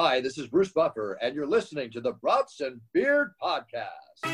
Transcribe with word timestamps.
Hi, 0.00 0.20
this 0.20 0.38
is 0.38 0.46
Bruce 0.46 0.70
Buffer, 0.70 1.18
and 1.20 1.34
you're 1.34 1.44
listening 1.44 1.90
to 1.90 2.00
the 2.00 2.12
Brats 2.12 2.60
and 2.60 2.80
Beers 2.92 3.30
Podcast. 3.42 4.28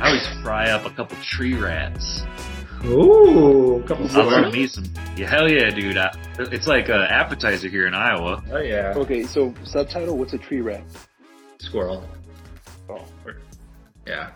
I 0.00 0.08
always 0.08 0.26
fry 0.42 0.70
up 0.70 0.84
a 0.86 0.90
couple 0.90 1.16
tree 1.22 1.54
rats. 1.54 2.22
Ooh, 2.84 3.76
a 3.76 3.82
couple 3.86 4.06
I 4.10 4.14
love 4.14 4.26
squirrels. 4.32 4.54
me 4.54 4.66
some. 4.66 4.84
Yeah, 5.16 5.28
hell 5.28 5.48
yeah, 5.48 5.70
dude. 5.70 5.96
I, 5.96 6.12
it's 6.38 6.66
like 6.66 6.88
an 6.88 7.02
appetizer 7.02 7.68
here 7.68 7.86
in 7.86 7.94
Iowa. 7.94 8.42
Oh 8.50 8.58
yeah, 8.58 8.92
Okay, 8.96 9.22
so 9.22 9.54
subtitle, 9.62 10.18
what's 10.18 10.32
a 10.32 10.38
tree 10.38 10.60
rat? 10.60 10.82
Squirrel. 11.66 12.06
Oh. 12.88 13.04
Yeah. 14.06 14.32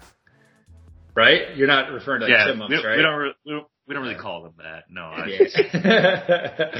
Right? 1.16 1.56
You're 1.56 1.66
not 1.68 1.90
referring 1.92 2.20
to 2.20 2.26
like 2.26 2.32
yeah, 2.32 2.46
chipmunks, 2.46 2.74
we, 2.82 2.86
right? 2.86 2.96
we 2.96 3.02
don't 3.02 3.18
re- 3.18 3.34
we 3.44 3.52
don't 3.52 3.66
we 3.86 3.94
don't 3.94 4.02
really 4.04 4.18
call 4.20 4.42
them 4.44 4.52
that. 4.58 4.84
No, 4.90 5.02
I, 5.02 5.26
Yeah. 5.26 6.70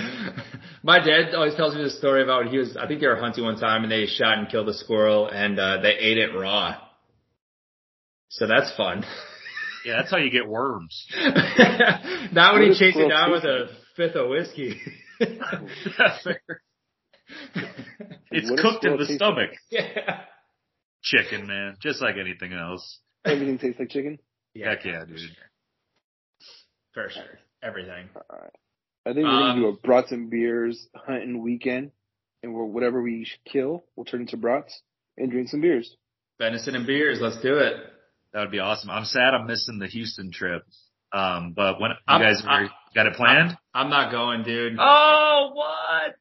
My 0.83 0.99
dad 1.05 1.35
always 1.35 1.55
tells 1.57 1.75
me 1.75 1.83
this 1.83 1.99
story 1.99 2.23
about 2.23 2.45
when 2.45 2.53
he 2.53 2.59
was. 2.59 2.77
I 2.77 2.87
think 2.87 3.01
they 3.01 3.07
were 3.09 3.17
hunting 3.17 3.45
one 3.45 3.59
time 3.59 3.83
and 3.83 3.91
they 3.93 4.07
shot 4.07 4.39
and 4.39 4.49
killed 4.49 4.69
a 4.69 4.75
squirrel 4.75 5.29
and 5.29 5.59
uh, 5.59 5.81
they 5.83 5.91
ate 5.93 6.19
it 6.19 6.31
raw. 6.37 6.77
So 8.29 8.47
that's 8.47 8.75
fun. 8.77 9.05
yeah, 9.85 9.97
that's 9.97 10.11
how 10.11 10.19
you 10.19 10.31
get 10.31 10.49
worms. 10.49 11.05
Not 12.33 12.55
when 12.55 12.63
What 12.63 12.63
he 12.63 12.69
chased 12.79 12.83
it 12.83 12.93
squirrel 12.93 13.09
down 13.09 13.31
with 13.33 13.45
a 13.45 13.69
fifth 13.97 14.15
of 14.15 14.29
whiskey. 14.29 14.81
it's 15.19 16.21
What 16.29 16.37
is 18.31 18.51
cooked 18.61 18.85
in 18.85 18.97
the 18.97 19.07
stomach. 19.07 19.51
yeah. 19.71 20.21
Chicken, 21.03 21.47
man, 21.47 21.77
just 21.83 22.03
like 22.03 22.17
anything 22.17 22.53
else. 22.53 23.01
Everything 23.25 23.59
tastes 23.59 23.79
like 23.81 23.89
chicken? 23.91 24.19
Heck 24.57 24.85
yeah, 24.85 25.05
dude. 25.07 25.19
For 26.93 27.09
sure. 27.11 27.39
Everything. 27.63 28.09
Alright. 28.31 28.51
I 29.07 29.13
think 29.13 29.25
we're 29.25 29.31
gonna 29.31 29.53
Um, 29.53 29.61
do 29.61 29.69
a 29.69 29.73
brats 29.73 30.13
and 30.13 30.31
beers 30.31 30.89
hunting 30.95 31.43
weekend, 31.43 31.93
and 32.43 32.53
we're, 32.53 32.65
whatever 32.65 33.01
we 33.03 33.27
kill, 33.51 33.85
we'll 33.97 34.05
turn 34.05 34.23
into 34.23 34.37
brats 34.37 34.83
and 35.17 35.31
drink 35.31 35.49
some 35.49 35.61
beers. 35.61 35.97
Venison 36.39 36.75
and 36.75 36.87
beers. 36.87 37.19
Let's 37.21 37.41
do 37.41 37.59
it. 37.59 37.75
That 38.33 38.41
would 38.41 38.51
be 38.51 38.59
awesome. 38.61 38.91
I'm 38.91 39.05
sad 39.05 39.35
I'm 39.35 39.47
missing 39.47 39.79
the 39.79 39.87
Houston 39.87 40.31
trip. 40.33 40.63
Um, 41.13 41.53
but 41.55 41.81
when 41.81 41.91
you 41.91 41.97
I'm- 42.07 42.21
guys 42.21 42.43
I'm- 42.47 42.71
got 42.95 43.07
it 43.07 43.15
planned? 43.15 43.57
I'm 43.75 43.91
not 43.91 44.11
going, 44.13 44.43
dude. 44.43 44.77
Oh, 44.79 45.51
what? 45.55 46.15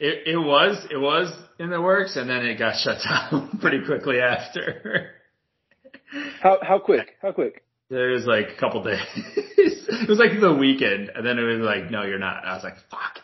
It 0.00 0.26
it 0.26 0.36
was 0.36 0.86
it 0.90 0.96
was 0.96 1.32
in 1.58 1.70
the 1.70 1.80
works, 1.80 2.16
and 2.16 2.28
then 2.28 2.44
it 2.44 2.58
got 2.58 2.76
shut 2.76 2.98
down 3.04 3.58
pretty 3.60 3.84
quickly 3.84 4.20
after. 4.20 5.12
How 6.40 6.58
how 6.62 6.78
quick? 6.78 7.16
How 7.22 7.32
quick? 7.32 7.64
There 7.90 8.08
was 8.10 8.26
like 8.26 8.48
a 8.56 8.60
couple 8.60 8.82
days. 8.82 8.98
it 9.16 10.08
was 10.08 10.18
like 10.18 10.40
the 10.40 10.54
weekend, 10.54 11.10
and 11.14 11.24
then 11.24 11.38
it 11.38 11.42
was 11.42 11.60
like, 11.60 11.90
no, 11.90 12.02
you're 12.02 12.18
not. 12.18 12.44
I 12.44 12.54
was 12.54 12.64
like, 12.64 12.76
fuck. 12.90 13.20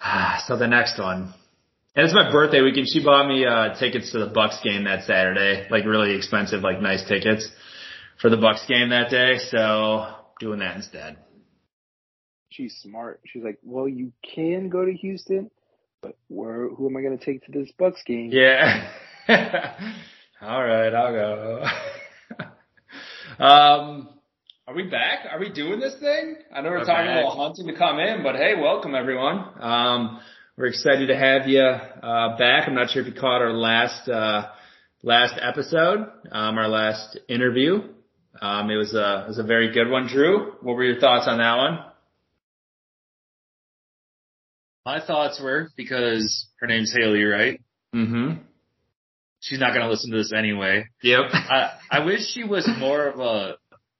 so 0.46 0.56
the 0.56 0.68
next 0.68 0.98
one. 0.98 1.34
And 1.96 2.04
it's 2.04 2.14
my 2.14 2.30
birthday 2.30 2.60
weekend. 2.62 2.86
She 2.88 3.04
bought 3.04 3.26
me 3.26 3.44
uh 3.44 3.74
tickets 3.78 4.12
to 4.12 4.18
the 4.18 4.26
Bucks 4.32 4.60
game 4.62 4.84
that 4.84 5.04
Saturday, 5.04 5.66
like 5.70 5.84
really 5.84 6.14
expensive, 6.14 6.62
like 6.62 6.80
nice 6.80 7.06
tickets 7.08 7.48
for 8.20 8.30
the 8.30 8.36
Bucks 8.36 8.64
game 8.68 8.90
that 8.90 9.10
day. 9.10 9.38
So 9.50 10.06
doing 10.38 10.60
that 10.60 10.76
instead. 10.76 11.16
She's 12.50 12.76
smart. 12.82 13.20
She's 13.26 13.42
like, 13.44 13.58
well, 13.62 13.88
you 13.88 14.12
can 14.34 14.68
go 14.68 14.84
to 14.84 14.92
Houston, 14.92 15.50
but 16.02 16.16
where? 16.28 16.68
Who 16.68 16.88
am 16.88 16.96
I 16.96 17.02
gonna 17.02 17.16
take 17.16 17.44
to 17.46 17.52
this 17.52 17.70
Bucks 17.78 18.02
game? 18.04 18.30
Yeah. 18.32 18.90
All 20.42 20.64
right, 20.64 20.92
I'll 20.92 21.12
go. 21.12 21.64
um, 23.44 24.08
are 24.66 24.74
we 24.74 24.84
back? 24.84 25.26
Are 25.30 25.38
we 25.38 25.50
doing 25.50 25.78
this 25.80 25.94
thing? 26.00 26.36
I 26.52 26.60
know 26.60 26.70
we're 26.70 26.78
We're 26.78 26.84
talking 26.84 27.06
back. 27.06 27.24
a 27.24 27.28
little 27.28 27.36
hunting 27.46 27.66
to 27.68 27.76
come 27.76 27.98
in, 27.98 28.22
but 28.22 28.36
hey, 28.36 28.54
welcome 28.60 28.94
everyone. 28.94 29.44
Um, 29.60 30.20
we're 30.56 30.66
excited 30.66 31.06
to 31.06 31.16
have 31.16 31.46
you 31.46 31.60
uh, 31.60 32.36
back. 32.36 32.66
I'm 32.68 32.74
not 32.74 32.90
sure 32.90 33.02
if 33.02 33.08
you 33.08 33.14
caught 33.20 33.42
our 33.42 33.52
last 33.52 34.08
uh, 34.08 34.48
last 35.02 35.34
episode, 35.40 36.00
um, 36.32 36.58
our 36.58 36.68
last 36.68 37.18
interview. 37.28 37.82
Um, 38.40 38.70
it 38.70 38.76
was 38.76 38.94
a 38.94 39.24
it 39.24 39.28
was 39.28 39.38
a 39.38 39.44
very 39.44 39.72
good 39.72 39.88
one, 39.88 40.08
Drew. 40.08 40.52
What 40.62 40.74
were 40.74 40.84
your 40.84 41.00
thoughts 41.00 41.26
on 41.28 41.38
that 41.38 41.56
one? 41.56 41.78
My 44.86 45.00
thoughts 45.04 45.40
were 45.42 45.68
because 45.76 46.48
her 46.60 46.66
name's 46.66 46.92
Haley, 46.96 47.24
right? 47.24 47.60
Mm-hmm. 47.94 48.40
She's 49.40 49.58
not 49.60 49.70
going 49.74 49.82
to 49.82 49.90
listen 49.90 50.10
to 50.10 50.16
this 50.18 50.32
anyway. 50.36 50.84
Yep. 51.02 51.20
I, 51.32 51.70
I 51.90 52.04
wish 52.04 52.26
she 52.32 52.44
was 52.44 52.68
more 52.78 53.06
of 53.06 53.20
a, 53.20 53.56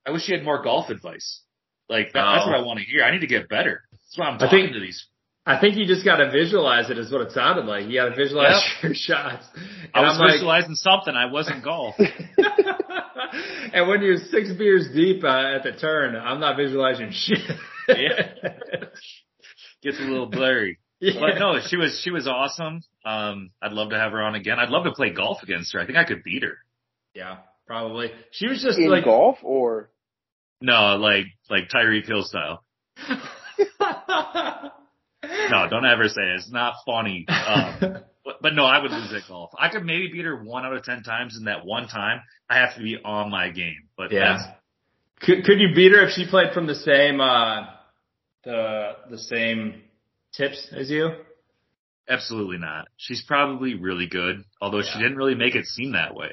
I 0.07 0.11
wish 0.11 0.23
she 0.25 0.33
had 0.33 0.45
more 0.45 0.63
golf 0.63 0.91
advice. 0.91 1.43
Like 1.89 2.13
that, 2.13 2.23
that's 2.25 2.45
Oh. 2.47 2.51
what 2.51 2.59
I 2.61 2.63
want 2.63 2.79
to 2.79 2.85
hear. 2.85 3.03
I 3.05 3.11
need 3.11 3.21
to 3.21 3.27
get 3.27 3.49
better. 3.49 3.83
That's 3.91 4.19
why 4.19 4.27
I'm 4.27 4.35
I 4.37 4.39
talking 4.39 4.61
think- 4.61 4.73
to 4.75 4.81
these. 4.81 5.07
I 5.47 5.59
think 5.59 5.77
you 5.77 5.87
just 5.87 6.05
got 6.05 6.17
to 6.19 6.31
visualize 6.31 6.91
it. 6.91 6.99
Is 6.99 7.11
what 7.11 7.23
it 7.23 7.33
sounded 7.33 7.65
like. 7.65 7.87
You 7.87 7.95
got 8.01 8.11
to 8.11 8.15
visualize 8.15 8.63
your 8.83 8.93
shots. 8.95 9.47
And 9.57 9.91
I 9.95 10.03
was 10.03 10.15
I'm 10.17 10.21
like, 10.21 10.33
visualizing 10.35 10.75
something. 10.75 11.15
I 11.15 11.33
wasn't 11.33 11.65
golf. 11.65 11.95
and 13.73 13.89
when 13.89 14.03
you're 14.03 14.19
six 14.31 14.53
beers 14.53 14.89
deep 14.95 15.25
uh, 15.25 15.57
at 15.57 15.63
the 15.63 15.73
turn, 15.73 16.15
I'm 16.15 16.41
not 16.41 16.57
visualizing 16.59 17.11
shit. 17.13 17.39
Yeah. 17.89 18.33
Gets 19.83 19.99
a 19.99 20.03
little 20.03 20.27
blurry. 20.27 20.79
Yeah. 21.03 21.19
But 21.19 21.39
no, 21.39 21.59
she 21.67 21.79
was 21.79 21.99
she 22.05 22.11
was 22.11 22.29
awesome. 22.29 22.83
Um, 23.07 23.53
I'd 23.63 23.73
love 23.73 23.89
to 23.89 23.97
have 23.99 24.13
her 24.13 24.21
on 24.21 24.35
again. 24.35 24.59
I'd 24.59 24.69
love 24.69 24.85
to 24.85 24.93
play 24.93 25.09
golf 25.09 25.43
against 25.43 25.73
her. 25.73 25.81
I 25.81 25.87
think 25.87 25.97
I 25.97 26.05
could 26.05 26.23
beat 26.23 26.43
her. 26.43 26.59
Yeah, 27.15 27.39
probably. 27.67 28.11
She 28.33 28.49
was 28.49 28.61
just 28.63 28.79
In 28.79 28.91
like, 28.91 29.05
golf 29.05 29.39
or 29.43 29.89
No, 30.61 30.97
like 30.97 31.25
like 31.49 31.71
Tyreek 31.75 32.05
Hill 32.07 32.23
style. 32.23 32.63
No, 35.51 35.69
don't 35.69 35.87
ever 35.87 36.09
say 36.09 36.23
it. 36.23 36.37
It's 36.37 36.51
not 36.51 36.75
funny. 36.87 37.25
Um, 37.29 37.77
but, 38.25 38.43
but 38.43 38.55
no, 38.55 38.65
I 38.65 38.81
would 38.81 38.91
lose 38.91 39.13
at 39.13 39.29
golf. 39.29 39.51
I 39.59 39.69
could 39.71 39.85
maybe 39.85 40.09
beat 40.13 40.25
her 40.25 40.43
one 40.43 40.65
out 40.65 40.75
of 40.75 40.85
ten 40.85 41.03
times, 41.03 41.37
and 41.37 41.47
that 41.47 41.65
one 41.65 41.89
time 41.89 42.21
I 42.49 42.59
have 42.59 42.75
to 42.77 42.83
be 42.83 42.99
on 43.03 43.31
my 43.31 43.51
game. 43.51 43.89
But 43.97 44.13
Yeah. 44.13 44.37
that's 44.37 44.45
could, 45.25 45.45
could 45.45 45.61
you 45.61 45.75
beat 45.75 45.93
her 45.93 46.05
if 46.07 46.13
she 46.13 46.27
played 46.29 46.53
from 46.55 46.67
the 46.67 46.75
same, 46.75 47.21
uh, 47.21 47.65
the, 48.45 48.93
the 49.11 49.19
same 49.19 49.83
tips 50.35 50.69
as 50.77 50.91
you? 50.91 51.11
absolutely 52.11 52.59
not. 52.59 52.89
She's 52.97 53.23
probably 53.27 53.75
really 53.75 54.07
good, 54.07 54.45
although 54.61 54.83
she 54.83 54.99
didn't 54.99 55.17
really 55.17 55.35
make 55.35 55.55
it 55.55 55.67
seem 55.67 55.93
that 55.93 56.15
way. 56.15 56.31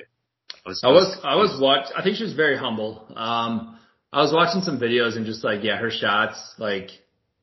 I 0.65 0.69
was, 0.69 0.81
I 0.83 0.87
was, 0.89 1.17
I 1.23 1.35
was 1.35 1.61
watch. 1.61 1.85
I 1.95 2.03
think 2.03 2.17
she 2.17 2.23
was 2.23 2.33
very 2.33 2.57
humble. 2.57 3.05
Um, 3.15 3.79
I 4.11 4.21
was 4.21 4.33
watching 4.33 4.61
some 4.61 4.79
videos 4.79 5.15
and 5.15 5.25
just 5.25 5.43
like, 5.43 5.63
yeah, 5.63 5.77
her 5.77 5.91
shots, 5.91 6.37
like, 6.57 6.89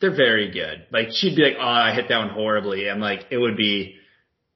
they're 0.00 0.14
very 0.14 0.50
good. 0.50 0.86
Like, 0.90 1.08
she'd 1.12 1.36
be 1.36 1.42
like, 1.42 1.56
oh, 1.58 1.64
I 1.64 1.94
hit 1.94 2.08
that 2.08 2.18
one 2.18 2.30
horribly. 2.30 2.88
And 2.88 3.00
like, 3.00 3.26
it 3.30 3.38
would 3.38 3.56
be 3.56 3.96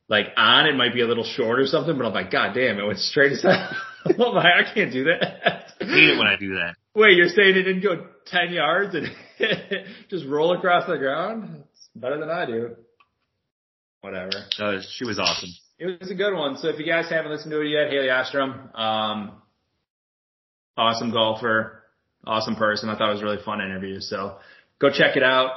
like 0.09 0.27
on, 0.37 0.67
it 0.67 0.75
might 0.75 0.93
be 0.93 1.03
a 1.03 1.07
little 1.07 1.25
short 1.25 1.61
or 1.61 1.67
something, 1.67 1.97
but 1.97 2.05
I'm 2.05 2.13
like, 2.13 2.31
god 2.31 2.55
damn, 2.55 2.79
it 2.79 2.87
went 2.87 2.99
straight 2.99 3.33
as 3.33 3.43
hell. 3.43 4.39
I 4.39 4.63
can't 4.75 4.93
do 4.93 5.05
that. 5.05 5.73
I 5.81 5.85
hate 5.85 6.11
it 6.11 6.19
when 6.19 6.27
I 6.27 6.37
do 6.37 6.55
that. 6.55 6.75
Wait, 6.99 7.17
you're 7.17 7.29
saying 7.29 7.55
it 7.57 7.63
didn't 7.63 7.83
go 7.83 8.07
10 8.27 8.53
yards 8.53 8.93
and 8.97 9.07
just 10.11 10.27
roll 10.27 10.53
across 10.57 10.85
the 10.89 10.97
ground? 10.99 11.63
It's 11.71 11.89
better 11.95 12.19
than 12.19 12.29
I 12.29 12.45
do. 12.45 12.75
Whatever. 14.01 14.33
Uh, 14.59 14.79
she 14.97 15.05
was 15.05 15.21
awesome. 15.21 15.49
It 15.79 16.01
was 16.01 16.11
a 16.11 16.15
good 16.17 16.35
one. 16.35 16.57
So 16.57 16.67
if 16.69 16.79
you 16.81 16.85
guys 16.85 17.09
haven't 17.09 17.31
listened 17.31 17.53
to 17.53 17.61
it 17.61 17.69
yet, 17.69 17.91
Haley 17.93 18.11
Ostrom, 18.11 18.71
um, 18.75 19.33
awesome 20.77 21.13
golfer, 21.13 21.85
awesome 22.27 22.57
person. 22.57 22.89
I 22.89 22.99
thought 22.99 23.11
it 23.11 23.13
was 23.13 23.23
a 23.23 23.27
really 23.27 23.45
fun 23.45 23.61
interview. 23.61 24.01
So 24.01 24.39
go 24.81 24.91
check 24.91 25.17
it 25.17 25.23
out. 25.23 25.53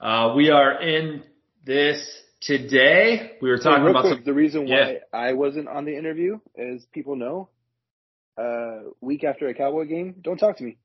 Uh, 0.00 0.32
we 0.34 0.48
are 0.48 0.80
in 0.80 1.22
this 1.66 2.02
today. 2.40 3.32
We 3.42 3.50
were 3.50 3.58
talking 3.58 3.82
real 3.84 3.90
about 3.90 4.04
quick, 4.04 4.14
some, 4.20 4.24
the 4.24 4.32
reason 4.32 4.66
why 4.66 4.92
Yeah. 4.92 4.98
I 5.12 5.34
wasn't 5.34 5.68
on 5.68 5.84
the 5.84 5.98
interview, 5.98 6.38
as 6.58 6.86
people 6.94 7.14
know, 7.14 7.50
uh, 8.38 8.90
week 9.00 9.24
after 9.24 9.48
a 9.48 9.54
Cowboy 9.54 9.86
game, 9.86 10.14
don't 10.22 10.38
talk 10.38 10.56
to 10.58 10.64
me 10.64 10.76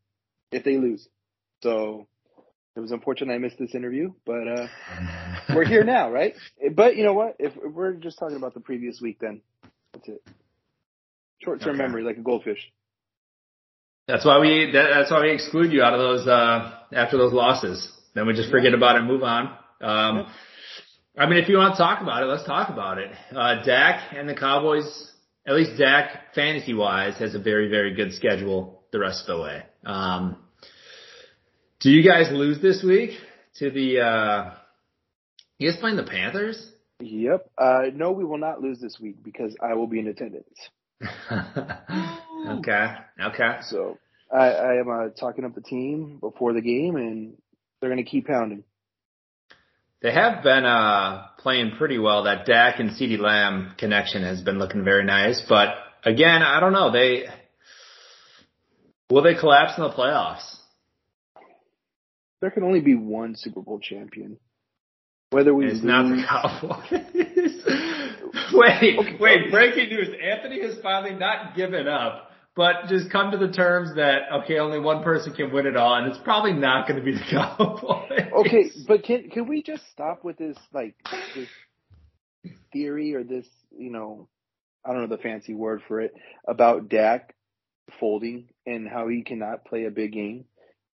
if 0.51 0.63
they 0.63 0.77
lose. 0.77 1.07
So 1.61 2.07
it 2.75 2.79
was 2.79 2.91
unfortunate 2.91 3.33
I 3.33 3.37
missed 3.37 3.59
this 3.59 3.75
interview, 3.75 4.13
but 4.25 4.47
uh, 4.47 4.67
we're 5.55 5.65
here 5.65 5.83
now, 5.83 6.11
right? 6.11 6.33
But 6.73 6.95
you 6.95 7.03
know 7.03 7.13
what? 7.13 7.35
If, 7.39 7.53
if 7.55 7.71
we're 7.73 7.93
just 7.93 8.17
talking 8.19 8.37
about 8.37 8.53
the 8.53 8.59
previous 8.59 8.99
week, 9.01 9.19
then 9.21 9.41
that's 9.93 10.07
it. 10.07 10.23
Short 11.43 11.61
term 11.61 11.75
Okay. 11.75 11.83
memory, 11.83 12.03
like 12.03 12.17
a 12.17 12.21
goldfish. 12.21 12.71
that's 14.07 14.25
why 14.25 14.39
we, 14.39 14.71
that, 14.73 14.87
that's 14.93 15.11
why 15.11 15.21
we 15.21 15.31
exclude 15.31 15.71
you 15.71 15.81
out 15.83 15.93
of 15.93 15.99
those, 15.99 16.27
uh, 16.27 16.71
after 16.93 17.17
those 17.17 17.33
losses. 17.33 17.89
Then 18.15 18.27
we 18.27 18.33
just 18.33 18.49
forget 18.49 18.73
about 18.73 18.95
it 18.95 18.99
and 18.99 19.07
move 19.07 19.23
on. 19.23 19.47
Um, 19.81 20.27
I 21.17 21.27
mean, 21.27 21.37
if 21.43 21.49
you 21.49 21.57
want 21.57 21.75
to 21.75 21.77
talk 21.77 22.01
about 22.01 22.23
it, 22.23 22.27
let's 22.27 22.45
talk 22.45 22.69
about 22.69 22.97
it. 22.97 23.11
Uh, 23.35 23.61
Dak 23.63 24.13
and 24.15 24.27
the 24.27 24.33
Cowboys, 24.35 25.11
at 25.45 25.55
least 25.55 25.77
Dak 25.77 26.33
fantasy 26.33 26.73
wise, 26.73 27.17
has 27.17 27.35
a 27.35 27.39
very, 27.39 27.69
very 27.69 27.93
good 27.93 28.13
schedule 28.13 28.83
the 28.91 28.99
rest 28.99 29.27
of 29.27 29.37
the 29.37 29.43
way. 29.43 29.63
Um, 29.85 30.37
do 31.79 31.89
you 31.89 32.07
guys 32.07 32.31
lose 32.31 32.61
this 32.61 32.83
week 32.83 33.11
to 33.57 33.69
the, 33.69 33.99
uh, 33.99 34.53
you 35.57 35.69
guys 35.69 35.79
playing 35.79 35.97
the 35.97 36.03
Panthers? 36.03 36.71
Yep. 37.01 37.49
Uh, 37.57 37.81
no, 37.93 38.11
we 38.11 38.23
will 38.23 38.37
not 38.37 38.61
lose 38.61 38.79
this 38.79 38.97
week 38.99 39.21
because 39.21 39.55
I 39.61 39.73
will 39.73 39.87
be 39.87 39.99
in 39.99 40.07
attendance. 40.07 40.47
okay. 42.49 42.95
Okay. 43.21 43.57
So 43.63 43.97
I, 44.31 44.49
I 44.49 44.73
am 44.79 44.89
uh, 44.89 45.09
talking 45.09 45.43
up 45.43 45.55
the 45.55 45.61
team 45.61 46.19
before 46.19 46.53
the 46.53 46.61
game, 46.61 46.95
and 46.95 47.33
they're 47.79 47.89
going 47.89 48.03
to 48.03 48.09
keep 48.09 48.27
pounding. 48.27 48.63
They 50.03 50.11
have 50.11 50.43
been 50.43 50.65
uh, 50.65 51.27
playing 51.39 51.75
pretty 51.77 51.97
well. 51.97 52.23
That 52.25 52.45
Dak 52.45 52.79
and 52.79 52.89
CeeDee 52.91 53.19
Lamb 53.19 53.73
connection 53.77 54.21
has 54.23 54.41
been 54.41 54.59
looking 54.59 54.83
very 54.83 55.05
nice. 55.05 55.41
But 55.47 55.69
again, 56.03 56.43
I 56.43 56.59
don't 56.59 56.73
know. 56.73 56.91
They 56.91 57.23
will 59.09 59.23
they 59.23 59.33
collapse 59.33 59.77
in 59.77 59.83
the 59.83 59.89
playoffs? 59.91 60.57
There 62.41 62.51
can 62.51 62.63
only 62.63 62.81
be 62.81 62.95
one 62.95 63.35
Super 63.37 63.61
Bowl 63.61 63.79
champion. 63.79 64.37
Whether 65.29 65.53
we 65.53 65.67
It's 65.67 65.75
lose, 65.75 65.83
not 65.85 66.09
the 66.09 66.21
Cowboys. 66.27 66.83
wait, 68.53 69.19
wait, 69.21 69.51
breaking 69.51 69.87
news. 69.87 70.09
Anthony 70.21 70.61
has 70.63 70.77
finally 70.83 71.15
not 71.15 71.55
given 71.55 71.87
up, 71.87 72.32
but 72.55 72.87
just 72.87 73.09
come 73.11 73.31
to 73.31 73.37
the 73.37 73.51
terms 73.51 73.95
that, 73.95 74.23
okay, 74.43 74.59
only 74.59 74.79
one 74.79 75.03
person 75.03 75.33
can 75.33 75.51
win 75.51 75.65
it 75.65 75.75
all, 75.75 75.95
and 75.95 76.07
it's 76.07 76.19
probably 76.23 76.53
not 76.53 76.87
going 76.87 76.99
to 76.99 77.05
be 77.05 77.13
the 77.13 77.23
Cowboys. 77.31 78.31
okay, 78.45 78.71
but 78.87 79.03
can 79.03 79.29
can 79.29 79.47
we 79.47 79.63
just 79.63 79.83
stop 79.91 80.23
with 80.23 80.37
this 80.37 80.57
like 80.73 80.95
this 81.35 81.47
theory 82.71 83.15
or 83.15 83.23
this 83.23 83.45
you 83.77 83.91
know 83.91 84.27
I 84.85 84.91
don't 84.91 85.01
know 85.09 85.15
the 85.15 85.21
fancy 85.21 85.53
word 85.53 85.81
for 85.87 86.01
it 86.01 86.13
about 86.47 86.89
Dak 86.89 87.33
folding 87.99 88.49
and 88.65 88.87
how 88.87 89.07
he 89.07 89.23
cannot 89.23 89.65
play 89.65 89.85
a 89.85 89.91
big 89.91 90.13
game. 90.13 90.45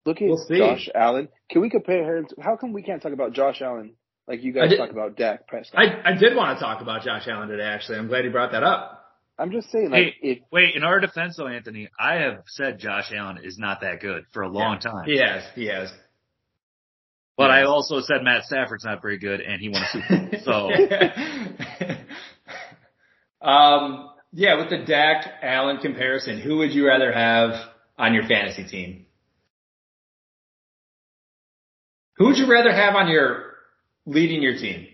Look 0.06 0.22
at 0.22 0.28
We'll. 0.28 0.46
Josh 0.48 0.90
Allen. 0.94 1.30
Can 1.50 1.62
we 1.62 1.70
compare 1.70 2.18
him? 2.18 2.28
To, 2.28 2.36
how 2.42 2.58
come 2.58 2.74
we 2.74 2.84
can't 2.84 3.02
talk 3.02 3.12
about 3.14 3.34
Josh 3.34 3.62
Allen 3.62 3.94
like 4.28 4.44
you 4.44 4.54
guys 4.54 4.70
did- 4.70 4.78
talk 4.78 4.92
about 4.92 5.16
Dak 5.18 5.48
Prescott? 5.48 5.80
I, 5.80 6.12
I 6.12 6.16
did 6.18 6.36
want 6.36 6.58
to 6.58 6.64
talk 6.64 6.82
about 6.82 7.04
Josh 7.04 7.28
Allen 7.28 7.48
today, 7.50 7.64
actually. 7.64 7.98
I'm 7.98 8.08
glad 8.08 8.26
you 8.26 8.32
brought 8.32 8.52
that 8.52 8.64
up. 8.64 9.05
I'm 9.38 9.52
just 9.52 9.70
saying, 9.70 9.92
like, 9.92 10.04
Hey, 10.04 10.16
if 10.22 10.40
Wait, 10.52 10.76
in 10.76 10.84
our 10.84 11.00
defense 11.00 11.36
though, 11.38 11.48
Anthony, 11.48 11.90
I 12.00 12.16
have 12.16 12.44
said 12.48 12.80
Josh 12.80 13.12
Allen 13.14 13.40
is 13.44 13.58
not 13.58 13.82
that 13.82 14.00
good 14.00 14.24
for 14.34 14.44
a 14.44 14.50
long 14.50 14.80
time. 14.80 15.06
He 15.06 15.18
has, 15.18 15.44
he 15.56 15.68
has. 15.68 15.92
But 17.38 17.52
I 17.52 17.64
also 17.64 18.00
said 18.00 18.24
Matt 18.24 18.44
Stafford's 18.46 18.86
not 18.86 19.02
very 19.02 19.18
good 19.18 19.42
and 19.42 19.62
he 19.62 19.68
won 19.68 19.82
a 19.82 19.88
Super 19.88 20.30
Bowl. 20.30 20.40
So 20.46 20.70
um, 23.46 24.10
yeah, 24.32 24.56
with 24.56 24.70
the 24.70 24.86
Dak 24.86 25.26
Allen 25.42 25.80
comparison, 25.82 26.40
who 26.40 26.58
would 26.58 26.72
you 26.72 26.88
rather 26.88 27.12
have 27.12 27.52
on 27.98 28.14
your 28.14 28.24
fantasy 28.28 28.64
team? 28.64 29.06
Who 32.18 32.28
would 32.28 32.38
you 32.38 32.50
rather 32.50 32.72
have 32.72 32.96
on 32.96 33.10
your 33.10 33.54
leading 34.06 34.42
your 34.42 34.54
team? 34.54 34.88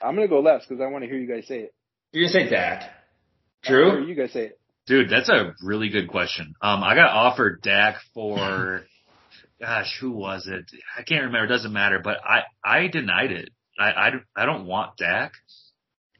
I'm 0.00 0.14
gonna 0.14 0.28
go 0.28 0.38
last 0.40 0.68
because 0.68 0.80
I 0.80 0.86
want 0.86 1.02
to 1.02 1.10
hear 1.10 1.18
you 1.18 1.26
guys 1.26 1.48
say 1.48 1.60
it. 1.60 1.74
You're 2.12 2.28
gonna 2.28 2.44
say 2.44 2.50
Dak. 2.50 2.82
I 3.66 3.72
wanna 3.72 3.84
hear 3.84 4.00
Drew? 4.00 4.06
you 4.08 4.14
guys 4.14 4.32
say 4.32 4.46
it. 4.46 4.60
Dude, 4.86 5.10
that's 5.10 5.28
a 5.28 5.54
really 5.62 5.90
good 5.90 6.08
question. 6.08 6.54
Um, 6.62 6.82
I 6.82 6.94
got 6.94 7.10
offered 7.10 7.60
Dak 7.62 7.96
for, 8.14 8.84
gosh, 9.60 9.98
who 10.00 10.12
was 10.12 10.46
it? 10.46 10.64
I 10.96 11.02
can't 11.02 11.24
remember. 11.24 11.44
It 11.44 11.48
doesn't 11.48 11.72
matter. 11.72 12.00
But 12.02 12.18
I, 12.24 12.44
I 12.64 12.86
denied 12.86 13.32
it. 13.32 13.50
I, 13.78 13.90
I, 13.90 14.10
I 14.34 14.46
don't 14.46 14.66
want 14.66 14.96
Dak. 14.96 15.32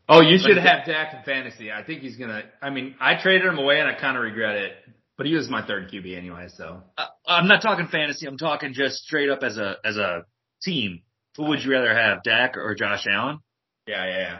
Oh, 0.08 0.20
you 0.20 0.38
should 0.38 0.56
have 0.56 0.86
Dak 0.86 1.14
in 1.14 1.22
fantasy. 1.22 1.70
I 1.72 1.82
think 1.82 2.00
he's 2.00 2.16
gonna. 2.16 2.42
I 2.62 2.70
mean, 2.70 2.94
I 3.00 3.20
traded 3.20 3.46
him 3.46 3.58
away 3.58 3.80
and 3.80 3.88
I 3.88 3.98
kind 3.98 4.16
of 4.16 4.22
regret 4.22 4.56
it. 4.56 4.72
But 5.18 5.26
he 5.26 5.34
was 5.34 5.50
my 5.50 5.66
third 5.66 5.90
QB 5.90 6.16
anyway, 6.16 6.46
so. 6.56 6.82
Uh, 6.96 7.06
I'm 7.26 7.48
not 7.48 7.60
talking 7.60 7.88
fantasy. 7.88 8.26
I'm 8.26 8.38
talking 8.38 8.72
just 8.72 8.98
straight 8.98 9.28
up 9.28 9.42
as 9.42 9.58
a, 9.58 9.74
as 9.84 9.96
a 9.96 10.22
team. 10.62 11.02
Who 11.36 11.46
would 11.46 11.62
you 11.62 11.72
rather 11.72 11.92
have, 11.92 12.22
Dak 12.22 12.56
or 12.56 12.74
Josh 12.76 13.04
Allen? 13.10 13.40
Yeah, 13.86 14.06
yeah, 14.06 14.18
yeah. 14.18 14.38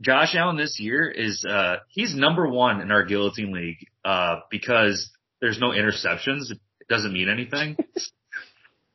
Josh 0.00 0.34
Allen 0.34 0.56
this 0.56 0.78
year 0.80 1.08
is 1.10 1.44
uh 1.44 1.76
he's 1.88 2.14
number 2.14 2.48
one 2.48 2.80
in 2.80 2.90
our 2.90 3.04
guillotine 3.04 3.52
league 3.52 3.86
uh 4.04 4.40
because 4.50 5.10
there's 5.40 5.58
no 5.58 5.70
interceptions. 5.70 6.50
It 6.50 6.58
doesn't 6.88 7.12
mean 7.12 7.28
anything. 7.28 7.76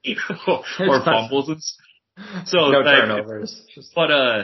You 0.02 0.16
know, 0.48 0.64
or 0.80 1.04
fumbles 1.04 1.50
and 1.50 2.48
so 2.48 2.70
no 2.72 2.80
like, 2.80 2.86
turnovers. 2.86 3.62
But 3.94 4.12
uh 4.12 4.44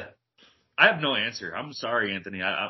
I 0.78 0.88
have 0.88 1.02
no 1.02 1.16
answer. 1.16 1.56
I'm 1.56 1.72
sorry, 1.72 2.14
Anthony. 2.14 2.42
I 2.42 2.66
I, 2.66 2.70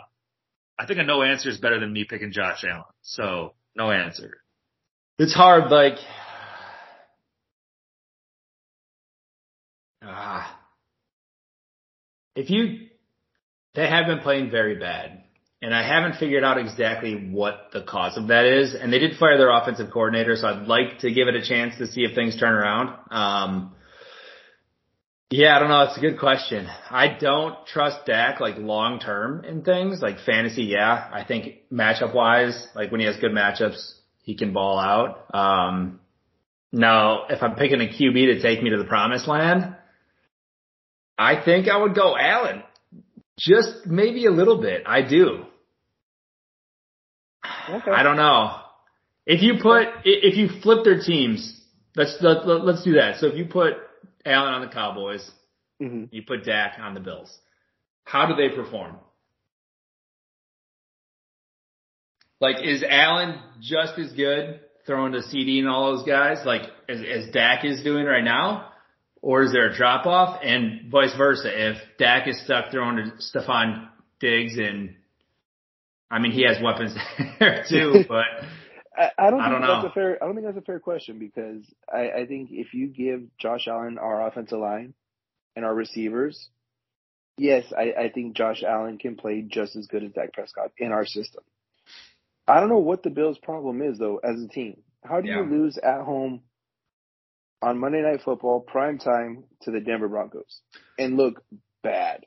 I 0.77 0.85
think 0.85 0.99
a 0.99 1.03
no 1.03 1.23
answer 1.23 1.49
is 1.49 1.57
better 1.57 1.79
than 1.79 1.91
me 1.91 2.05
picking 2.07 2.31
Josh 2.31 2.63
Allen. 2.63 2.83
So 3.01 3.55
no 3.75 3.89
answer. 3.89 4.37
It's 5.17 5.33
hard, 5.33 5.71
like. 5.71 5.97
Ah. 10.01 10.59
If 12.35 12.49
you. 12.49 12.87
They 13.75 13.87
have 13.87 14.05
been 14.07 14.19
playing 14.19 14.51
very 14.51 14.75
bad. 14.77 15.23
And 15.61 15.73
I 15.73 15.87
haven't 15.87 16.17
figured 16.19 16.43
out 16.43 16.57
exactly 16.57 17.29
what 17.31 17.69
the 17.73 17.81
cause 17.81 18.17
of 18.17 18.27
that 18.27 18.45
is. 18.45 18.75
And 18.75 18.93
they 18.93 18.99
did 18.99 19.17
fire 19.17 19.37
their 19.37 19.49
offensive 19.49 19.91
coordinator, 19.91 20.35
so 20.35 20.47
I'd 20.47 20.67
like 20.67 20.99
to 20.99 21.11
give 21.11 21.27
it 21.27 21.35
a 21.35 21.45
chance 21.45 21.77
to 21.79 21.87
see 21.87 22.01
if 22.01 22.13
things 22.13 22.37
turn 22.37 22.53
around. 22.53 22.97
Um, 23.09 23.75
yeah, 25.31 25.55
I 25.55 25.59
don't 25.59 25.69
know. 25.69 25.81
It's 25.83 25.97
a 25.97 26.01
good 26.01 26.19
question. 26.19 26.67
I 26.89 27.17
don't 27.19 27.65
trust 27.65 28.05
Dak 28.05 28.39
like 28.39 28.57
long 28.57 28.99
term 28.99 29.43
in 29.43 29.63
things 29.63 30.01
like 30.01 30.19
fantasy. 30.19 30.63
Yeah, 30.63 31.09
I 31.11 31.23
think 31.23 31.69
matchup 31.71 32.13
wise, 32.13 32.67
like 32.75 32.91
when 32.91 33.01
he 33.01 33.07
has 33.07 33.17
good 33.17 33.31
matchups, 33.31 33.93
he 34.21 34.35
can 34.35 34.53
ball 34.53 34.77
out. 34.77 35.33
Um, 35.33 35.99
now, 36.71 37.25
if 37.29 37.41
I'm 37.41 37.55
picking 37.55 37.81
a 37.81 37.85
QB 37.85 38.35
to 38.35 38.41
take 38.41 38.61
me 38.61 38.69
to 38.69 38.77
the 38.77 38.85
promised 38.85 39.27
land, 39.27 39.75
I 41.17 41.43
think 41.43 41.67
I 41.67 41.77
would 41.77 41.95
go 41.95 42.15
Allen. 42.15 42.61
Just 43.37 43.85
maybe 43.85 44.25
a 44.25 44.31
little 44.31 44.61
bit. 44.61 44.83
I 44.85 45.01
do. 45.01 45.45
Okay. 47.69 47.91
I 47.91 48.03
don't 48.03 48.15
know. 48.17 48.51
If 49.25 49.41
you 49.41 49.55
put, 49.61 49.87
if 50.03 50.37
you 50.37 50.61
flip 50.61 50.83
their 50.83 51.01
teams, 51.01 51.59
let's 51.95 52.15
let, 52.21 52.47
let- 52.47 52.63
let's 52.63 52.83
do 52.83 52.93
that. 52.93 53.17
So 53.19 53.27
if 53.27 53.35
you 53.35 53.45
put 53.45 53.73
Allen 54.25 54.53
on 54.53 54.61
the 54.61 54.67
Cowboys, 54.73 55.29
hmm 55.79 56.05
you 56.11 56.21
put 56.25 56.45
Dak 56.45 56.77
on 56.79 56.93
the 56.93 56.99
Bills. 57.01 57.35
How 58.03 58.27
do 58.27 58.35
they 58.35 58.55
perform? 58.55 58.97
Like, 62.39 62.57
is 62.63 62.83
Allen 62.87 63.39
just 63.61 63.97
as 63.97 64.11
good 64.13 64.59
throwing 64.85 65.13
to 65.13 65.19
CeeDee 65.19 65.59
and 65.59 65.67
all 65.67 65.95
those 65.95 66.05
guys, 66.05 66.45
like 66.45 66.63
as, 66.87 66.99
as 67.01 67.31
Dak 67.31 67.65
is 67.65 67.81
doing 67.83 68.05
right 68.05 68.23
now? 68.23 68.69
Or 69.25 69.41
is 69.41 69.51
there 69.51 69.65
a 69.71 69.75
drop 69.75 70.05
off? 70.05 70.39
And 70.43 70.91
vice 70.91 71.15
versa. 71.17 71.49
If 71.51 71.77
Dak 71.97 72.27
is 72.27 72.39
stuck 72.43 72.69
throwing 72.69 72.97
to 72.97 73.11
Stefon 73.17 73.87
Diggs 74.19 74.55
and, 74.55 74.93
I 76.11 76.19
mean, 76.19 76.31
he 76.31 76.43
has 76.43 76.57
weapons 76.61 76.95
there 77.39 77.65
too, 77.67 78.05
but 78.07 78.25
I, 78.95 79.09
I 79.17 79.31
don't 79.31 79.41
I 79.41 79.49
don't 79.49 79.61
that's 79.61 79.83
know. 79.83 79.89
a 79.89 79.93
fair. 79.93 80.21
I 80.21 80.27
don't 80.27 80.35
think 80.35 80.45
that's 80.45 80.59
a 80.59 80.61
fair 80.61 80.79
question 80.79 81.17
because 81.17 81.63
I, 81.91 82.21
I 82.21 82.25
think 82.27 82.49
if 82.51 82.75
you 82.75 82.85
give 82.85 83.23
Josh 83.39 83.67
Allen 83.67 83.97
our 83.97 84.27
offensive 84.27 84.59
line 84.59 84.93
and 85.55 85.65
our 85.65 85.73
receivers, 85.73 86.47
yes, 87.39 87.65
I, 87.75 87.93
I 87.99 88.09
think 88.13 88.37
Josh 88.37 88.61
Allen 88.61 88.99
can 88.99 89.15
play 89.15 89.41
just 89.41 89.75
as 89.75 89.87
good 89.87 90.03
as 90.03 90.11
Dak 90.11 90.33
Prescott 90.33 90.69
in 90.77 90.91
our 90.91 91.07
system. 91.07 91.43
I 92.47 92.59
don't 92.59 92.69
know 92.69 92.77
what 92.77 93.01
the 93.01 93.09
Bills' 93.09 93.39
problem 93.39 93.81
is 93.81 93.97
though 93.97 94.17
as 94.17 94.39
a 94.39 94.47
team. 94.47 94.81
How 95.03 95.19
do 95.19 95.27
Yeah. 95.29 95.37
you 95.41 95.49
lose 95.49 95.79
at 95.79 96.01
home 96.01 96.41
on 97.61 97.79
Monday 97.79 98.01
Night 98.01 98.21
Football 98.23 98.61
prime 98.61 98.97
time 98.97 99.43
to 99.63 99.71
the 99.71 99.79
Denver 99.79 100.07
Broncos 100.07 100.61
and 100.97 101.17
look 101.17 101.43
bad? 101.83 102.25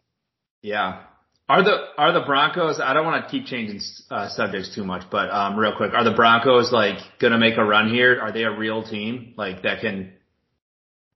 Yeah. 0.62 1.02
Are 1.49 1.64
the 1.64 1.76
are 1.97 2.12
the 2.12 2.26
Broncos? 2.26 2.78
I 2.78 2.92
don't 2.92 3.06
want 3.06 3.25
to 3.25 3.30
keep 3.30 3.47
changing 3.47 3.80
uh, 4.11 4.28
subjects 4.28 4.75
too 4.75 4.85
much, 4.85 5.04
but 5.11 5.30
um, 5.30 5.56
real 5.56 5.75
quick, 5.75 5.94
are 5.94 6.04
the 6.04 6.14
Broncos 6.14 6.70
like 6.70 6.99
gonna 7.18 7.38
make 7.38 7.56
a 7.56 7.64
run 7.64 7.88
here? 7.88 8.20
Are 8.20 8.32
they 8.32 8.42
a 8.42 8.50
real 8.50 8.82
team 8.82 9.32
like 9.38 9.62
that 9.62 9.80
can 9.80 10.12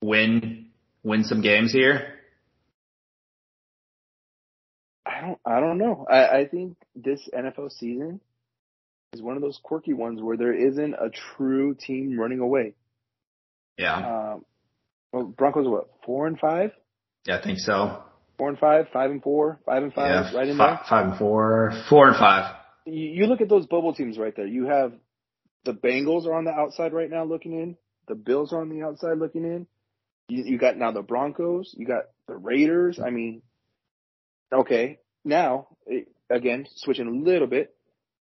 win 0.03 0.71
win 1.03 1.25
some 1.25 1.43
games 1.43 1.71
here? 1.71 2.15
I 5.05 5.21
don't 5.21 5.39
I 5.45 5.61
don't 5.61 5.77
know. 5.77 6.07
I, 6.11 6.41
I 6.41 6.47
think 6.47 6.79
this 6.97 7.29
NFL 7.37 7.71
season 7.73 8.21
is 9.13 9.21
one 9.21 9.37
of 9.37 9.43
those 9.43 9.61
quirky 9.63 9.93
ones 9.93 10.23
where 10.23 10.39
there 10.39 10.55
isn't 10.55 10.95
a 10.95 11.11
true 11.11 11.75
team 11.75 12.19
running 12.19 12.41
away. 12.41 12.73
Yeah, 13.79 13.97
Um, 14.35 14.45
well, 15.13 15.25
Broncos 15.25 15.67
are 15.67 15.71
what 15.71 15.89
four 16.05 16.27
and 16.27 16.39
five, 16.39 16.71
yeah, 17.27 17.39
I 17.39 17.43
think 17.43 17.59
so. 17.59 18.03
four 18.39 18.49
and 18.49 18.59
five, 18.59 18.87
five 18.93 19.11
and 19.11 19.23
four, 19.23 19.61
five 19.67 19.83
and 19.83 19.93
five, 19.93 20.33
yeah, 20.33 20.37
right 20.39 20.49
in 20.49 20.57
fi- 20.57 20.67
there. 20.67 20.81
five 20.89 21.07
and 21.09 21.19
four, 21.19 21.73
four 21.89 22.09
and 22.09 22.17
five. 22.17 22.55
You, 22.87 23.23
you 23.23 23.27
look 23.27 23.41
at 23.41 23.49
those 23.49 23.67
bubble 23.67 23.95
teams 23.95 24.19
right 24.19 24.35
there. 24.35 24.47
You 24.47 24.67
have 24.67 24.93
the 25.65 25.73
Bengals 25.73 26.27
are 26.27 26.35
on 26.35 26.45
the 26.45 26.51
outside 26.51 26.93
right 26.93 27.11
now 27.11 27.25
looking 27.25 27.53
in. 27.53 27.77
The 28.09 28.15
Bills 28.15 28.53
are 28.53 28.61
on 28.61 28.69
the 28.69 28.85
outside 28.85 29.19
looking 29.19 29.45
in. 29.45 29.67
You, 30.29 30.45
you 30.45 30.59
got 30.59 30.77
now 30.77 30.91
the 30.93 31.03
Broncos. 31.03 31.75
You 31.77 31.87
got 31.87 32.05
the 32.27 32.37
Raiders. 32.37 32.99
I 32.99 33.11
mean, 33.11 33.43
okay, 34.53 34.99
now 35.25 35.69
it, 35.87 36.09
again 36.31 36.67
switching 36.77 37.07
a 37.07 37.11
little 37.11 37.47
bit, 37.47 37.75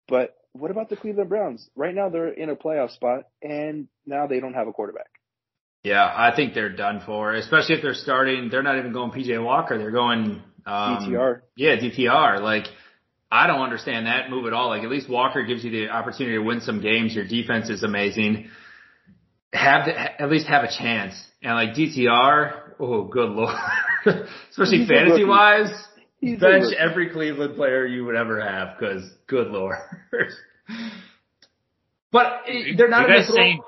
but 0.08 0.36
what 0.54 0.72
about 0.72 0.90
the 0.90 0.96
Cleveland 0.96 1.30
Browns? 1.30 1.70
Right 1.76 1.94
now 1.94 2.10
they're 2.10 2.30
in 2.30 2.50
a 2.50 2.56
playoff 2.56 2.92
spot, 2.92 3.26
and 3.42 3.88
now 4.06 4.26
they 4.28 4.40
don't 4.40 4.54
have 4.56 4.68
a 4.68 4.74
quarterback. 4.74 5.08
Yeah, 5.84 6.04
I 6.04 6.36
think 6.36 6.54
they're 6.54 6.76
done 6.76 7.02
for, 7.06 7.34
especially 7.34 7.76
if 7.76 7.82
they're 7.82 7.94
starting. 7.94 8.50
They're 8.50 8.64
not 8.64 8.78
even 8.78 8.92
going 8.92 9.12
PJ 9.12 9.42
Walker. 9.44 9.78
They're 9.78 9.92
going 9.92 10.42
um, 10.66 10.98
DTR. 11.08 11.42
Yeah, 11.56 11.78
DTR. 11.78 12.42
Like, 12.42 12.66
I 13.32 13.48
don't 13.48 13.62
understand 13.62 14.06
that 14.06 14.30
move 14.30 14.48
at 14.48 14.54
all. 14.54 14.70
Like, 14.70 14.84
at 14.84 14.90
least 14.90 15.10
Walker 15.10 15.44
gives 15.44 15.64
you 15.64 15.72
the 15.72 15.90
opportunity 15.90 16.36
to 16.36 16.44
win 16.44 16.62
some 16.62 16.82
games. 16.82 17.16
Your 17.16 17.28
defense 17.28 17.70
is 17.70 17.84
amazing. 17.84 18.50
Have 19.54 19.86
the, 19.86 20.22
at 20.22 20.30
least 20.30 20.48
have 20.48 20.64
a 20.64 20.70
chance. 20.70 21.14
And 21.42 21.54
like 21.54 21.76
DTR, 21.76 22.74
oh, 22.80 23.04
good 23.06 23.30
lord. 23.30 23.56
Especially 24.50 24.80
He's 24.80 24.88
fantasy 24.88 25.24
wise, 25.24 25.72
He's 26.20 26.40
bench 26.40 26.74
every 26.78 27.12
Cleveland 27.12 27.56
player 27.56 27.86
you 27.86 28.06
would 28.06 28.16
ever 28.16 28.42
have 28.42 28.78
because 28.78 29.04
good 29.28 29.48
lord. 29.48 29.78
but 32.12 32.42
eh, 32.48 32.74
they're 32.76 32.90
not 32.90 33.02
you 33.02 33.08
gonna 33.08 33.20
guys 33.20 33.28
throw- 33.28 33.36
saying 33.36 33.62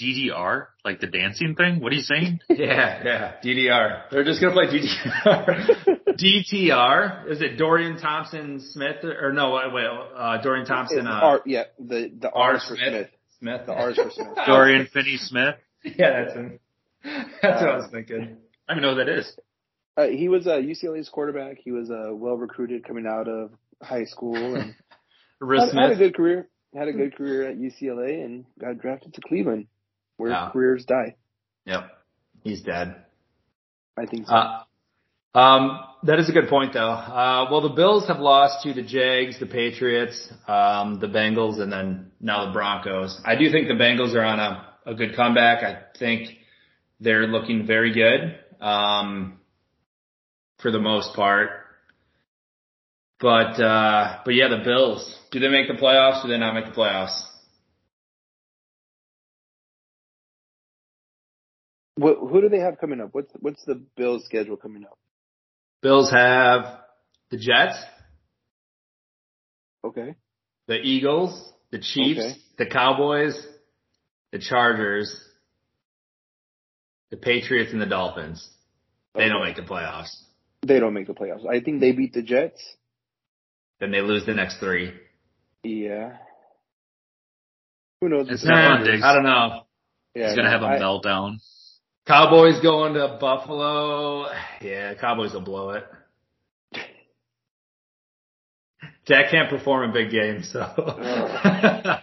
DDR, 0.00 0.66
like 0.84 1.00
the 1.00 1.06
dancing 1.06 1.54
thing? 1.54 1.80
What 1.80 1.92
are 1.92 1.96
you 1.96 2.02
saying? 2.02 2.40
Yeah, 2.48 3.02
yeah, 3.04 3.32
DDR. 3.44 4.10
They're 4.10 4.24
just 4.24 4.40
gonna 4.40 4.52
play 4.52 4.66
DDR. 4.66 5.96
DTR. 6.08 7.30
Is 7.30 7.40
it 7.40 7.56
Dorian 7.56 7.98
Thompson 8.00 8.60
Smith 8.72 9.04
or 9.04 9.32
no? 9.32 9.52
Wait, 9.52 9.72
wait 9.72 9.86
uh, 10.16 10.42
Dorian 10.42 10.66
Thompson. 10.66 11.06
Uh, 11.06 11.10
R, 11.10 11.42
yeah, 11.46 11.64
the 11.78 12.10
the 12.20 12.30
R. 12.30 12.54
R's 12.54 12.68
for 12.68 12.76
Smith. 12.76 12.88
Smith. 12.88 13.10
Smith. 13.38 13.66
The 13.66 13.72
R's 13.72 13.96
for 13.96 14.10
Smith. 14.10 14.28
Dorian 14.46 14.88
Finney 14.92 15.16
Smith? 15.18 15.54
Yeah, 15.84 16.24
that's 16.24 16.34
him. 16.34 16.60
That's 17.04 17.62
what 17.62 17.70
I 17.70 17.76
was 17.76 17.88
thinking. 17.92 18.38
I 18.68 18.74
don't 18.74 18.78
even 18.78 18.82
know 18.82 18.90
who 18.90 19.04
that 19.04 19.08
is. 19.08 19.32
Uh, 19.96 20.06
he 20.08 20.28
was 20.28 20.46
uh, 20.46 20.52
UCLA's 20.52 21.08
quarterback. 21.08 21.58
He 21.62 21.72
was 21.72 21.90
uh, 21.90 22.10
well 22.12 22.36
recruited 22.36 22.84
coming 22.84 23.06
out 23.06 23.28
of 23.28 23.50
high 23.82 24.04
school 24.04 24.54
and 24.54 24.74
Riz 25.40 25.72
had, 25.72 25.80
had 25.80 25.90
a 25.92 25.96
good 25.96 26.14
career. 26.16 26.48
Had 26.74 26.88
a 26.88 26.92
good 26.92 27.16
career 27.16 27.48
at 27.48 27.56
UCLA 27.56 28.24
and 28.24 28.44
got 28.60 28.78
drafted 28.78 29.14
to 29.14 29.20
Cleveland, 29.22 29.68
where 30.18 30.30
Yeah. 30.30 30.50
careers 30.52 30.84
die. 30.84 31.14
Yep, 31.64 31.90
he's 32.42 32.62
dead. 32.62 32.96
I 33.96 34.04
think 34.06 34.26
so. 34.26 34.34
Uh, 34.34 34.64
um, 35.34 35.80
that 36.04 36.18
is 36.18 36.28
a 36.28 36.32
good 36.32 36.48
point, 36.48 36.72
though. 36.72 36.90
Uh, 36.90 37.48
well, 37.50 37.60
the 37.60 37.70
Bills 37.74 38.06
have 38.08 38.18
lost 38.20 38.62
to 38.64 38.72
the 38.72 38.82
Jags, 38.82 39.38
the 39.40 39.46
Patriots, 39.46 40.30
um, 40.46 41.00
the 41.00 41.08
Bengals, 41.08 41.60
and 41.60 41.72
then 41.72 42.12
now 42.20 42.46
the 42.46 42.52
Broncos. 42.52 43.20
I 43.24 43.36
do 43.36 43.50
think 43.50 43.68
the 43.68 43.74
Bengals 43.74 44.14
are 44.14 44.24
on 44.24 44.38
a, 44.38 44.74
a 44.86 44.94
good 44.94 45.16
comeback. 45.16 45.64
I 45.64 45.82
think 45.98 46.30
they're 47.00 47.26
looking 47.26 47.66
very 47.66 47.92
good 47.92 48.38
um, 48.60 49.38
for 50.60 50.70
the 50.70 50.80
most 50.80 51.14
part. 51.14 51.50
But 53.20 53.60
uh, 53.60 54.20
but 54.24 54.34
yeah, 54.34 54.48
the 54.48 54.62
Bills. 54.64 55.18
Do 55.32 55.40
they 55.40 55.48
make 55.48 55.66
the 55.68 55.74
playoffs? 55.74 56.24
Or 56.24 56.28
do 56.28 56.32
they 56.32 56.38
not 56.38 56.54
make 56.54 56.66
the 56.66 56.70
playoffs? 56.80 57.20
What, 61.98 62.16
who 62.20 62.40
do 62.40 62.48
they 62.48 62.60
have 62.60 62.78
coming 62.78 63.00
up? 63.00 63.10
What's 63.12 63.32
what's 63.40 63.64
the 63.64 63.82
Bills' 63.96 64.24
schedule 64.24 64.56
coming 64.56 64.84
up? 64.84 64.98
Bills 65.82 66.10
have 66.10 66.80
the 67.30 67.36
Jets, 67.38 67.76
Okay. 69.84 70.14
the 70.66 70.76
Eagles, 70.80 71.52
the 71.70 71.78
Chiefs, 71.78 72.20
Okay. 72.20 72.36
the 72.58 72.66
Cowboys, 72.66 73.34
the 74.32 74.38
Chargers, 74.38 75.08
the 77.10 77.16
Patriots, 77.16 77.72
and 77.72 77.80
the 77.80 77.86
Dolphins. 77.86 78.48
They 79.14 79.28
don't 79.28 79.42
make 79.44 79.56
the 79.56 79.62
playoffs. 79.62 80.10
They 80.66 80.78
don't 80.80 80.94
make 80.94 81.06
the 81.06 81.14
playoffs. 81.14 81.46
I 81.48 81.60
think 81.60 81.80
they 81.80 81.92
beat 81.92 82.12
the 82.12 82.22
Jets. 82.22 82.60
Then 83.80 83.90
they 83.90 84.00
lose 84.00 84.26
the 84.26 84.34
next 84.34 84.58
three. 84.58 84.92
Yeah. 85.62 86.16
Who 88.00 88.08
knows? 88.08 88.28
It's 88.30 88.44
not 88.44 88.78
the- 88.78 88.84
fun, 88.84 88.86
Diggs. 88.92 89.02
I 89.04 89.14
don't 89.14 89.24
know. 89.24 89.62
Yeah, 90.14 90.26
He's 90.28 90.36
gonna 90.36 90.48
no, 90.48 90.52
have 90.52 90.62
a 90.62 90.66
I- 90.66 90.78
meltdown. 90.78 91.38
Cowboys 92.08 92.58
going 92.62 92.94
to 92.94 93.18
Buffalo. 93.20 94.26
Yeah, 94.62 94.94
Cowboys 94.94 95.34
will 95.34 95.42
blow 95.42 95.70
it. 95.72 95.84
Dak 99.06 99.30
can't 99.30 99.50
perform 99.50 99.84
in 99.84 99.92
big 99.92 100.10
games, 100.10 100.50
so. 100.52 100.60
God. 100.76 102.02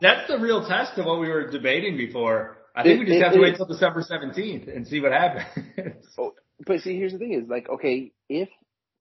That's 0.00 0.28
the 0.28 0.38
real 0.38 0.66
test 0.68 0.96
of 0.98 1.06
what 1.06 1.20
we 1.20 1.28
were 1.28 1.50
debating 1.50 1.96
before. 1.96 2.58
I 2.76 2.82
think 2.82 3.00
we 3.00 3.06
just 3.06 3.16
It- 3.18 3.22
have 3.24 3.32
to 3.32 3.38
it 3.38 3.42
wait 3.42 3.52
is. 3.52 3.56
till 3.56 3.66
December 3.66 4.02
17th 4.02 4.68
and 4.74 4.86
see 4.86 5.00
what 5.00 5.12
happens. 5.12 5.46
Oh, 6.18 6.34
but 6.66 6.80
see, 6.80 6.96
here's 6.96 7.12
the 7.12 7.18
thing: 7.18 7.32
is 7.32 7.48
like, 7.48 7.68
okay, 7.68 8.10
if 8.28 8.48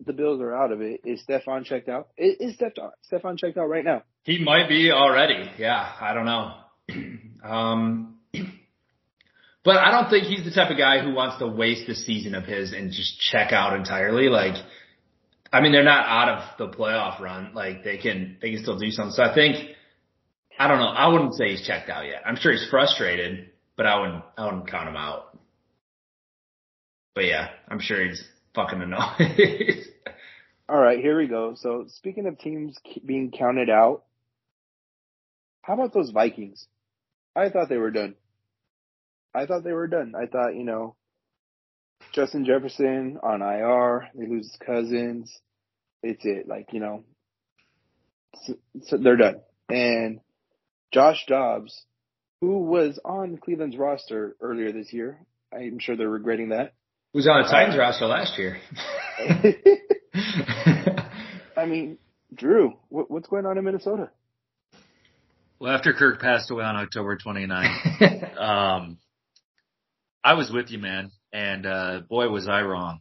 the 0.06 0.14
Bills 0.14 0.40
are 0.42 0.56
out 0.56 0.72
of 0.72 0.82
it, 0.82 1.02
is 1.04 1.24
Stefon 1.28 1.66
checked 1.66 1.90
out? 1.90 2.08
Is, 2.18 2.36
is 2.40 2.58
Stefon 2.58 2.92
Stefon 3.12 3.38
checked 3.40 3.58
out 3.58 3.68
right 3.68 3.84
now? 3.84 4.04
He 4.24 4.44
might 4.44 4.70
be 4.70 4.92
already. 4.92 5.50
Yeah, 5.58 5.92
I 6.00 6.14
don't 6.14 6.26
know. 6.26 6.54
um, 7.44 8.18
but 9.64 9.78
I 9.78 9.92
don't 9.92 10.10
think 10.10 10.26
he's 10.26 10.46
the 10.46 10.52
type 10.52 10.72
of 10.72 10.78
guy 10.78 11.00
who 11.00 11.14
wants 11.14 11.40
to 11.40 11.48
waste 11.48 11.88
the 11.88 11.96
season 11.96 12.36
of 12.36 12.46
his 12.46 12.72
and 12.72 12.92
just 12.92 13.20
check 13.20 13.52
out 13.52 13.76
entirely. 13.76 14.30
Like, 14.30 14.56
I 15.52 15.62
mean, 15.62 15.72
they're 15.72 15.84
not 15.84 16.06
out 16.08 16.30
of 16.30 16.58
the 16.58 16.78
playoff 16.78 17.20
run. 17.20 17.54
Like, 17.54 17.84
they 17.84 17.98
can 17.98 18.38
they 18.42 18.52
can 18.52 18.62
still 18.62 18.78
do 18.78 18.92
something. 18.92 19.14
So 19.14 19.24
I 19.24 19.34
think 19.34 19.76
I 20.58 20.68
don't 20.68 20.80
know. 20.80 20.88
I 20.88 21.08
wouldn't 21.10 21.36
say 21.36 21.50
he's 21.50 21.66
checked 21.66 21.90
out 21.90 22.06
yet. 22.06 22.22
I'm 22.26 22.36
sure 22.38 22.52
he's 22.52 22.68
frustrated, 22.70 23.50
but 23.76 23.86
I 23.86 24.00
wouldn't 24.00 24.24
I 24.38 24.46
wouldn't 24.46 24.70
count 24.70 24.90
him 24.90 24.96
out. 24.96 25.38
But 27.14 27.26
yeah, 27.26 27.50
I'm 27.68 27.80
sure 27.80 28.04
he's 28.04 28.24
fucking 28.56 28.82
annoyed. 28.82 29.84
All 30.70 30.80
right, 30.80 31.00
here 31.00 31.18
we 31.18 31.28
go. 31.28 31.56
So 31.56 31.86
speaking 31.88 32.28
of 32.28 32.40
teams 32.40 32.78
being 33.06 33.32
counted 33.32 33.70
out, 33.70 34.04
how 35.62 35.74
about 35.74 35.94
those 35.94 36.10
Vikings? 36.10 36.68
I 37.38 37.50
thought 37.50 37.70
they 37.70 37.78
were 37.78 37.92
done. 37.92 38.16
I 39.34 39.46
thought 39.46 39.64
they 39.64 39.72
were 39.72 39.88
done. 39.88 40.14
I 40.20 40.26
thought, 40.26 40.56
you 40.56 40.64
know, 40.64 40.96
Justin 42.12 42.46
Jefferson 42.46 43.20
on 43.22 43.44
IR, 43.44 44.10
they 44.16 44.26
lose 44.28 44.48
his 44.48 44.58
cousins. 44.66 45.40
It's 46.02 46.26
it. 46.26 46.48
Like, 46.48 46.70
you 46.74 46.80
know, 46.80 47.04
so, 48.44 48.56
so 48.84 48.98
they're 48.98 49.18
done. 49.18 49.42
And 49.70 50.20
Josh 50.92 51.26
Dobbs, 51.28 51.84
who 52.42 52.64
was 52.64 53.00
on 53.06 53.38
Cleveland's 53.38 53.78
roster 53.78 54.36
earlier 54.42 54.72
this 54.72 54.92
year, 54.92 55.20
I'm 55.54 55.78
sure 55.80 55.96
they're 55.96 56.10
regretting 56.10 56.50
that. 56.50 56.74
Who's 57.14 57.28
on 57.28 57.44
the 57.44 57.48
uh, 57.48 57.52
Titans 57.52 57.78
roster 57.78 58.08
last 58.08 58.38
year? 58.40 58.58
I 61.58 61.66
mean, 61.66 62.00
Drew, 62.34 62.74
what, 62.90 63.12
what's 63.12 63.28
going 63.28 63.46
on 63.46 63.58
in 63.60 63.64
Minnesota? 63.64 64.10
Well, 65.60 65.74
after 65.74 65.94
Kirk 65.94 66.22
passed 66.22 66.52
away 66.52 66.64
on 66.64 66.76
October 66.76 67.18
29th, 67.18 68.38
um, 68.40 68.98
I 70.24 70.34
was 70.34 70.52
with 70.52 70.70
you, 70.70 70.78
man. 70.78 71.12
And, 71.34 71.66
uh, 71.66 72.02
boy, 72.08 72.30
was 72.30 72.48
I 72.48 72.62
wrong. 72.62 73.00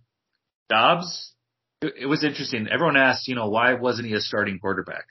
Dobbs, 0.68 1.32
it, 1.82 1.94
it 2.00 2.06
was 2.06 2.24
interesting. 2.24 2.66
Everyone 2.70 2.96
asked, 2.96 3.28
you 3.28 3.34
know, 3.34 3.48
why 3.48 3.74
wasn't 3.74 4.08
he 4.08 4.14
a 4.14 4.20
starting 4.20 4.58
quarterback? 4.58 5.04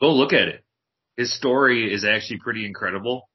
Go 0.00 0.12
look 0.12 0.32
at 0.32 0.48
it. 0.48 0.64
His 1.16 1.34
story 1.34 1.92
is 1.92 2.04
actually 2.04 2.38
pretty 2.38 2.66
incredible. 2.66 3.28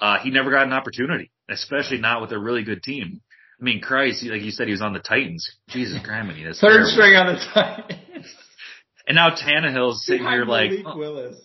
Uh, 0.00 0.18
he 0.20 0.30
never 0.30 0.50
got 0.50 0.66
an 0.66 0.72
opportunity, 0.72 1.30
especially 1.48 1.98
not 1.98 2.20
with 2.20 2.32
a 2.32 2.38
really 2.38 2.62
good 2.62 2.82
team. 2.82 3.20
I 3.60 3.64
mean, 3.64 3.80
Christ, 3.80 4.24
like 4.24 4.42
you 4.42 4.52
said, 4.52 4.66
he 4.66 4.72
was 4.72 4.82
on 4.82 4.92
the 4.92 5.00
Titans. 5.00 5.48
Jesus, 5.68 5.98
Grammy, 6.06 6.44
that's 6.44 6.60
Third 6.60 6.68
terrible. 6.84 6.90
string 6.90 7.14
on 7.16 7.26
the 7.34 7.40
Titans. 7.54 8.34
And 9.08 9.16
now 9.16 9.30
Tannehill's 9.30 10.04
sitting 10.04 10.26
here 10.26 10.44
like, 10.44 10.70
oh, 10.84 10.96
Willis. 10.96 11.36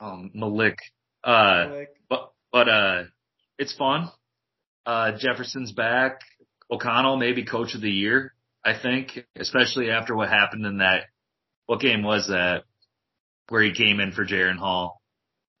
Oh, 0.00 0.28
Malik. 0.34 0.78
Uh, 1.24 1.84
but 2.08 2.32
but 2.50 2.68
uh 2.68 3.04
it's 3.58 3.74
fun. 3.74 4.10
Uh 4.86 5.12
Jefferson's 5.18 5.72
back. 5.72 6.20
O'Connell 6.70 7.16
maybe 7.16 7.44
coach 7.44 7.74
of 7.74 7.80
the 7.82 7.90
year, 7.90 8.34
I 8.64 8.72
think, 8.80 9.24
especially 9.36 9.90
after 9.90 10.16
what 10.16 10.30
happened 10.30 10.64
in 10.66 10.78
that 10.78 11.02
what 11.66 11.80
game 11.80 12.02
was 12.02 12.28
that 12.28 12.64
where 13.48 13.62
he 13.62 13.74
came 13.74 14.00
in 14.00 14.12
for 14.12 14.24
Jaren 14.24 14.56
Hall. 14.56 15.01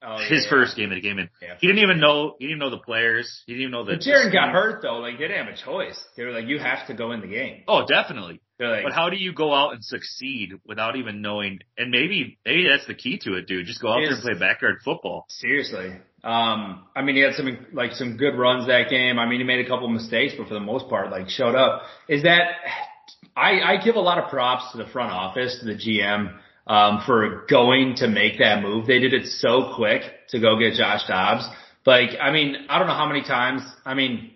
Oh, 0.04 0.18
His 0.18 0.44
yeah. 0.44 0.50
first 0.50 0.76
game 0.76 0.90
of 0.90 0.96
the 0.96 1.00
game 1.00 1.18
and 1.18 1.28
Yeah. 1.40 1.54
he 1.60 1.66
didn't 1.68 1.82
even 1.82 2.00
know 2.00 2.34
he 2.38 2.46
didn't 2.46 2.56
even 2.56 2.58
know 2.58 2.70
the 2.70 2.82
players. 2.82 3.42
He 3.46 3.52
didn't 3.52 3.62
even 3.62 3.72
know 3.72 3.84
the 3.84 3.92
But 3.92 4.00
Jaren 4.02 4.32
got 4.32 4.50
hurt 4.50 4.82
though. 4.82 4.98
Like 4.98 5.18
they 5.18 5.28
didn't 5.28 5.46
have 5.46 5.54
a 5.54 5.56
choice. 5.56 6.02
They 6.16 6.24
were 6.24 6.32
like, 6.32 6.46
you 6.46 6.58
have 6.58 6.86
to 6.88 6.94
go 6.94 7.12
in 7.12 7.20
the 7.20 7.28
game. 7.28 7.62
Oh, 7.68 7.86
definitely. 7.86 8.40
Like, 8.58 8.84
But 8.84 8.92
how 8.92 9.10
do 9.10 9.16
you 9.16 9.32
go 9.32 9.52
out 9.52 9.74
and 9.74 9.84
succeed 9.84 10.52
without 10.64 10.94
even 10.96 11.20
knowing 11.22 11.58
and 11.76 11.90
maybe 11.90 12.38
maybe 12.44 12.68
that's 12.68 12.86
the 12.86 12.94
key 12.94 13.18
to 13.24 13.34
it, 13.34 13.46
dude. 13.46 13.66
Just 13.66 13.80
go 13.82 13.88
out 13.92 14.00
there 14.00 14.12
and 14.12 14.22
play 14.22 14.34
backyard 14.38 14.76
football. 14.84 15.24
seriously. 15.28 15.92
Um, 16.24 16.84
I 16.94 17.02
mean, 17.02 17.16
he 17.16 17.22
had 17.22 17.34
some 17.34 17.66
like 17.72 17.92
some 17.92 18.16
good 18.16 18.36
runs 18.38 18.66
that 18.68 18.88
game. 18.90 19.18
I 19.18 19.26
mean, 19.28 19.40
he 19.40 19.44
made 19.44 19.64
a 19.64 19.68
couple 19.68 19.88
mistakes, 19.88 20.34
but 20.38 20.46
for 20.46 20.54
the 20.54 20.60
most 20.60 20.88
part, 20.88 21.10
like 21.10 21.28
showed 21.28 21.56
up. 21.56 21.82
Is 22.08 22.22
that 22.22 22.42
I, 23.36 23.60
I 23.60 23.76
give 23.84 23.96
a 23.96 24.00
lot 24.00 24.18
of 24.18 24.30
props 24.30 24.70
to 24.72 24.78
the 24.78 24.86
front 24.86 25.10
office, 25.12 25.58
to 25.60 25.66
the 25.66 25.74
GM, 25.74 26.36
um, 26.66 27.02
for 27.06 27.44
going 27.48 27.96
to 27.96 28.08
make 28.08 28.38
that 28.38 28.62
move. 28.62 28.86
They 28.86 28.98
did 28.98 29.12
it 29.12 29.26
so 29.26 29.72
quick 29.74 30.02
to 30.28 30.40
go 30.40 30.58
get 30.58 30.74
Josh 30.74 31.06
Dobbs. 31.06 31.48
Like, 31.84 32.10
I 32.20 32.30
mean, 32.30 32.54
I 32.68 32.78
don't 32.78 32.86
know 32.86 32.94
how 32.94 33.06
many 33.06 33.22
times. 33.22 33.62
I 33.84 33.94
mean, 33.94 34.32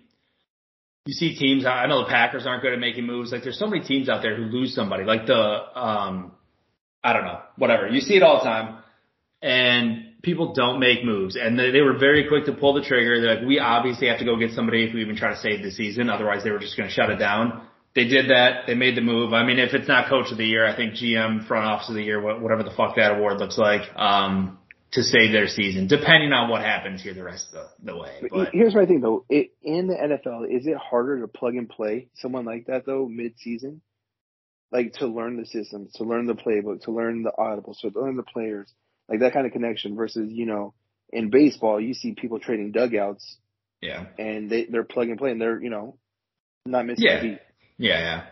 you 1.05 1.13
see 1.13 1.37
teams. 1.37 1.65
I 1.65 1.85
know 1.87 2.03
the 2.03 2.09
Packers 2.09 2.45
aren't 2.45 2.61
good 2.61 2.73
at 2.73 2.79
making 2.79 3.05
moves. 3.05 3.31
Like, 3.31 3.43
there's 3.43 3.57
so 3.57 3.67
many 3.67 3.83
teams 3.83 4.09
out 4.09 4.21
there 4.21 4.35
who 4.35 4.43
lose 4.43 4.75
somebody. 4.75 5.05
Like 5.05 5.25
the, 5.25 5.35
um, 5.35 6.33
I 7.03 7.13
don't 7.13 7.23
know, 7.23 7.39
whatever. 7.57 7.87
You 7.87 8.01
see 8.01 8.15
it 8.17 8.23
all 8.23 8.39
the 8.39 8.43
time, 8.43 8.79
and 9.41 10.21
people 10.21 10.53
don't 10.53 10.79
make 10.81 11.05
moves, 11.05 11.37
and 11.37 11.57
they, 11.57 11.71
they 11.71 11.79
were 11.79 11.97
very 11.97 12.27
quick 12.27 12.45
to 12.45 12.51
pull 12.51 12.73
the 12.73 12.81
trigger. 12.81 13.21
They're 13.21 13.35
like, 13.35 13.47
we 13.47 13.59
obviously 13.59 14.09
have 14.09 14.19
to 14.19 14.25
go 14.25 14.35
get 14.35 14.51
somebody 14.51 14.83
if 14.83 14.93
we 14.93 15.01
even 15.01 15.15
try 15.15 15.29
to 15.29 15.39
save 15.39 15.63
the 15.63 15.71
season. 15.71 16.09
Otherwise, 16.09 16.43
they 16.43 16.51
were 16.51 16.59
just 16.59 16.75
going 16.75 16.89
to 16.89 16.93
shut 16.93 17.09
it 17.09 17.15
down. 17.17 17.61
They 17.97 18.07
did 18.07 18.29
that. 18.29 18.67
They 18.67 18.75
made 18.75 18.95
the 18.95 19.01
move. 19.01 19.33
I 19.33 19.43
mean, 19.43 19.57
if 19.57 19.73
it's 19.73 19.87
not 19.87 20.07
coach 20.07 20.31
of 20.31 20.37
the 20.37 20.45
year, 20.45 20.67
I 20.67 20.75
think 20.75 20.93
GM, 20.93 21.47
front 21.47 21.65
office 21.65 21.89
of 21.89 21.95
the 21.95 22.03
year, 22.03 22.21
whatever 22.21 22.61
the 22.61 22.69
fuck 22.69 22.95
that 22.95 23.17
award 23.17 23.39
looks 23.39 23.57
like, 23.57 23.89
um, 23.95 24.59
to 24.91 25.01
save 25.01 25.31
their 25.31 25.47
season, 25.47 25.87
depending 25.87 26.31
on 26.31 26.47
what 26.47 26.61
happens 26.61 27.01
here 27.01 27.15
the 27.15 27.23
rest 27.23 27.47
of 27.55 27.67
the, 27.79 27.91
the 27.91 27.97
way. 27.97 28.21
But 28.29 28.49
Here's 28.53 28.75
my 28.75 28.85
thing 28.85 29.01
though. 29.01 29.25
It, 29.29 29.49
in 29.63 29.87
the 29.87 29.95
NFL, 29.95 30.45
is 30.55 30.67
it 30.67 30.77
harder 30.77 31.21
to 31.21 31.27
plug 31.27 31.55
and 31.55 31.67
play 31.67 32.09
someone 32.17 32.45
like 32.45 32.67
that 32.67 32.85
though 32.85 33.07
mid 33.07 33.33
season? 33.39 33.81
Like 34.71 34.93
to 34.99 35.07
learn 35.07 35.37
the 35.37 35.47
system, 35.47 35.89
to 35.95 36.03
learn 36.03 36.27
the 36.27 36.35
playbook, 36.35 36.83
to 36.83 36.91
learn 36.91 37.23
the 37.23 37.31
audibles, 37.35 37.79
to 37.81 37.99
learn 37.99 38.15
the 38.15 38.21
players, 38.21 38.71
like 39.09 39.21
that 39.21 39.33
kind 39.33 39.47
of 39.47 39.53
connection 39.53 39.95
versus, 39.95 40.29
you 40.31 40.45
know, 40.45 40.75
in 41.09 41.31
baseball, 41.31 41.81
you 41.81 41.95
see 41.95 42.13
people 42.13 42.39
trading 42.39 42.71
dugouts 42.71 43.37
yeah, 43.81 44.05
and 44.19 44.51
they, 44.51 44.65
they're 44.65 44.83
plug 44.83 45.09
and 45.09 45.17
play 45.17 45.31
and 45.31 45.41
they're, 45.41 45.59
you 45.59 45.71
know, 45.71 45.97
not 46.67 46.85
missing 46.85 47.05
Yeah. 47.05 47.17
a 47.17 47.21
beat. 47.21 47.39
Yeah, 47.77 47.99
yeah. 47.99 48.23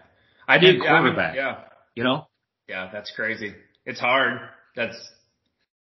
I 0.47 0.57
did. 0.57 0.75
And 0.75 0.83
I 0.83 0.91
mean, 1.01 1.01
quarterback. 1.13 1.35
yeah, 1.35 1.59
You 1.95 2.03
know? 2.03 2.27
yeah. 2.67 2.89
That's 2.91 3.11
crazy. 3.15 3.53
It's 3.85 3.99
hard. 3.99 4.39
That's 4.75 4.95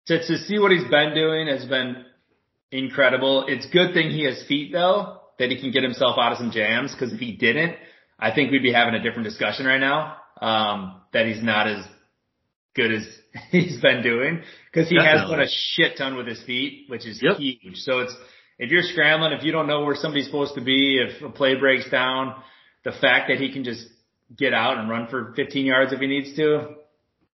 to 0.08 0.20
to 0.20 0.38
see 0.38 0.60
what 0.60 0.72
he's 0.72 0.88
been 0.90 1.14
doing 1.14 1.48
has 1.48 1.66
been 1.66 2.06
incredible. 2.72 3.46
It's 3.48 3.66
good 3.68 3.94
thing 3.94 4.10
he 4.12 4.26
has 4.26 4.44
feet 4.48 4.72
though 4.72 5.20
that 5.40 5.50
he 5.50 5.60
can 5.60 5.72
get 5.72 5.84
himself 5.84 6.18
out 6.20 6.32
of 6.34 6.38
some 6.38 6.52
jams 6.52 6.94
because 6.94 7.14
if 7.14 7.20
he 7.20 7.34
didn't, 7.36 7.76
I 8.20 8.34
think 8.34 8.52
we'd 8.52 8.62
be 8.64 8.72
having 8.74 8.94
a 8.94 9.02
different 9.02 9.26
discussion 9.26 9.66
right 9.66 9.80
now. 9.80 10.18
Um, 10.42 11.02
that 11.14 11.28
he's 11.28 11.44
not 11.44 11.68
as 11.68 11.86
good 12.76 12.92
as 12.92 13.06
he's 13.52 13.80
been 13.82 14.02
doing 14.02 14.42
because 14.72 14.90
he 14.90 14.96
has 14.96 15.06
Definitely. 15.22 15.36
done 15.36 15.46
a 15.46 15.50
shit 15.50 15.98
ton 15.98 16.16
with 16.18 16.28
his 16.28 16.42
feet, 16.44 16.86
which 16.90 17.06
is 17.06 17.22
Yep. 17.22 17.38
huge. 17.38 17.78
So 17.78 18.00
it's 18.00 18.16
if 18.58 18.72
you're 18.72 18.82
scrambling, 18.84 19.34
if 19.34 19.44
you 19.44 19.52
don't 19.52 19.68
know 19.68 19.84
where 19.86 19.96
somebody's 19.96 20.26
supposed 20.26 20.56
to 20.56 20.62
be, 20.62 20.98
if 21.00 21.22
a 21.22 21.30
play 21.30 21.56
breaks 21.56 21.90
down, 21.90 22.36
the 22.84 22.92
fact 22.92 23.30
that 23.30 23.38
he 23.40 23.52
can 23.52 23.64
just 23.64 23.86
get 24.36 24.54
out 24.54 24.78
and 24.78 24.90
run 24.90 25.08
for 25.08 25.34
15 25.36 25.66
yards 25.66 25.92
if 25.94 26.00
he 26.00 26.08
needs 26.08 26.36
to, 26.36 26.76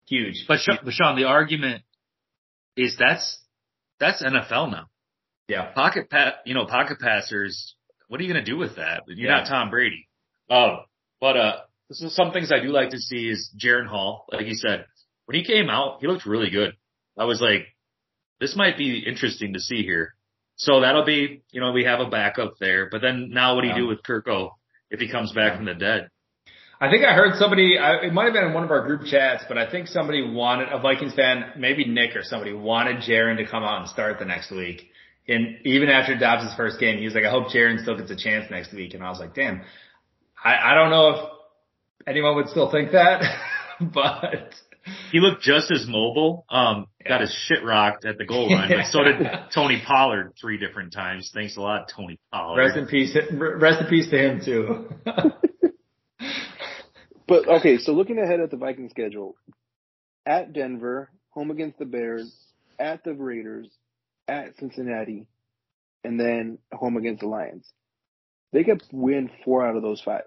huge. 0.06 0.44
But, 0.46 0.58
Sha- 0.60 0.78
but 0.84 0.92
Sean, 0.92 1.16
the 1.16 1.24
argument 1.24 1.82
is 2.76 2.96
that's, 2.98 3.38
that's 3.98 4.22
NFL 4.22 4.70
now. 4.70 4.86
yeah, 5.48 5.72
Pocket 5.72 6.10
pat, 6.10 6.36
you 6.44 6.54
know, 6.54 6.66
pocket 6.66 6.98
passers, 7.00 7.74
what 8.08 8.20
are 8.20 8.24
you 8.24 8.32
going 8.32 8.44
to 8.44 8.50
do 8.50 8.58
with 8.58 8.76
that? 8.76 9.02
You're 9.08 9.30
Yeah. 9.30 9.38
not 9.38 9.48
Tom 9.48 9.70
Brady. 9.70 10.08
Um, 10.50 10.78
but, 11.20 11.36
uh, 11.36 11.56
so 11.90 12.08
some 12.08 12.32
things 12.32 12.50
I 12.52 12.60
do 12.60 12.68
like 12.68 12.90
to 12.90 12.98
see 12.98 13.28
is 13.28 13.50
Jaren 13.62 13.86
Hall, 13.86 14.24
like 14.32 14.46
you 14.46 14.54
said, 14.54 14.86
when 15.26 15.36
he 15.36 15.44
came 15.44 15.68
out, 15.68 15.98
he 16.00 16.06
looked 16.06 16.24
really 16.26 16.50
good. 16.50 16.74
I 17.18 17.24
was 17.24 17.40
like, 17.40 17.66
this 18.40 18.56
might 18.56 18.76
be 18.78 18.98
interesting 19.06 19.52
to 19.54 19.60
see 19.60 19.82
here. 19.82 20.14
So 20.56 20.80
that'll 20.80 21.04
be, 21.04 21.42
you 21.52 21.60
know, 21.60 21.72
we 21.72 21.84
have 21.84 22.00
a 22.00 22.08
backup 22.08 22.54
there, 22.60 22.88
but 22.90 23.00
then 23.02 23.30
now 23.30 23.54
what 23.54 23.62
do 23.62 23.68
you 23.68 23.74
do 23.74 23.86
with 23.86 24.02
Kirko 24.02 24.52
if 24.92 25.00
he 25.00 25.10
comes 25.10 25.32
back 25.32 25.56
from 25.56 25.64
the 25.64 25.74
dead? 25.74 26.08
I 26.80 26.90
think 26.90 27.04
I 27.04 27.14
heard 27.14 27.36
somebody, 27.38 27.78
I, 27.78 28.06
it 28.06 28.12
might 28.12 28.24
have 28.24 28.32
been 28.32 28.44
in 28.44 28.52
one 28.52 28.64
of 28.64 28.70
our 28.70 28.84
group 28.84 29.04
chats, 29.06 29.44
but 29.48 29.56
I 29.56 29.70
think 29.70 29.86
somebody 29.86 30.22
wanted, 30.28 30.68
a 30.70 30.80
Vikings 30.80 31.14
fan, 31.14 31.52
maybe 31.56 31.84
Nick 31.84 32.16
or 32.16 32.22
somebody 32.22 32.52
wanted 32.52 32.98
Jaren 32.98 33.36
to 33.36 33.46
come 33.46 33.62
out 33.62 33.80
and 33.80 33.88
start 33.88 34.18
the 34.18 34.24
next 34.24 34.50
week. 34.50 34.82
And 35.28 35.64
even 35.64 35.88
after 35.88 36.18
Dobbs' 36.18 36.52
first 36.56 36.80
game, 36.80 36.98
he 36.98 37.04
was 37.04 37.14
like, 37.14 37.24
I 37.24 37.30
hope 37.30 37.48
Jaren 37.48 37.80
still 37.80 37.96
gets 37.96 38.10
a 38.10 38.16
chance 38.16 38.50
next 38.50 38.72
week. 38.72 38.94
And 38.94 39.02
I 39.04 39.10
was 39.10 39.20
like, 39.20 39.34
damn, 39.34 39.62
I, 40.44 40.72
I 40.72 40.74
don't 40.74 40.90
know 40.90 41.08
if 41.10 42.08
anyone 42.08 42.34
would 42.34 42.48
still 42.48 42.70
think 42.70 42.90
that, 42.90 43.22
but 43.80 44.52
He 45.10 45.20
looked 45.20 45.42
just 45.42 45.70
as 45.70 45.86
mobile. 45.86 46.44
Um, 46.50 46.86
got 47.06 47.20
his 47.20 47.32
shit 47.46 47.64
rocked 47.64 48.04
at 48.04 48.18
the 48.18 48.24
goal 48.24 48.50
line, 48.50 48.70
but 48.70 48.86
so 48.86 49.02
did 49.04 49.26
Tony 49.54 49.82
Pollard 49.84 50.32
three 50.40 50.58
different 50.58 50.92
times. 50.92 51.30
Thanks 51.32 51.56
a 51.56 51.60
lot, 51.60 51.90
Tony 51.94 52.18
Pollard. 52.32 52.58
rest 52.58 52.76
in 52.76 52.86
peace, 52.86 53.16
rest 53.32 53.82
in 53.82 53.86
peace 53.88 54.10
to 54.10 54.18
him 54.18 54.40
too. 54.44 54.88
But 57.32 57.48
okay, 57.48 57.78
so 57.78 57.92
looking 57.92 58.18
ahead 58.18 58.40
at 58.40 58.50
the 58.50 58.58
Viking 58.58 58.90
schedule, 58.90 59.36
at 60.26 60.52
Denver, 60.52 61.10
home 61.30 61.50
against 61.50 61.78
the 61.78 61.86
Bears, 61.86 62.30
at 62.78 63.04
the 63.04 63.14
Raiders, 63.14 63.68
at 64.28 64.56
Cincinnati, 64.58 65.26
and 66.04 66.20
then 66.20 66.58
home 66.72 66.98
against 66.98 67.20
the 67.20 67.28
Lions. 67.28 67.66
They 68.52 68.64
could 68.64 68.82
win 68.92 69.30
four 69.46 69.66
out 69.66 69.76
of 69.76 69.82
those 69.82 70.02
five. 70.02 70.24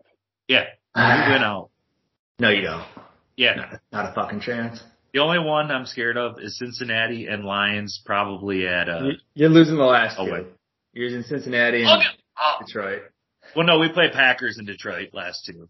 yeah, 0.47 0.63
he 0.95 1.01
went 1.01 1.43
out. 1.43 1.69
no, 2.39 2.49
you 2.49 2.61
don't. 2.61 2.85
Yeah, 3.37 3.55
Not, 3.55 3.81
not 3.91 4.11
a 4.11 4.13
fucking 4.13 4.39
chance. 4.41 4.81
the 5.13 5.19
only 5.19 5.39
one 5.39 5.69
I'm 5.71 5.85
scared 5.85 6.17
of 6.17 6.39
is 6.39 6.57
Cincinnati 6.57 7.27
and 7.27 7.43
Lions, 7.43 8.01
probably 8.05 8.67
at 8.67 8.87
uh. 8.89 9.01
You- 9.03 9.17
You're 9.33 9.49
losing 9.49 9.75
the 9.77 9.83
last 9.83 10.15
Oh, 10.19 10.25
two. 10.25 10.31
wait. 10.31 10.45
You're 10.93 11.15
in 11.17 11.23
Cincinnati 11.23 11.83
and 11.83 12.01
Okay. 12.01 12.07
Oh. 12.39 12.57
Detroit. 12.65 13.01
Well, 13.55 13.65
no, 13.65 13.79
we 13.79 13.89
play 13.89 14.09
Packers 14.11 14.57
in 14.57 14.65
Detroit 14.65 15.09
last 15.13 15.45
two. 15.45 15.67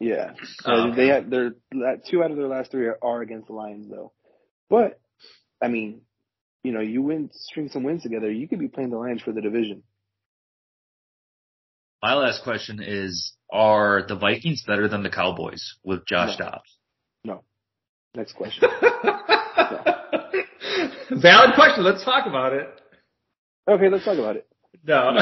Yeah, 0.00 0.34
Oh, 0.64 0.72
Uh, 0.72 0.86
okay. 0.88 0.96
they 0.96 1.06
have 1.08 1.30
their 1.30 1.52
la- 1.72 1.96
two 2.08 2.22
out 2.22 2.30
of 2.30 2.36
their 2.36 2.48
last 2.48 2.70
three 2.70 2.86
are, 2.86 2.98
are 3.02 3.22
against 3.22 3.46
the 3.48 3.52
Lions 3.54 3.88
though. 3.88 4.12
But 4.70 4.98
I 5.62 5.68
mean, 5.68 6.00
you 6.62 6.72
know, 6.72 6.80
you 6.80 7.02
win 7.02 7.30
string 7.32 7.68
some 7.68 7.84
wins 7.84 8.02
together, 8.02 8.30
you 8.30 8.48
could 8.48 8.58
be 8.58 8.68
playing 8.68 8.90
the 8.90 8.96
Lions 8.98 9.22
for 9.22 9.32
the 9.32 9.40
division. 9.42 9.82
My 12.02 12.14
last 12.14 12.42
question 12.42 12.82
is: 12.82 13.34
Are 13.50 14.02
the 14.06 14.16
Vikings 14.16 14.62
better 14.66 14.88
than 14.88 15.02
the 15.02 15.10
Cowboys 15.10 15.76
with 15.84 16.04
Josh 16.06 16.38
No. 16.38 16.46
Dobbs? 16.46 16.78
Next 18.14 18.34
question. 18.34 18.68
Valid 21.10 21.54
question. 21.54 21.84
Let's 21.84 22.04
talk 22.04 22.26
about 22.26 22.52
it. 22.52 22.68
okay, 23.68 23.88
let's 23.88 24.04
talk 24.04 24.18
about 24.18 24.36
it. 24.36 24.46
No, 24.86 25.12
no, 25.12 25.20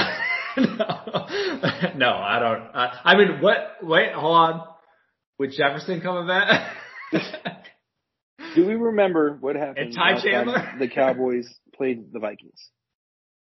no. 1.97 2.11
I 2.11 2.39
don't. 2.39 2.63
I, 2.75 3.01
I 3.05 3.17
mean, 3.17 3.41
what? 3.41 3.77
Wait, 3.83 4.13
hold 4.13 4.37
on. 4.37 4.63
Would 5.39 5.53
Jefferson 5.53 6.01
coming 6.01 6.27
back, 6.29 6.73
Do 8.55 8.67
we 8.67 8.75
remember 8.75 9.37
what 9.41 9.57
happened 9.57 9.79
And 9.79 9.95
Ty 9.95 10.21
Chandler? 10.23 10.75
the 10.79 10.89
Cowboys 10.89 11.49
played 11.75 12.13
the 12.13 12.19
Vikings? 12.19 12.69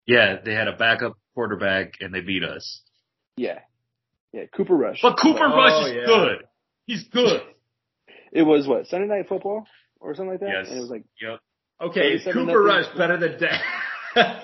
Yeah, 0.06 0.38
they 0.44 0.54
had 0.54 0.68
a 0.68 0.76
backup 0.76 1.14
quarterback 1.34 1.94
and 2.02 2.14
they 2.14 2.22
beat 2.22 2.44
us. 2.44 2.82
Yeah. 3.36 3.60
Yeah, 4.34 4.44
Cooper 4.56 4.76
Rush. 4.76 5.00
But 5.02 5.18
Cooper 5.22 5.46
Oh, 5.46 5.56
Rush 5.56 5.88
is 5.90 5.96
yeah. 5.96 6.06
good. 6.06 6.38
He's 6.86 7.04
good. 7.10 7.42
It 8.32 8.44
was 8.44 8.68
what, 8.68 8.88
Sunday 8.88 9.08
night 9.08 9.28
football 9.28 9.66
or 10.00 10.16
something 10.16 10.32
like 10.32 10.40
that? 10.42 10.50
Yes. 10.50 10.68
And 10.70 10.78
it 10.78 10.82
was 10.82 10.90
like 10.90 11.04
Yep. 11.22 11.40
okay, 11.90 12.14
is 12.14 12.24
Cooper 12.24 12.40
nothing. 12.44 12.56
Rush 12.56 12.86
better 12.98 13.18
than 13.18 13.40
Dak? 13.40 13.62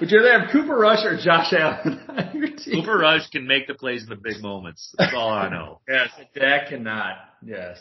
Would 0.00 0.10
you 0.10 0.18
rather 0.22 0.40
have 0.40 0.50
Cooper 0.52 0.76
Rush 0.76 1.04
or 1.04 1.16
Josh 1.16 1.52
Allen 1.52 2.00
on 2.08 2.30
your 2.36 2.48
team? 2.56 2.80
Cooper 2.80 2.98
Rush 2.98 3.28
can 3.30 3.46
make 3.46 3.66
the 3.66 3.74
plays 3.74 4.02
in 4.04 4.08
the 4.08 4.16
big 4.16 4.40
moments. 4.42 4.94
That's 4.96 5.12
all 5.14 5.30
I 5.30 5.48
know. 5.48 5.80
Yes, 5.88 6.10
Dak 6.34 6.68
cannot. 6.68 7.16
Yes. 7.44 7.78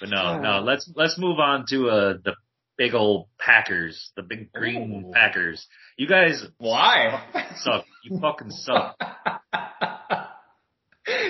But 0.00 0.10
no, 0.10 0.40
no. 0.40 0.60
Let's 0.60 0.90
let's 0.96 1.18
move 1.18 1.38
on 1.38 1.66
to 1.68 1.88
uh 1.88 2.14
the 2.24 2.34
big 2.76 2.94
old 2.94 3.28
Packers, 3.38 4.10
the 4.16 4.22
big 4.22 4.52
green 4.52 5.04
Ooh. 5.06 5.12
Packers. 5.12 5.66
You 5.96 6.08
guys 6.08 6.44
Why? 6.58 7.22
suck. 7.62 7.84
You 8.04 8.18
fucking 8.20 8.50
suck. 8.50 8.96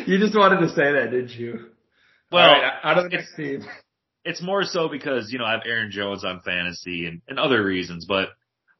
you 0.07 0.19
just 0.19 0.37
wanted 0.37 0.61
to 0.61 0.69
say 0.71 0.93
that, 0.93 1.11
didn't 1.11 1.31
you? 1.31 1.67
Well, 2.33 2.49
All 2.49 2.61
right, 2.61 2.73
out 2.83 2.99
of 2.99 3.05
the 3.11 3.17
it's- 3.17 3.29
next 3.37 3.37
team. 3.37 3.71
it's 4.25 4.43
more 4.43 4.65
so 4.65 4.89
because 4.89 5.31
you 5.33 5.39
know 5.39 5.45
I 5.45 5.53
have 5.53 5.63
Aaron 5.67 5.91
Jones 5.91 6.25
on 6.25 6.41
fantasy 6.45 7.07
and, 7.07 7.21
and 7.29 7.39
other 7.39 7.65
reasons, 7.65 8.07
but 8.07 8.29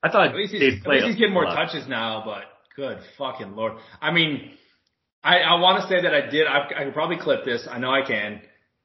I 0.03 0.11
thought 0.11 0.29
At 0.29 0.35
least 0.37 0.53
they 0.53 0.59
he's, 0.59 0.81
at 0.83 0.89
least 0.89 1.07
he's 1.07 1.17
getting 1.17 1.35
more 1.35 1.45
lot. 1.45 1.55
touches 1.57 1.87
now, 1.89 2.23
but 2.25 2.43
good 2.77 2.99
fucking 3.19 3.55
lord. 3.55 3.75
I 4.01 4.11
mean, 4.13 4.51
I, 5.23 5.39
I 5.39 5.61
want 5.61 5.83
to 5.83 5.89
say 5.89 6.03
that 6.03 6.13
I 6.15 6.29
did. 6.31 6.47
I, 6.47 6.69
I 6.81 6.85
could 6.85 6.95
probably 6.95 7.17
clip 7.19 7.45
this. 7.45 7.67
I 7.71 7.79
know 7.79 7.91
I 7.91 8.07
can. 8.07 8.41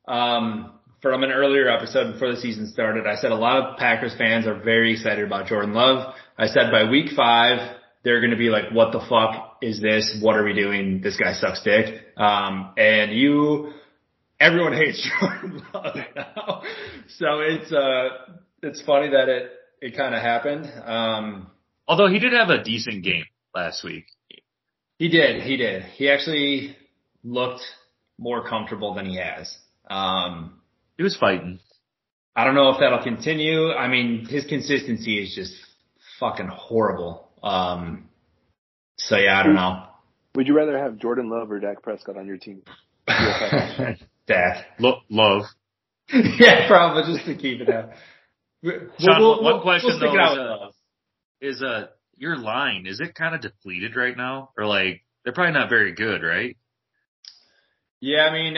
Um, 0.08 0.74
from 1.02 1.24
an 1.24 1.32
earlier 1.32 1.70
episode 1.70 2.14
before 2.14 2.32
the 2.34 2.40
season 2.42 2.68
started, 2.68 3.08
I 3.08 3.16
said 3.16 3.32
a 3.32 3.36
lot 3.36 3.58
of 3.64 3.78
Packers 3.78 4.14
fans 4.18 4.46
are 4.48 4.60
very 4.62 4.94
excited 4.94 5.24
about 5.26 5.48
Jordan 5.48 5.74
Love. 5.74 6.14
I 6.38 6.48
said 6.48 6.72
by 6.72 6.90
week 6.90 7.12
five, 7.16 7.76
they're 8.04 8.20
going 8.20 8.32
to 8.32 8.38
be 8.38 8.50
like, 8.50 8.72
what 8.72 8.92
the 8.92 9.00
fuck 9.00 9.49
is 9.62 9.82
this? 9.82 10.18
What 10.22 10.36
are 10.36 10.44
we 10.44 10.54
doing? 10.54 11.02
This 11.02 11.18
guy 11.18 11.34
sucks 11.34 11.64
dick. 11.64 12.02
Um, 12.18 12.74
and 12.78 13.12
you, 13.14 13.72
everyone 14.40 14.74
hates 14.78 15.08
Jordan 15.20 15.62
Love 15.74 15.96
now. 16.16 16.62
So 17.18 17.40
it's, 17.42 17.72
uh, 17.72 18.10
it's 18.62 18.82
funny 18.82 19.10
that 19.10 19.30
it, 19.30 19.52
it 19.82 19.98
kind 19.98 20.16
of 20.16 20.22
happened. 20.22 20.72
Um, 20.86 21.52
Although 21.88 22.08
he 22.08 22.20
did 22.20 22.34
have 22.34 22.50
a 22.50 22.64
decent 22.64 23.04
game 23.04 23.26
last 23.56 23.84
week. 23.84 24.06
he 24.98 25.08
did. 25.10 25.42
He 25.42 25.58
did. 25.58 25.84
He 25.84 26.10
actually 26.10 26.76
looked 27.24 27.62
more 28.18 28.48
comfortable 28.48 28.94
than 28.94 29.06
he 29.06 29.18
has. 29.18 29.56
Um, 29.90 30.60
He 30.98 31.04
was 31.04 31.16
fighting. 31.18 31.60
I 32.36 32.44
don't 32.44 32.56
know 32.56 32.70
if 32.70 32.80
that'll 32.80 33.04
continue. 33.04 33.72
I 33.72 33.88
mean, 33.88 34.26
his 34.26 34.46
consistency 34.46 35.22
is 35.22 35.34
just 35.34 35.54
fucking 36.20 36.48
horrible. 36.48 37.28
Um, 37.42 38.09
so 39.00 39.18
yeah, 39.18 39.40
I 39.40 39.44
don't 39.44 39.56
know. 39.56 39.84
Would 40.36 40.48
you 40.48 40.56
rather 40.56 40.78
have 40.78 40.98
Jordan 40.98 41.30
Love 41.30 41.52
or 41.52 41.60
Dak 41.60 41.82
Prescott 41.82 42.18
on 42.18 42.28
your 42.28 42.38
team? 42.38 42.62
Dak. 43.08 44.66
Lo- 44.80 45.02
love. 45.10 45.44
yeah, 46.14 46.68
probably 46.68 47.14
just 47.14 47.26
to 47.26 47.36
keep 47.36 47.62
it 47.62 47.70
out. 47.70 47.90
We'll- 48.62 48.88
we'll- 49.00 49.44
one 49.44 49.54
we'll- 49.56 49.62
question 49.62 50.00
we'll 50.00 50.14
though 50.14 50.32
is, 50.32 50.38
with 50.38 50.48
uh, 50.48 50.70
is 51.42 51.64
uh 51.64 51.88
your 52.18 52.38
line 52.38 52.86
is 52.86 53.00
it 53.00 53.16
kind 53.16 53.34
of 53.34 53.42
depleted 53.42 53.96
right 53.96 54.16
now, 54.16 54.52
or 54.58 54.66
like 54.66 55.02
they're 55.24 55.34
probably 55.34 55.54
not 55.54 55.70
very 55.70 55.94
good, 55.94 56.22
right? 56.22 56.58
Yeah, 58.02 58.28
I 58.28 58.34
mean, 58.34 58.56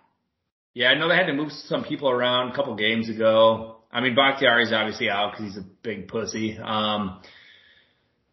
yeah, 0.74 0.88
I 0.88 0.94
know 0.98 1.08
they 1.08 1.16
had 1.16 1.26
to 1.26 1.32
move 1.34 1.52
some 1.52 1.84
people 1.84 2.08
around 2.08 2.52
a 2.52 2.54
couple 2.54 2.74
games 2.76 3.08
ago. 3.08 3.78
I 3.92 4.00
mean, 4.00 4.14
Bakhtiari's 4.14 4.72
obviously 4.72 5.08
out 5.08 5.32
because 5.32 5.54
he's 5.54 5.62
a 5.62 5.66
big 5.82 6.08
pussy. 6.08 6.58
Um, 6.58 7.20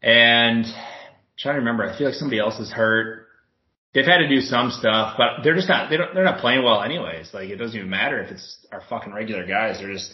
and 0.02 0.66
I'm 0.66 1.01
trying 1.42 1.56
to 1.56 1.60
remember, 1.60 1.90
I 1.90 1.98
feel 1.98 2.08
like 2.08 2.16
somebody 2.16 2.40
else 2.40 2.60
is 2.60 2.72
hurt. 2.72 3.28
They've 3.94 4.06
had 4.06 4.20
to 4.20 4.30
do 4.30 4.40
some 4.42 4.72
stuff, 4.72 5.16
but 5.18 5.44
they're 5.44 5.56
just 5.56 5.68
not, 5.68 5.90
they 5.90 5.98
don't, 5.98 6.14
they're 6.14 6.24
not 6.24 6.40
playing 6.40 6.64
well 6.64 6.82
anyways. 6.82 7.32
Like, 7.34 7.50
it 7.50 7.58
doesn't 7.58 7.76
even 7.76 7.90
matter 7.90 8.22
if 8.22 8.32
it's 8.32 8.66
our 8.72 8.82
fucking 8.90 9.14
regular 9.14 9.46
guys. 9.46 9.80
They're 9.80 9.92
just, 9.92 10.14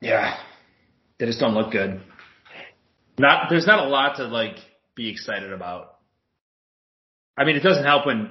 yeah, 0.00 0.36
they 1.18 1.26
just 1.26 1.40
don't 1.40 1.54
look 1.54 1.72
good. 1.72 2.02
Not, 3.18 3.48
there's 3.48 3.66
not 3.66 3.86
a 3.86 3.88
lot 3.88 4.16
to 4.16 4.24
like 4.24 4.56
be 4.94 5.08
excited 5.08 5.52
about. 5.52 5.96
I 7.36 7.44
mean, 7.44 7.56
it 7.56 7.62
doesn't 7.62 7.84
help 7.84 8.06
when 8.06 8.30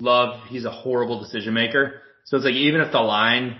Love, 0.00 0.40
he's 0.48 0.64
a 0.64 0.70
horrible 0.70 1.20
decision 1.20 1.54
maker. 1.54 2.02
So 2.24 2.36
it's 2.36 2.44
like 2.44 2.54
even 2.54 2.80
if 2.80 2.90
the 2.90 3.00
line 3.00 3.58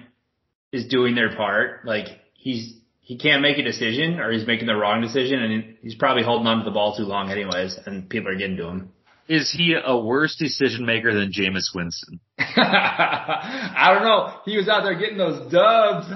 is 0.73 0.87
doing 0.89 1.15
their 1.15 1.37
part, 1.37 1.87
like 1.87 2.07
he's 2.35 2.75
he 3.05 3.17
can't 3.19 3.43
make 3.43 3.59
a 3.59 3.63
decision 3.63 4.19
or 4.19 4.33
he's 4.33 4.47
making 4.47 4.67
the 4.67 4.75
wrong 4.75 5.01
decision 5.03 5.41
and 5.43 5.77
he's 5.83 5.95
probably 5.95 6.23
holding 6.25 6.47
on 6.47 6.59
to 6.59 6.65
the 6.65 6.71
ball 6.71 6.97
too 6.97 7.05
long 7.05 7.31
anyways 7.31 7.79
and 7.87 8.09
people 8.09 8.31
are 8.31 8.37
getting 8.37 8.57
to 8.57 8.67
him. 8.67 8.91
Is 9.29 9.51
he 9.57 9.75
a 9.83 9.97
worse 9.97 10.37
decision 10.37 10.85
maker 10.85 11.15
than 11.15 11.31
Jameis 11.33 11.75
Winston? 11.75 12.21
I 12.39 13.91
don't 13.95 14.03
know. 14.05 14.35
He 14.45 14.57
was 14.57 14.69
out 14.69 14.83
there 14.83 14.99
getting 14.99 15.17
those 15.19 15.51
dubs. 15.51 16.07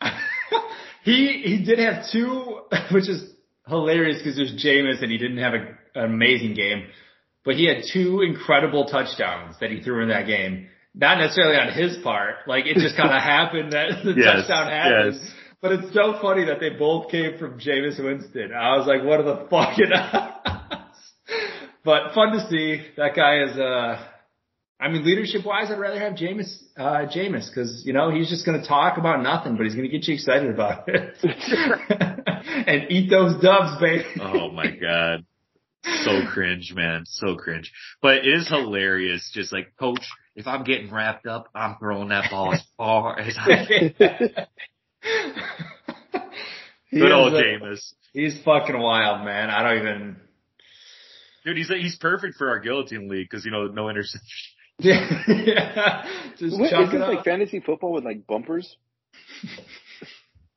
he 1.04 1.42
he 1.44 1.64
did 1.64 1.78
have 1.78 2.04
two, 2.10 2.60
which 2.92 3.08
is 3.08 3.30
hilarious 3.66 4.18
because 4.18 4.36
there's 4.36 4.54
Jameis 4.54 5.02
and 5.02 5.10
he 5.10 5.18
didn't 5.18 5.38
have 5.38 5.54
a, 5.54 5.66
an 5.98 6.04
amazing 6.06 6.54
game, 6.54 6.86
but 7.44 7.56
he 7.56 7.66
had 7.66 7.84
two 7.92 8.22
incredible 8.22 8.86
touchdowns 8.86 9.56
that 9.60 9.70
he 9.70 9.80
threw 9.82 10.02
in 10.02 10.08
that 10.08 10.26
game. 10.26 10.68
Not 10.94 11.18
necessarily 11.18 11.56
on 11.56 11.72
his 11.72 11.96
part, 12.02 12.36
like 12.46 12.66
it 12.66 12.74
just 12.78 12.96
kind 12.96 13.10
of 13.14 13.22
happened 13.22 13.72
that 13.72 14.02
the 14.04 14.14
Yes, 14.16 14.46
touchdown 14.46 14.68
happened. 14.70 15.20
yes. 15.20 15.32
But 15.60 15.72
it's 15.72 15.92
so 15.92 16.18
funny 16.22 16.44
that 16.44 16.60
they 16.60 16.70
both 16.70 17.10
came 17.10 17.36
from 17.36 17.58
Jameis 17.58 18.02
Winston. 18.02 18.52
I 18.52 18.76
was 18.76 18.86
like, 18.86 19.02
what 19.02 19.20
are 19.20 19.24
the 19.24 19.46
fucking 19.50 19.92
odds? 19.92 20.98
But 21.84 22.14
fun 22.14 22.32
to 22.32 22.48
see. 22.48 22.82
That 22.96 23.16
guy 23.16 23.42
is, 23.42 23.56
uh, 23.58 24.00
I 24.80 24.88
mean, 24.88 25.04
leadership 25.04 25.44
wise, 25.44 25.70
I'd 25.70 25.80
rather 25.80 25.98
have 25.98 26.12
Jameis, 26.12 26.62
uh, 26.76 27.06
Jameis, 27.12 27.52
cause, 27.52 27.82
you 27.84 27.92
know, 27.92 28.10
he's 28.10 28.28
just 28.28 28.46
gonna 28.46 28.64
talk 28.64 28.98
about 28.98 29.22
nothing, 29.22 29.56
but 29.56 29.64
he's 29.64 29.74
gonna 29.74 29.88
get 29.88 30.06
you 30.06 30.14
excited 30.14 30.50
about 30.50 30.88
it. 30.88 31.16
and 32.66 32.90
eat 32.90 33.10
those 33.10 33.40
dubs, 33.42 33.80
baby. 33.80 34.04
Oh 34.20 34.50
my 34.52 34.70
god. 34.70 35.24
So 36.04 36.26
cringe, 36.32 36.72
man. 36.74 37.02
So 37.06 37.34
cringe. 37.34 37.72
But 38.00 38.18
it 38.18 38.26
is 38.26 38.48
hilarious. 38.48 39.30
Just 39.34 39.52
like, 39.52 39.72
coach, 39.78 40.06
if 40.36 40.46
I'm 40.46 40.62
getting 40.62 40.92
wrapped 40.92 41.26
up, 41.26 41.48
I'm 41.54 41.76
throwing 41.80 42.10
that 42.10 42.30
ball 42.30 42.52
as 42.52 42.62
far 42.76 43.18
as 43.18 43.36
I 43.36 43.66
can. 43.66 44.30
He 46.90 47.00
Good 47.00 47.12
old 47.12 47.34
a- 47.34 47.42
Jameis. 47.42 47.92
He's 48.14 48.40
fucking 48.42 48.78
wild, 48.78 49.22
man. 49.24 49.50
I 49.50 49.62
don't 49.62 49.78
even. 49.82 50.16
Dude, 51.44 51.58
he's 51.58 51.68
he's 51.68 51.96
perfect 51.96 52.36
for 52.38 52.48
our 52.48 52.60
guillotine 52.60 53.08
league 53.10 53.28
because 53.30 53.44
you 53.44 53.50
know 53.50 53.66
no 53.66 53.90
interception. 53.90 54.22
yeah, 54.78 56.06
just 56.38 56.58
What, 56.58 56.64
is 56.66 56.70
chuck 56.70 56.86
this 56.86 56.94
it 56.94 57.02
up. 57.02 57.08
like 57.14 57.24
fantasy 57.24 57.60
football 57.60 57.92
with 57.92 58.04
like 58.04 58.26
bumpers? 58.26 58.74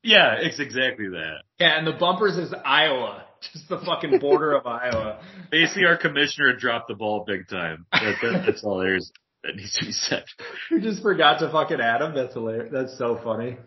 Yeah, 0.04 0.36
it's 0.40 0.60
exactly 0.60 1.10
that. 1.10 1.42
Yeah, 1.60 1.78
and 1.78 1.86
the 1.86 1.92
bumpers 1.94 2.38
is 2.38 2.54
Iowa, 2.66 3.26
just 3.54 3.68
the 3.70 3.80
fucking 3.80 4.20
border 4.20 4.54
of 4.54 4.66
Iowa. 4.66 5.20
Basically, 5.52 5.86
our 5.86 5.98
commissioner 5.98 6.56
dropped 6.56 6.88
the 6.88 6.96
ball 6.96 7.24
big 7.28 7.48
time. 7.50 7.86
That, 7.92 8.16
that, 8.22 8.44
that's 8.48 8.64
all 8.64 8.80
there 8.80 8.96
is 8.96 9.12
that 9.44 9.56
needs 9.56 9.74
to 9.76 9.86
be 9.86 9.92
said. 9.92 10.24
You 10.72 10.80
just 10.82 11.02
forgot 11.04 11.40
to 11.40 11.52
fucking 11.52 11.80
add 11.82 12.02
him. 12.02 12.16
That's 12.16 12.34
hilarious. 12.34 12.70
That's 12.72 12.98
so 12.98 13.20
funny. 13.24 13.58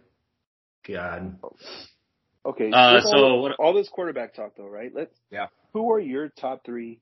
God. 0.86 1.36
Okay. 2.46 2.70
Uh, 2.72 3.00
so 3.00 3.16
all, 3.16 3.42
what- 3.42 3.56
all 3.58 3.72
this 3.74 3.88
quarterback 3.88 4.34
talk 4.34 4.52
though, 4.56 4.68
right? 4.68 4.90
Let's. 4.94 5.14
Yeah. 5.30 5.46
Who 5.72 5.92
are 5.92 6.00
your 6.00 6.28
top 6.28 6.64
three 6.64 7.00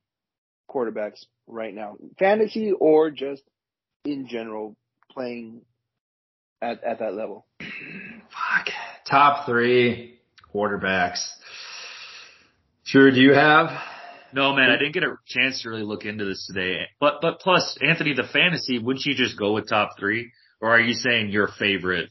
quarterbacks 0.71 1.25
right 1.47 1.75
now, 1.75 1.97
fantasy 2.19 2.73
or 2.73 3.11
just 3.11 3.43
in 4.05 4.27
general 4.29 4.77
playing 5.11 5.63
at 6.63 6.83
at 6.85 7.01
that 7.01 7.15
level? 7.15 7.47
Fuck. 7.61 8.69
Top 9.09 9.47
three 9.47 10.19
quarterbacks. 10.55 11.29
Sure, 12.85 13.11
do 13.11 13.21
you 13.21 13.35
have? 13.35 13.71
No, 14.33 14.55
man, 14.55 14.71
I 14.71 14.79
didn't 14.79 14.93
get 14.95 15.03
a 15.03 15.17
chance 15.27 15.63
to 15.63 15.69
really 15.69 15.83
look 15.83 16.05
into 16.07 16.25
this 16.25 16.47
today. 16.47 16.77
But 17.01 17.21
but 17.21 17.41
plus, 17.41 17.77
Anthony, 17.87 18.15
the 18.15 18.23
fantasy, 18.33 18.79
wouldn't 18.79 19.05
you 19.05 19.15
just 19.15 19.39
go 19.39 19.53
with 19.53 19.69
top 19.69 19.91
three, 19.99 20.33
or 20.61 20.71
are 20.71 20.81
you 20.81 20.95
saying 20.95 21.29
your 21.31 21.49
favorite? 21.49 22.09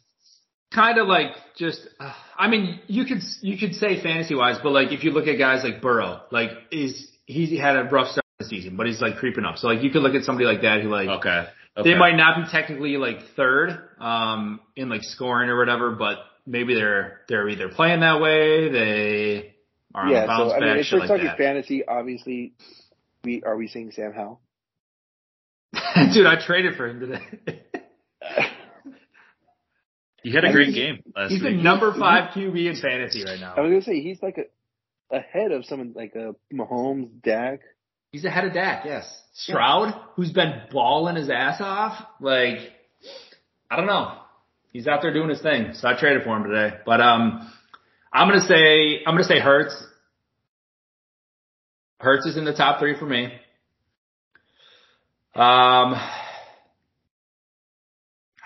Kind 0.73 0.97
of 0.97 1.07
like 1.07 1.31
just, 1.57 1.81
uh, 1.99 2.13
I 2.37 2.47
mean, 2.47 2.79
you 2.87 3.05
could, 3.05 3.19
you 3.41 3.57
could 3.57 3.75
say 3.75 4.01
fantasy 4.01 4.35
wise, 4.35 4.57
but 4.63 4.71
like 4.71 4.91
if 4.91 5.03
you 5.03 5.11
look 5.11 5.27
at 5.27 5.37
guys 5.37 5.63
like 5.63 5.81
Burrow, 5.81 6.21
like 6.31 6.51
is, 6.71 7.09
he 7.25 7.57
had 7.57 7.75
a 7.75 7.83
rough 7.83 8.07
start 8.07 8.25
of 8.39 8.45
the 8.45 8.49
season, 8.49 8.77
but 8.77 8.87
he's 8.87 9.01
like 9.01 9.17
creeping 9.17 9.45
up. 9.45 9.57
So 9.57 9.67
like 9.67 9.83
you 9.83 9.91
could 9.91 10.01
look 10.01 10.15
at 10.15 10.23
somebody 10.23 10.45
like 10.45 10.61
that 10.61 10.81
who 10.81 10.89
like, 10.89 11.09
Okay, 11.09 11.47
okay. 11.77 11.91
They 11.91 11.97
might 11.97 12.15
not 12.15 12.37
be 12.37 12.51
technically 12.51 12.97
like 12.97 13.17
third 13.35 13.89
um 13.99 14.61
in 14.75 14.89
like 14.89 15.03
scoring 15.03 15.49
or 15.49 15.57
whatever, 15.57 15.91
but 15.91 16.17
maybe 16.45 16.73
they're 16.73 17.21
they're 17.27 17.47
either 17.49 17.69
playing 17.69 18.01
that 18.01 18.21
way, 18.21 18.69
they 18.69 19.55
are 19.93 20.05
on 20.05 20.11
yeah. 20.11 20.21
the 20.21 20.27
bounce 20.27 20.51
So 20.51 20.57
I 20.57 20.59
mean, 20.59 20.77
if 20.77 20.87
we're 20.91 20.99
like 20.99 21.07
talking 21.07 21.25
that. 21.25 21.37
fantasy, 21.37 21.85
obviously, 21.85 22.53
we 23.23 23.43
are 23.43 23.55
we 23.55 23.67
seeing 23.67 23.91
Sam 23.91 24.13
Howell? 24.13 24.41
Dude, 26.13 26.25
I 26.25 26.35
traded 26.45 26.75
for 26.75 26.87
him 26.87 26.99
today. 26.99 27.61
You 30.23 30.33
had 30.33 30.45
a 30.45 30.49
I 30.49 30.51
great 30.51 30.73
game 30.73 31.01
last 31.15 31.31
He's 31.31 31.41
the 31.41 31.51
number 31.51 31.93
five 31.97 32.31
QB 32.33 32.55
in 32.55 32.75
fantasy 32.79 33.23
right 33.23 33.39
now. 33.39 33.55
I 33.57 33.61
was 33.61 33.69
gonna 33.69 33.81
say 33.81 34.01
he's 34.01 34.21
like 34.21 34.37
a 34.37 35.15
ahead 35.15 35.51
of 35.51 35.65
someone 35.65 35.93
like 35.95 36.15
a 36.15 36.35
Mahomes, 36.53 37.09
Dak. 37.23 37.61
He's 38.11 38.25
ahead 38.25 38.45
of 38.45 38.53
Dak, 38.53 38.85
yes. 38.85 39.21
Stroud, 39.33 39.93
who's 40.15 40.31
been 40.31 40.53
balling 40.71 41.15
his 41.15 41.29
ass 41.29 41.59
off, 41.59 42.05
like 42.19 42.59
I 43.69 43.77
don't 43.77 43.87
know. 43.87 44.17
He's 44.71 44.87
out 44.87 45.01
there 45.01 45.13
doing 45.13 45.29
his 45.29 45.41
thing. 45.41 45.73
So 45.73 45.87
I 45.87 45.99
traded 45.99 46.23
for 46.23 46.37
him 46.37 46.43
today. 46.43 46.77
But 46.85 47.01
um 47.01 47.51
I'm 48.13 48.27
gonna 48.27 48.41
say 48.41 48.99
I'm 49.05 49.15
gonna 49.15 49.23
say 49.23 49.39
Hurts. 49.39 49.75
Hurts 51.99 52.25
is 52.25 52.37
in 52.37 52.45
the 52.45 52.53
top 52.53 52.79
three 52.79 52.97
for 52.97 53.05
me. 53.05 53.25
Um 55.35 55.95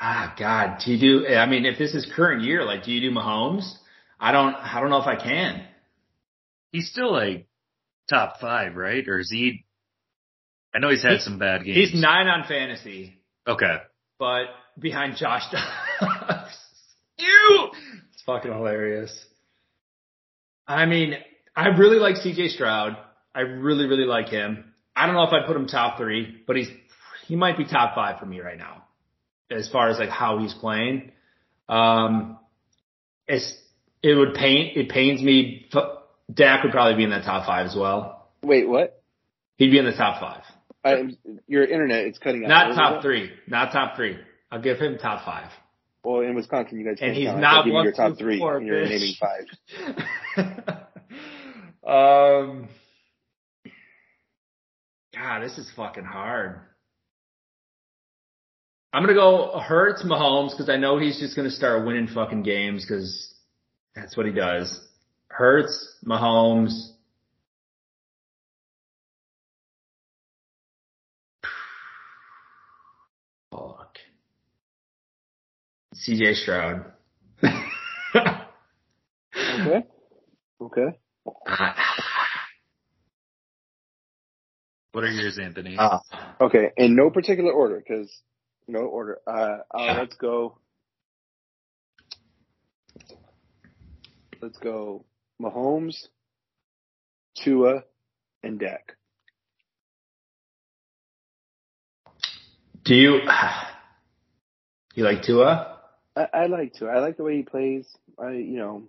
Ah 0.07 0.35
God, 0.37 0.81
do 0.85 0.91
you 0.93 0.99
do 0.99 1.35
I 1.35 1.47
mean 1.47 1.65
if 1.65 1.79
this 1.79 1.95
is 1.95 2.05
current 2.15 2.43
year, 2.43 2.63
like 2.63 2.83
do 2.83 2.91
you 2.91 3.01
do 3.09 3.15
Mahomes? 3.15 3.65
I 4.19 4.31
don't 4.31 4.53
I 4.53 4.79
don't 4.79 4.91
know 4.91 5.01
if 5.01 5.07
I 5.07 5.15
can. 5.15 5.65
He's 6.71 6.89
still 6.91 7.11
like 7.11 7.47
top 8.07 8.39
five, 8.39 8.75
right? 8.75 9.07
Or 9.07 9.17
is 9.19 9.31
he? 9.31 9.65
I 10.75 10.79
know 10.79 10.89
he's 10.89 11.01
had 11.01 11.13
He- 11.13 11.19
some 11.21 11.39
bad 11.39 11.63
games. 11.63 11.77
He's 11.91 11.99
nine 11.99 12.27
on 12.27 12.47
fantasy. 12.47 13.19
Okay. 13.47 13.77
but 14.19 14.45
behind 14.77 15.15
Josh 15.17 15.43
Dobbs. 15.51 16.57
you! 17.17 17.69
It's 18.13 18.21
fucking 18.25 18.51
hilarious. 18.51 19.11
I 20.67 20.85
mean, 20.85 21.15
I 21.55 21.67
really 21.69 21.97
like 21.99 22.15
CJ 22.15 22.49
Stroud. 22.49 22.97
I 23.33 23.41
really, 23.41 23.85
really 23.85 24.05
like 24.05 24.29
him. 24.29 24.65
I 24.95 25.05
don't 25.05 25.15
know 25.15 25.23
if 25.23 25.33
I'd 25.33 25.45
put 25.47 25.55
him 25.55 25.67
top 25.67 25.97
three, 25.97 26.41
but 26.47 26.55
he's, 26.57 26.67
he 27.27 27.35
might 27.35 27.57
be 27.57 27.65
top 27.65 27.95
five 27.95 28.19
for 28.19 28.25
me 28.25 28.39
right 28.41 28.57
now. 28.57 28.83
As 29.51 29.69
far 29.69 29.89
as 29.89 29.99
like 29.99 30.09
how 30.09 30.39
he's 30.39 30.53
playing. 30.53 31.11
Um, 31.69 32.39
it's, 33.27 33.55
it 34.01 34.15
would 34.15 34.33
pain, 34.33 34.71
it 34.75 34.89
pains 34.89 35.21
me. 35.21 35.67
Dak 36.33 36.63
would 36.63 36.71
probably 36.71 36.95
be 36.95 37.03
in 37.03 37.11
that 37.11 37.23
top 37.23 37.45
five 37.45 37.67
as 37.67 37.75
well. 37.75 38.27
Wait, 38.43 38.67
what? 38.67 39.01
He'd 39.57 39.71
be 39.71 39.77
in 39.77 39.85
the 39.85 39.93
top 39.93 40.19
five. 40.19 40.41
I, 40.83 41.15
your 41.47 41.63
internet 41.63 42.05
is 42.05 42.17
cutting 42.17 42.43
out. 42.43 42.49
Not 42.49 42.75
top 42.75 43.01
three. 43.01 43.31
Not 43.47 43.71
top 43.71 43.95
three. 43.95 44.17
I'll 44.51 44.61
give 44.61 44.77
him 44.77 44.97
top 44.97 45.25
five. 45.25 45.49
Well, 46.03 46.21
in 46.21 46.35
Wisconsin, 46.35 46.79
you 46.79 46.85
guys 46.85 46.97
And 46.99 46.99
can't 46.99 47.15
he's 47.15 47.27
count. 47.27 47.41
Not 47.41 47.67
one, 47.67 47.83
your 47.83 47.93
top 47.93 48.11
two, 48.11 48.23
three, 48.23 48.37
four, 48.37 48.57
and 48.57 48.67
you're 48.67 48.85
naming 48.85 49.15
five. 49.19 50.37
um, 51.87 52.67
God, 55.15 55.39
this 55.41 55.57
is 55.57 55.71
fucking 55.75 56.03
hard. 56.03 56.59
I'm 58.95 59.01
gonna 59.01 59.13
go 59.13 59.59
Hurts 59.59 60.03
Mahomes 60.03 60.51
because 60.51 60.69
I 60.69 60.77
know 60.77 60.97
he's 60.97 61.19
just 61.19 61.35
gonna 61.35 61.51
start 61.51 61.85
winning 61.85 62.07
fucking 62.07 62.43
games 62.43 62.85
because 62.85 63.33
that's 63.93 64.15
what 64.15 64.25
he 64.25 64.31
does. 64.31 64.87
Hurts 65.27 65.97
Mahomes. 66.07 66.91
Fuck. 73.51 73.97
CJ 75.93 76.35
Stroud. 76.35 76.85
Okay. 77.43 79.83
Okay. 80.61 80.97
What 84.93 85.03
are 85.03 85.11
yours, 85.11 85.37
Anthony? 85.37 85.75
Uh, 85.77 85.99
Okay. 86.39 86.69
In 86.77 86.95
no 86.95 87.09
particular 87.09 87.51
order, 87.51 87.83
because 87.85 88.09
no 88.67 88.79
order. 88.79 89.19
Uh, 89.27 89.59
uh, 89.73 89.95
let's 89.97 90.15
go. 90.15 90.57
Let's 94.41 94.57
go. 94.57 95.05
Mahomes, 95.41 96.07
Tua, 97.35 97.83
and 98.43 98.59
Dak. 98.59 98.95
do 102.85 102.95
you 102.95 103.19
you 104.93 105.03
like 105.03 105.23
Tua? 105.23 105.79
I, 106.15 106.27
I 106.33 106.45
like 106.45 106.73
Tua. 106.73 106.89
I 106.91 106.99
like 106.99 107.17
the 107.17 107.23
way 107.23 107.37
he 107.37 107.43
plays. 107.43 107.87
I, 108.17 108.31
you 108.31 108.57
know, 108.57 108.83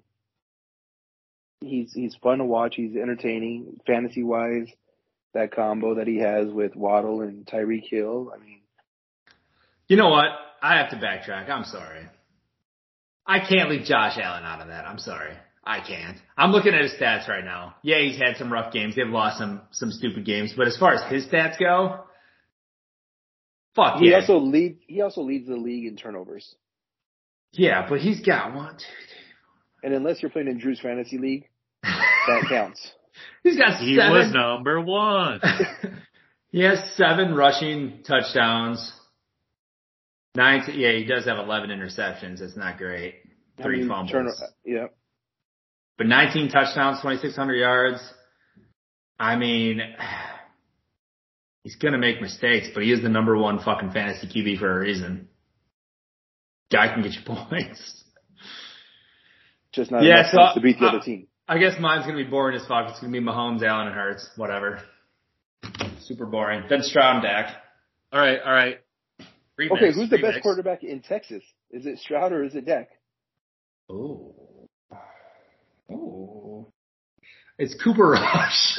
he's 1.60 1.92
he's 1.92 2.14
fun 2.22 2.38
to 2.38 2.44
watch. 2.44 2.74
He's 2.76 2.94
entertaining, 2.94 3.80
fantasy 3.86 4.22
wise. 4.22 4.68
That 5.34 5.54
combo 5.54 5.96
that 5.96 6.06
he 6.06 6.18
has 6.18 6.48
with 6.48 6.76
Waddle 6.76 7.20
and 7.20 7.44
Tyreek 7.44 7.88
Hill. 7.90 8.32
I 8.34 8.42
mean, 8.42 8.60
You 9.88 9.96
know 9.96 10.08
what? 10.08 10.26
I 10.62 10.78
have 10.78 10.90
to 10.90 10.96
backtrack. 10.96 11.48
I'm 11.48 11.64
sorry. 11.64 12.06
I 13.26 13.40
can't 13.40 13.70
leave 13.70 13.84
Josh 13.84 14.18
Allen 14.20 14.44
out 14.44 14.60
of 14.60 14.68
that. 14.68 14.84
I'm 14.86 14.98
sorry. 14.98 15.34
I 15.64 15.80
can't. 15.80 16.16
I'm 16.36 16.52
looking 16.52 16.74
at 16.74 16.82
his 16.82 16.92
stats 16.92 17.28
right 17.28 17.44
now. 17.44 17.74
Yeah, 17.82 17.98
he's 17.98 18.16
had 18.18 18.36
some 18.36 18.52
rough 18.52 18.72
games. 18.72 18.94
They've 18.94 19.06
lost 19.06 19.38
some 19.38 19.62
some 19.72 19.90
stupid 19.90 20.24
games, 20.24 20.54
but 20.56 20.68
as 20.68 20.76
far 20.76 20.94
as 20.94 21.02
his 21.10 21.26
stats 21.26 21.58
go, 21.58 22.04
fuck 23.74 23.98
he 23.98 24.10
yeah. 24.10 24.20
also 24.20 24.38
leads. 24.38 24.78
He 24.86 25.00
also 25.00 25.22
leads 25.22 25.48
the 25.48 25.56
league 25.56 25.86
in 25.86 25.96
turnovers. 25.96 26.54
yeah, 27.52 27.86
but 27.88 27.98
he's 27.98 28.20
got 28.20 28.54
one, 28.54 28.76
two, 28.76 28.84
And 29.82 29.92
unless 29.92 30.22
you're 30.22 30.30
playing 30.30 30.48
in 30.48 30.58
Drew's 30.58 30.80
fantasy 30.80 31.18
league, 31.18 31.48
that 31.82 32.44
counts. 32.48 32.92
he's 33.42 33.56
got 33.56 33.72
seven. 33.78 33.86
he 33.88 33.96
was 33.98 34.32
number 34.32 34.80
one. 34.80 35.40
he 36.50 36.60
has 36.62 36.78
seven 36.94 37.34
rushing 37.34 38.04
touchdowns. 38.06 38.92
Nine. 40.36 40.62
Yeah, 40.74 40.92
he 40.92 41.04
does 41.04 41.24
have 41.24 41.38
11 41.38 41.70
interceptions. 41.70 42.40
It's 42.40 42.56
not 42.56 42.78
great. 42.78 43.14
I 43.58 43.62
Three 43.62 43.78
mean, 43.80 43.88
fumbles. 43.88 44.10
turn- 44.12 44.28
yeah. 44.64 44.86
But 45.98 46.06
19 46.08 46.50
touchdowns, 46.50 46.98
2,600 47.00 47.54
yards. 47.54 47.98
I 49.18 49.36
mean, 49.36 49.80
he's 51.62 51.76
gonna 51.76 51.98
make 51.98 52.20
mistakes, 52.20 52.68
but 52.74 52.82
he 52.82 52.92
is 52.92 53.02
the 53.02 53.08
number 53.08 53.36
one 53.36 53.58
fucking 53.60 53.92
fantasy 53.92 54.26
QB 54.28 54.58
for 54.58 54.76
a 54.76 54.78
reason. 54.80 55.28
Guy 56.70 56.88
can 56.92 57.02
get 57.02 57.12
you 57.12 57.20
points. 57.26 58.04
Just 59.72 59.90
not 59.90 60.02
Yeah, 60.02 60.20
enough 60.30 60.54
so, 60.54 60.60
to 60.60 60.60
beat 60.60 60.78
the 60.78 60.86
uh, 60.86 60.88
other 60.90 61.00
team. 61.00 61.28
I 61.48 61.58
guess 61.58 61.74
mine's 61.80 62.04
gonna 62.06 62.16
be 62.22 62.24
boring 62.28 62.56
as 62.60 62.66
fuck. 62.66 62.90
It's 62.90 63.00
gonna 63.00 63.12
be 63.12 63.20
Mahomes, 63.20 63.62
Allen, 63.62 63.86
and 63.86 63.96
Hurts. 63.96 64.28
Whatever. 64.36 64.80
Super 66.00 66.26
boring. 66.26 66.64
Then 66.68 66.82
Stroud 66.82 67.16
and 67.16 67.22
Dak. 67.22 67.54
All 68.12 68.20
right, 68.20 68.38
all 68.44 68.52
right. 68.52 68.78
Remix, 69.58 69.72
Okay, 69.72 69.92
who's 69.92 70.10
the 70.10 70.18
remix. 70.18 70.22
best 70.22 70.42
quarterback 70.42 70.82
in 70.84 71.00
Texas? 71.00 71.42
Is 71.70 71.86
it 71.86 71.98
Stroud 71.98 72.32
or 72.32 72.44
is 72.44 72.54
it 72.54 72.66
Dak? 72.66 72.88
Oh. 73.88 74.34
Oh. 75.90 76.72
It's 77.58 77.74
Cooper 77.82 78.10
Rush. 78.10 78.78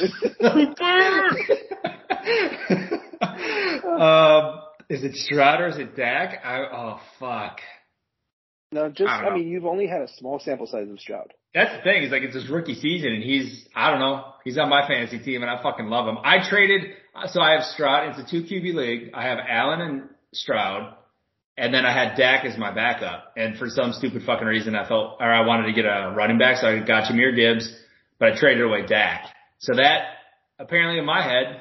um, 3.84 4.60
is 4.88 5.02
it 5.02 5.16
Stroud 5.16 5.60
or 5.60 5.68
is 5.68 5.78
it 5.78 5.96
Dak? 5.96 6.40
I, 6.44 6.58
oh 6.72 7.00
fuck. 7.18 7.60
No, 8.70 8.88
just 8.90 9.08
I 9.08 9.28
I, 9.28 9.34
mean, 9.34 9.48
you've 9.48 9.64
only 9.64 9.86
had 9.86 10.02
a 10.02 10.08
small 10.18 10.38
sample 10.38 10.66
size 10.66 10.88
of 10.90 11.00
Stroud. 11.00 11.32
That's 11.54 11.74
the 11.76 11.82
thing. 11.82 12.02
Is 12.02 12.12
like 12.12 12.22
it's 12.22 12.34
his 12.34 12.48
rookie 12.50 12.74
season, 12.74 13.12
and 13.12 13.22
he's 13.22 13.66
I 13.74 13.90
don't 13.90 14.00
know. 14.00 14.24
He's 14.44 14.58
on 14.58 14.68
my 14.68 14.86
fantasy 14.86 15.18
team, 15.18 15.42
and 15.42 15.50
I 15.50 15.62
fucking 15.62 15.86
love 15.86 16.06
him. 16.06 16.18
I 16.22 16.46
traded, 16.48 16.82
so 17.28 17.40
I 17.40 17.52
have 17.52 17.64
Stroud. 17.64 18.10
It's 18.10 18.28
a 18.28 18.30
two 18.30 18.42
QB 18.44 18.74
league. 18.74 19.10
I 19.14 19.22
have 19.24 19.38
Allen 19.48 19.80
and 19.80 20.02
Stroud, 20.32 20.94
and 21.56 21.72
then 21.74 21.84
I 21.84 21.92
had 21.92 22.16
Dak 22.16 22.44
as 22.44 22.56
my 22.58 22.72
backup. 22.74 23.32
And 23.36 23.56
for 23.58 23.68
some 23.68 23.92
stupid 23.92 24.22
fucking 24.24 24.46
reason, 24.46 24.74
I 24.74 24.86
felt 24.86 25.16
or 25.20 25.26
I 25.26 25.46
wanted 25.46 25.66
to 25.66 25.72
get 25.72 25.84
a 25.84 26.12
running 26.16 26.38
back, 26.38 26.56
so 26.58 26.68
I 26.68 26.78
got 26.80 27.10
Jahmyr 27.10 27.34
Gibbs, 27.34 27.74
but 28.18 28.32
I 28.32 28.38
traded 28.38 28.64
away 28.64 28.86
Dak. 28.86 29.24
So 29.58 29.74
that 29.76 30.02
apparently 30.58 30.98
in 30.98 31.04
my 31.04 31.22
head, 31.22 31.60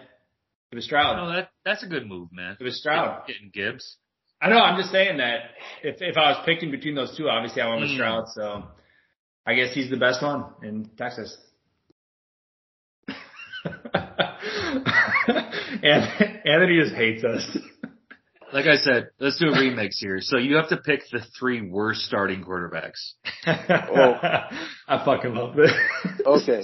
it 0.71 0.75
was 0.75 0.86
Stroud. 0.86 1.17
No, 1.17 1.34
that 1.36 1.49
that's 1.65 1.84
a 1.84 1.88
good 1.88 2.06
move, 2.08 2.30
man. 2.32 2.58
It 2.60 2.63
was 2.63 2.77
Stroud. 2.80 3.25
Getting 3.27 3.49
Gibbs. 3.53 3.97
I 4.41 4.49
know. 4.49 4.60
I'm 4.60 4.77
just 4.80 4.91
saying 4.91 5.17
that 5.17 5.39
if 5.82 5.95
if 6.01 6.17
I 6.17 6.32
was 6.32 6.43
picking 6.45 6.69
between 6.71 6.93
those 6.93 7.15
two, 7.17 7.30
obviously 7.30 7.62
I 7.62 7.69
went 7.69 7.82
with 7.82 7.89
Mm. 7.91 7.95
Stroud. 7.95 8.25
So 8.36 8.63
I 9.45 9.56
guess 9.56 9.73
he's 9.73 9.89
the 9.89 9.97
best 9.97 10.21
one 10.21 10.45
in 10.62 10.89
Texas. 10.97 11.36
and 15.84 16.03
Anthony 16.45 16.80
just 16.82 16.95
hates 16.95 17.23
us. 17.23 17.58
Like 18.58 18.65
I 18.65 18.78
said, 18.78 19.12
let's 19.20 19.38
do 19.38 19.50
a 19.50 19.52
remix 19.52 19.98
here. 20.00 20.17
So 20.20 20.38
you 20.38 20.56
have 20.56 20.70
to 20.70 20.78
pick 20.78 21.02
the 21.12 21.24
three 21.39 21.62
worst 21.62 22.02
starting 22.02 22.43
quarterbacks. 22.43 23.13
Oh. 23.48 24.15
I 24.88 25.06
fucking 25.06 25.36
love 25.36 25.56
this. 25.56 25.72
Okay. 26.26 26.63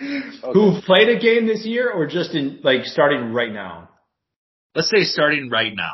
Who 0.52 0.80
played 0.84 1.08
a 1.08 1.20
game 1.20 1.46
this 1.46 1.64
year 1.64 1.88
or 1.88 2.08
just 2.08 2.34
in 2.34 2.58
like 2.64 2.84
starting 2.84 3.32
right 3.32 3.52
now? 3.52 3.90
Let's 4.74 4.90
say 4.90 5.04
starting 5.04 5.48
right 5.50 5.72
now. 5.72 5.92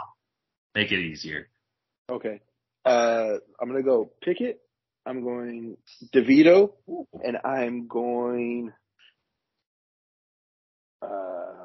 Make 0.75 0.91
it 0.91 1.01
easier. 1.01 1.49
Okay. 2.11 2.41
Uh, 2.87 3.35
I'm 3.61 3.69
gonna 3.69 3.83
go 3.83 4.11
Pickett. 4.23 4.59
I'm 5.05 5.23
going 5.23 5.77
DeVito, 6.15 6.73
and 7.23 7.37
I'm 7.45 7.87
going. 7.87 8.73
Uh, 11.03 11.59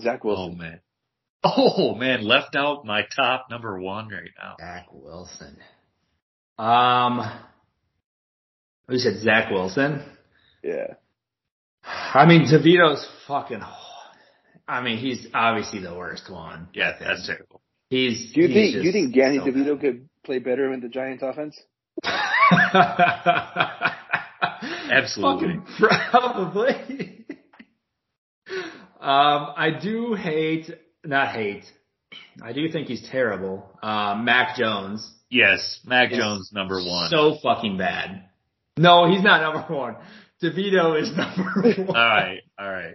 Zach 0.00 0.20
Oh 0.24 0.28
Wilson. 0.28 0.58
man. 0.58 0.80
Oh 1.44 1.94
man, 1.94 2.24
left 2.24 2.56
out 2.56 2.84
my 2.84 3.02
top 3.14 3.46
number 3.50 3.78
one 3.80 4.08
right 4.08 4.30
now. 4.40 4.56
Zach 4.58 4.86
Wilson. 4.92 5.56
Um, 6.58 7.20
you 8.88 8.98
said 8.98 9.18
Zach 9.18 9.50
Wilson. 9.50 10.02
Yeah. 10.62 10.94
I 11.84 12.26
mean, 12.26 12.42
DeVito's 12.46 13.06
fucking. 13.26 13.60
I 14.66 14.82
mean, 14.82 14.98
he's 14.98 15.26
obviously 15.32 15.78
the 15.80 15.94
worst 15.94 16.28
one. 16.30 16.68
Yeah, 16.74 16.92
that's 16.98 17.26
terrible. 17.26 17.62
He's. 17.88 18.32
Do 18.32 18.42
you 18.42 18.48
he's 18.48 18.72
think 18.74 18.84
you 18.84 18.92
think 18.92 19.14
Danny 19.14 19.38
so 19.38 19.44
DeVito 19.44 19.80
could 19.80 20.08
play 20.24 20.40
better 20.40 20.72
in 20.72 20.80
the 20.80 20.88
Giants 20.88 21.22
offense? 21.22 21.58
Absolutely. 24.90 25.60
Fucking 25.78 26.10
probably. 26.10 27.17
Um, 29.08 29.52
I 29.56 29.70
do 29.82 30.14
hate, 30.14 30.70
not 31.04 31.28
hate. 31.34 31.64
I 32.42 32.52
do 32.52 32.68
think 32.70 32.88
he's 32.88 33.06
terrible. 33.10 33.68
Um, 33.82 34.24
Mac 34.24 34.56
Jones. 34.56 35.10
Yes, 35.30 35.80
Mac 35.84 36.10
Jones 36.10 36.50
number 36.52 36.76
one. 36.82 37.10
So 37.10 37.36
fucking 37.42 37.76
bad. 37.78 38.24
No, 38.76 39.08
he's 39.10 39.22
not 39.22 39.40
number 39.42 39.74
one. 39.74 39.96
DeVito 40.42 41.00
is 41.00 41.10
number 41.16 41.84
one. 41.84 41.88
all 41.88 41.94
right, 41.94 42.40
all 42.58 42.70
right. 42.70 42.94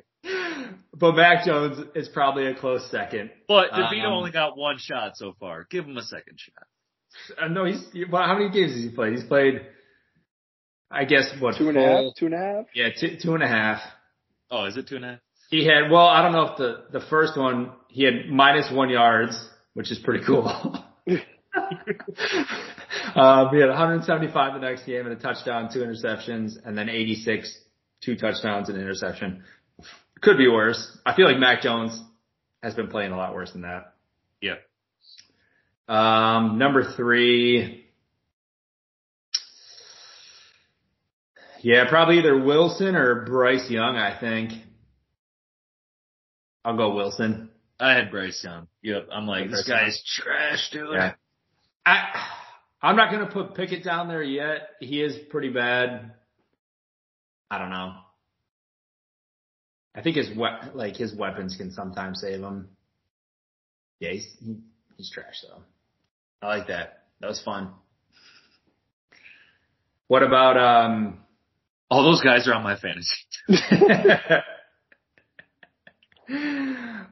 But 0.96 1.16
Mac 1.16 1.46
Jones 1.46 1.86
is 1.96 2.08
probably 2.08 2.48
a 2.48 2.56
close 2.56 2.90
second. 2.90 3.32
But 3.48 3.72
DeVito 3.72 4.06
Um, 4.06 4.14
only 4.14 4.32
got 4.32 4.58
one 4.58 4.78
shot 4.80 5.14
so 5.16 5.36
far. 5.40 5.66
Give 5.70 5.86
him 5.86 5.98
a 5.98 6.04
second 6.04 6.38
shot. 6.40 7.38
Uh, 7.44 7.48
no, 7.50 7.66
he's, 7.66 7.84
well, 8.10 8.24
how 8.24 8.34
many 8.38 8.50
games 8.50 8.72
has 8.74 8.82
he 8.82 8.90
played? 8.90 9.14
He's 9.14 9.24
played, 9.26 9.62
I 10.90 11.04
guess, 11.06 11.30
what, 11.40 11.56
Two 11.58 11.70
and 11.70 11.78
a 11.78 11.82
full- 11.82 12.08
half. 12.10 12.16
Two 12.18 12.26
and 12.28 12.36
a 12.36 12.38
half. 12.38 12.66
Yeah, 12.74 12.90
two, 13.00 13.18
two 13.22 13.34
and 13.34 13.44
a 13.44 13.48
half. 13.48 13.82
Oh, 14.50 14.66
is 14.66 14.78
it 14.78 14.88
two 14.88 14.96
and 14.96 15.06
a 15.06 15.08
half? 15.10 15.20
He 15.54 15.68
had, 15.68 15.92
well, 15.92 16.08
I 16.08 16.24
don't 16.24 16.32
know 16.32 16.48
if 16.48 16.58
the, 16.58 17.00
the 17.00 17.06
first 17.12 17.38
one, 17.38 17.74
he 17.88 18.06
had 18.06 18.28
minus 18.28 18.72
one 18.72 18.90
yards, 18.90 19.40
which 19.76 19.92
is 19.92 20.00
pretty 20.00 20.26
cool. 20.26 20.48
uh, 21.08 21.12
he 23.52 23.60
had 23.60 23.70
175 23.70 24.54
the 24.54 24.60
next 24.60 24.88
game 24.88 25.06
and 25.06 25.16
a 25.16 25.16
touchdown, 25.16 25.70
two 25.72 25.82
interceptions, 25.82 26.54
and 26.66 26.76
then 26.76 26.90
86, 26.90 27.56
two 28.04 28.16
touchdowns 28.16 28.70
and 28.70 28.80
an 28.80 28.84
interception. 28.84 29.44
Could 30.22 30.40
be 30.40 30.48
worse. 30.48 30.98
I 31.06 31.16
feel 31.16 31.28
like 31.28 31.38
Mac 31.38 31.62
Jones 31.62 32.02
has 32.64 32.74
been 32.74 32.88
playing 32.88 33.12
a 33.12 33.16
lot 33.18 33.36
worse 33.36 33.52
than 33.52 33.62
that. 33.62 33.94
Yeah. 34.42 34.56
Um, 35.88 36.58
number 36.58 36.96
three. 36.96 37.86
Yeah, 41.62 41.88
probably 41.88 42.18
either 42.18 42.44
Wilson 42.44 42.96
or 42.96 43.24
Bryce 43.24 43.70
Young, 43.70 43.98
I 43.98 44.20
think. 44.20 44.54
I'll 46.66 46.78
go 46.78 46.96
Wilson. 46.96 47.50
I 47.80 47.94
had 47.94 48.12
Bryce 48.12 48.42
Young. 48.44 48.68
Yep. 48.82 49.10
I'm 49.12 49.28
like, 49.28 49.50
this 49.50 49.68
guy's 49.68 50.02
trash, 50.06 50.70
dude. 50.72 50.94
Yeah. 50.94 51.14
I, 51.86 52.06
I'm 52.82 52.96
not 52.96 53.12
going 53.12 53.26
to 53.26 53.32
put 53.32 53.56
Pickett 53.56 53.84
down 53.84 54.08
there 54.08 54.24
yet. 54.24 54.70
He 54.80 55.02
is 55.02 55.18
pretty 55.30 55.50
bad. 55.50 56.12
I 57.52 57.58
don't 57.58 57.70
know. 57.70 57.94
I 59.96 60.02
think 60.02 60.16
his 60.16 60.30
we- 60.30 60.72
like 60.74 60.96
his 60.96 61.14
weapons 61.16 61.56
can 61.58 61.72
sometimes 61.72 62.22
save 62.22 62.42
him. 62.42 62.70
Yeah, 64.00 64.12
he's 64.12 64.28
he, 64.40 64.58
he's 64.98 65.12
trash 65.12 65.44
though. 65.48 65.62
I 66.42 66.48
like 66.58 66.68
that 66.68 67.04
That 67.22 67.28
was 67.28 67.42
fun. 67.44 67.72
What 70.08 70.24
about 70.24 70.58
um? 70.58 71.20
All 71.90 72.04
those 72.04 72.22
guys 72.22 72.48
are 72.48 72.54
on 72.54 72.64
my 72.64 72.76
fantasy. 72.76 73.18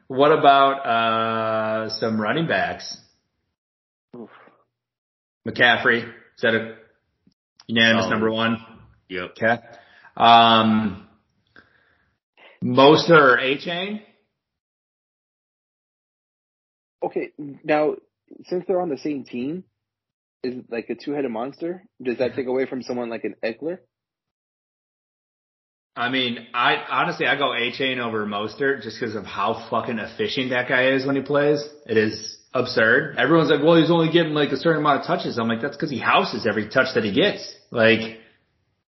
what 0.07 0.31
about 0.31 0.85
uh 0.85 1.89
some 1.89 2.19
running 2.19 2.47
backs? 2.47 2.97
Oof. 4.15 4.29
McCaffrey, 5.47 6.03
is 6.03 6.41
that 6.41 6.53
a 6.53 6.75
unanimous 7.67 8.05
Oh. 8.07 8.09
number 8.09 8.31
one? 8.31 8.57
Yep. 9.09 9.31
Okay. 9.31 9.57
Um, 10.15 11.07
Mostert 12.63 13.09
or 13.09 13.37
Achane? 13.37 14.01
Okay, 17.03 17.31
now 17.63 17.95
since 18.45 18.63
they're 18.67 18.81
on 18.81 18.89
the 18.89 18.97
same 18.97 19.23
team, 19.23 19.63
is 20.43 20.55
it 20.59 20.65
like 20.69 20.89
a 20.89 20.95
two-headed 20.95 21.31
monster? 21.31 21.83
Does 22.01 22.17
that 22.19 22.35
take 22.35 22.47
away 22.47 22.65
from 22.67 22.81
someone 22.83 23.09
like 23.09 23.23
an 23.23 23.35
Ekeler? 23.43 23.79
I 25.95 26.09
mean, 26.09 26.47
I 26.53 26.75
honestly 26.89 27.25
I 27.27 27.35
go 27.37 27.49
Achane 27.49 27.99
over 27.99 28.25
Mostert 28.25 28.81
just 28.83 28.99
because 28.99 29.15
of 29.15 29.25
how 29.25 29.67
fucking 29.69 29.99
efficient 29.99 30.51
that 30.51 30.69
guy 30.69 30.91
is 30.91 31.05
when 31.05 31.15
he 31.17 31.21
plays. 31.21 31.61
It 31.85 31.97
is 31.97 32.37
absurd. 32.53 33.17
Everyone's 33.17 33.49
like, 33.49 33.61
well, 33.61 33.75
he's 33.75 33.91
only 33.91 34.11
getting 34.11 34.33
like 34.33 34.49
a 34.51 34.57
certain 34.57 34.79
amount 34.79 35.01
of 35.01 35.07
touches. 35.07 35.37
I'm 35.37 35.47
like, 35.49 35.61
that's 35.61 35.75
because 35.75 35.89
he 35.91 35.99
houses 35.99 36.47
every 36.47 36.69
touch 36.69 36.95
that 36.95 37.03
he 37.03 37.11
gets. 37.13 37.53
Like, 37.71 38.19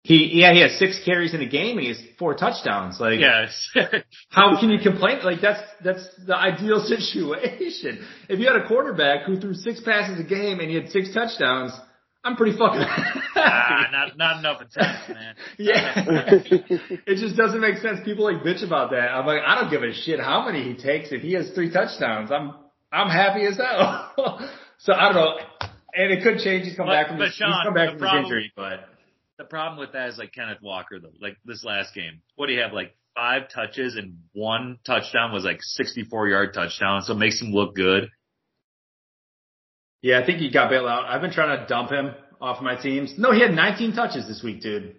he 0.03 0.31
yeah 0.41 0.53
he 0.55 0.61
has 0.61 0.79
six 0.79 1.03
carries 1.05 1.35
in 1.35 1.43
a 1.43 1.49
game 1.49 1.77
and 1.77 1.83
he 1.87 1.89
has 1.89 2.01
four 2.19 2.35
touchdowns. 2.35 2.99
Like, 3.01 3.21
it's- 3.21 3.71
how 4.31 4.59
can 4.61 4.71
you 4.71 4.79
complain? 4.79 5.21
Like 5.23 5.41
that's 5.41 5.61
that's 5.83 6.07
the 6.27 6.37
ideal 6.37 6.81
situation. 6.87 8.05
If 8.29 8.41
you 8.41 8.47
had 8.47 8.57
a 8.57 8.67
quarterback 8.67 9.25
who 9.25 9.41
threw 9.41 9.55
six 9.55 9.81
passes 9.81 10.21
a 10.21 10.25
game 10.29 10.61
and 10.61 10.69
he 10.69 10.77
had 10.77 10.91
six 10.91 11.13
touchdowns, 11.15 11.73
I'm 12.23 12.37
pretty 12.37 12.57
fucking 12.59 12.83
ah, 12.83 13.87
not 13.93 14.17
not 14.19 14.39
enough 14.41 14.61
attempts, 14.61 15.09
man. 15.09 15.35
Yeah. 15.59 15.93
it 17.07 17.17
just 17.19 17.37
doesn't 17.37 17.61
make 17.61 17.79
sense. 17.79 18.01
People 18.05 18.25
like 18.25 18.43
bitch 18.43 18.65
about 18.65 18.91
that. 18.91 19.09
I'm 19.11 19.27
like, 19.27 19.41
I 19.47 19.61
don't 19.61 19.71
give 19.71 19.83
a 19.83 19.93
shit 19.95 20.21
how 20.21 20.45
many 20.45 20.63
he 20.63 20.75
takes. 20.75 21.13
If 21.13 21.23
he 21.23 21.33
has 21.35 21.51
three 21.55 21.71
touchdowns, 21.73 22.31
I'm 22.31 22.53
I'm 22.93 23.09
happy 23.09 23.45
as 23.47 23.57
hell. 23.57 24.13
so 24.79 24.93
I 24.93 25.13
don't 25.13 25.15
know. 25.15 25.37
And 25.95 26.13
it 26.13 26.23
could 26.23 26.39
change. 26.39 26.67
He's 26.67 26.77
come 26.77 26.87
But- 26.87 26.93
back 26.93 27.09
from 27.09 27.19
but 27.19 27.27
his, 27.29 27.35
Sean, 27.35 27.49
he's 27.53 27.65
come 27.65 27.75
back 27.75 27.87
the 27.89 27.93
from 27.93 27.99
problem- 28.01 28.25
his 28.25 28.31
injury, 28.33 28.53
but 28.55 28.89
The 29.39 29.45
problem 29.45 29.79
with 29.81 29.93
that 29.93 30.09
is 30.11 30.19
like 30.19 30.33
Kenneth 30.33 30.61
Walker 30.63 30.99
though. 31.01 31.13
Like 31.21 31.37
this 31.47 31.65
last 31.65 31.95
game, 31.95 32.21
what 32.37 32.47
do 32.49 32.53
you 32.53 32.61
have? 32.61 32.73
Like 32.75 32.95
five 33.17 33.49
touches 33.53 33.97
and 33.97 34.19
one 34.35 34.79
touchdown 34.87 35.33
was 35.33 35.43
like 35.45 35.59
64 35.63 36.29
yard 36.29 36.53
touchdown, 36.55 37.01
so 37.03 37.15
it 37.15 37.19
makes 37.19 37.41
him 37.41 37.51
look 37.53 37.75
good. 37.75 38.11
Yeah, 40.03 40.21
I 40.21 40.27
think 40.27 40.39
he 40.39 40.51
got 40.51 40.71
bailed 40.71 40.89
out. 40.89 41.05
I've 41.07 41.21
been 41.21 41.33
trying 41.33 41.59
to 41.59 41.67
dump 41.67 41.91
him 41.91 42.15
off 42.41 42.63
my 42.63 42.75
teams. 42.77 43.15
No, 43.19 43.33
he 43.33 43.41
had 43.41 43.53
19 43.53 43.95
touches 43.95 44.27
this 44.27 44.43
week, 44.43 44.63
dude. 44.63 44.97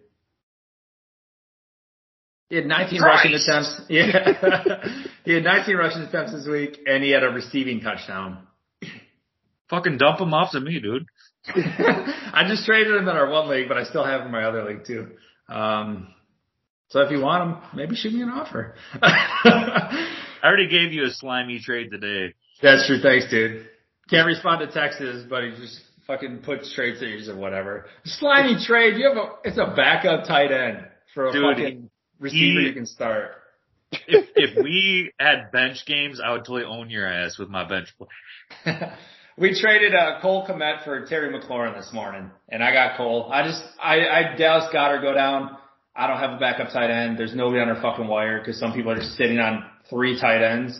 He 2.50 2.58
had 2.58 2.66
19 2.66 3.02
rushing 3.02 3.34
attempts. 3.34 3.82
Yeah. 3.90 4.84
he 5.26 5.34
had 5.34 5.44
19 5.44 5.76
rushing 5.76 6.02
attempts 6.02 6.34
this 6.34 6.48
week 6.48 6.80
and 6.86 7.04
he 7.04 7.12
had 7.12 7.24
a 7.24 7.30
receiving 7.30 7.80
touchdown. 7.80 8.46
Fucking 9.70 9.98
dump 9.98 10.20
him 10.20 10.34
off 10.34 10.52
to 10.52 10.60
me, 10.60 10.80
dude. 10.82 11.06
I 11.48 12.44
just 12.48 12.66
traded 12.66 12.94
him 12.94 13.08
in 13.08 13.16
our 13.16 13.30
one 13.30 13.50
league, 13.50 13.70
but 13.70 13.78
I 13.78 13.86
still 13.86 14.04
have 14.04 14.22
him 14.22 14.28
in 14.28 14.32
my 14.34 14.44
other 14.44 14.66
league 14.66 14.86
too. 14.86 15.08
Um, 15.48 16.14
so 16.90 17.00
if 17.00 17.10
you 17.10 17.22
want 17.22 17.50
him, 17.50 17.58
maybe 17.74 17.96
shoot 17.96 18.14
me 18.14 18.22
an 18.22 18.30
offer. 18.30 18.76
I 19.02 20.08
already 20.44 20.68
gave 20.68 20.92
you 20.92 21.06
a 21.06 21.10
slimy 21.10 21.60
trade 21.60 21.90
today. 21.90 22.34
That's 22.62 22.86
true. 22.86 23.00
Thanks, 23.02 23.30
dude. 23.32 23.66
Can't 24.12 24.28
respond 24.28 24.60
to 24.60 24.68
texts, 24.72 25.02
but 25.30 25.44
he 25.44 25.52
just 25.52 25.80
fucking 26.06 26.40
puts 26.40 26.74
trade 26.76 26.98
series 26.98 27.30
or 27.30 27.36
whatever. 27.38 27.86
Slimy 28.04 28.64
trade. 28.64 28.98
You 28.98 29.08
have 29.08 29.18
a, 29.18 29.30
it's 29.46 29.58
a 29.58 29.74
backup 29.76 30.26
tight 30.28 30.52
end 30.52 30.86
for 31.14 31.30
a 31.30 31.32
Dude, 31.32 31.44
fucking 31.44 31.90
receiver 32.20 32.60
he- 32.60 32.68
you 32.68 32.74
can 32.74 32.86
start. 32.86 33.32
If 34.08 34.30
if 34.36 34.64
we 34.64 35.12
had 35.20 35.52
bench 35.52 35.86
games, 35.86 36.22
I 36.24 36.32
would 36.32 36.46
totally 36.46 36.64
own 36.64 36.90
your 36.90 37.06
ass 37.06 37.38
with 37.38 37.50
my 37.50 37.68
bench 37.68 37.88
play. 37.98 38.08
we 39.38 39.60
traded 39.60 39.94
uh, 39.94 40.22
Cole 40.22 40.48
Kmet 40.48 40.86
for 40.86 41.06
Terry 41.08 41.34
McLaurin 41.34 41.76
this 41.78 41.92
morning, 41.94 42.32
and 42.48 42.64
I 42.64 42.72
got 42.72 42.96
Cole. 42.96 43.30
I 43.34 43.44
just 43.46 43.62
I, 43.82 44.08
I 44.08 44.36
Dallas 44.38 44.70
Goedert 44.74 45.02
go 45.02 45.14
down. 45.14 45.58
I 45.94 46.08
don't 46.08 46.20
have 46.20 46.32
a 46.32 46.38
backup 46.40 46.70
tight 46.72 46.90
end. 46.90 47.18
There's 47.18 47.36
nobody 47.36 47.60
on 47.60 47.68
our 47.68 47.82
fucking 47.82 48.08
wire 48.08 48.40
because 48.40 48.58
some 48.58 48.72
people 48.72 48.92
are 48.92 48.96
just 48.98 49.18
sitting 49.18 49.40
on 49.40 49.66
three 49.90 50.18
tight 50.18 50.42
ends, 50.42 50.80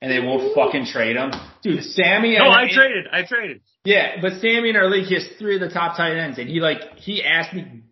and 0.00 0.10
they 0.10 0.20
won't 0.20 0.54
fucking 0.54 0.86
trade 0.86 1.16
him. 1.16 1.30
Dude, 1.62 1.82
Sammy. 1.84 2.36
No, 2.38 2.46
I 2.46 2.62
and- 2.62 2.70
traded. 2.70 3.06
I 3.12 3.24
traded. 3.24 3.60
Yeah, 3.84 4.20
but 4.20 4.40
Sammy 4.40 4.70
in 4.70 4.76
our 4.76 4.90
league, 4.90 5.06
he 5.06 5.14
has 5.14 5.26
three 5.38 5.54
of 5.54 5.60
the 5.60 5.70
top 5.70 5.96
tight 5.96 6.16
ends, 6.16 6.38
and 6.38 6.48
he 6.48 6.60
like 6.60 6.96
he 6.96 7.24
asked 7.24 7.54
me 7.54 7.82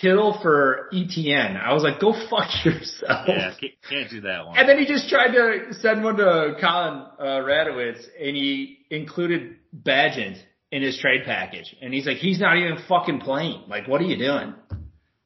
Kittle 0.00 0.38
for 0.40 0.88
ETN. 0.92 1.60
I 1.60 1.74
was 1.74 1.82
like, 1.82 2.00
go 2.00 2.12
fuck 2.30 2.48
yourself. 2.64 3.26
Yeah, 3.28 3.52
can't, 3.60 3.72
can't 3.88 4.10
do 4.10 4.20
that 4.22 4.46
one. 4.46 4.56
And 4.56 4.68
then 4.68 4.78
he 4.78 4.86
just 4.86 5.08
tried 5.08 5.32
to 5.32 5.74
send 5.74 6.04
one 6.04 6.16
to 6.16 6.54
Colin 6.60 7.04
uh, 7.18 7.42
Radowitz, 7.44 8.00
and 8.20 8.36
he 8.36 8.78
included 8.90 9.56
Badgent 9.76 10.38
in 10.70 10.82
his 10.82 10.98
trade 11.00 11.22
package. 11.24 11.74
And 11.82 11.92
he's 11.92 12.06
like, 12.06 12.18
he's 12.18 12.38
not 12.38 12.56
even 12.58 12.78
fucking 12.88 13.20
playing. 13.20 13.64
Like, 13.68 13.88
what 13.88 14.00
are 14.00 14.04
you 14.04 14.16
doing? 14.18 14.54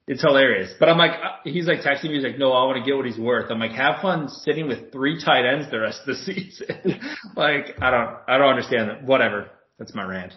It's 0.09 0.21
hilarious. 0.23 0.75
But 0.81 0.89
I'm 0.89 0.99
like, 0.99 1.13
uh, 1.13 1.37
he's 1.45 1.67
like 1.67 1.79
texting 1.81 2.05
me. 2.11 2.15
He's 2.17 2.25
like, 2.25 2.39
no, 2.39 2.53
I 2.53 2.65
want 2.67 2.79
to 2.79 2.85
get 2.85 2.97
what 2.97 3.07
he's 3.07 3.19
worth. 3.19 3.51
I'm 3.51 3.61
like, 3.61 3.71
have 3.73 4.03
fun 4.03 4.29
sitting 4.29 4.67
with 4.67 4.91
three 4.91 5.23
tight 5.25 5.45
ends 5.47 5.71
the 5.71 5.81
rest 5.81 6.01
of 6.01 6.07
the 6.07 6.15
season. 6.25 7.01
like, 7.37 7.77
I 7.81 7.91
don't, 7.91 8.17
I 8.29 8.39
don't 8.39 8.49
understand 8.51 8.91
that. 8.91 9.05
Whatever. 9.05 9.51
That's 9.79 9.95
my 9.95 10.05
rant. 10.05 10.33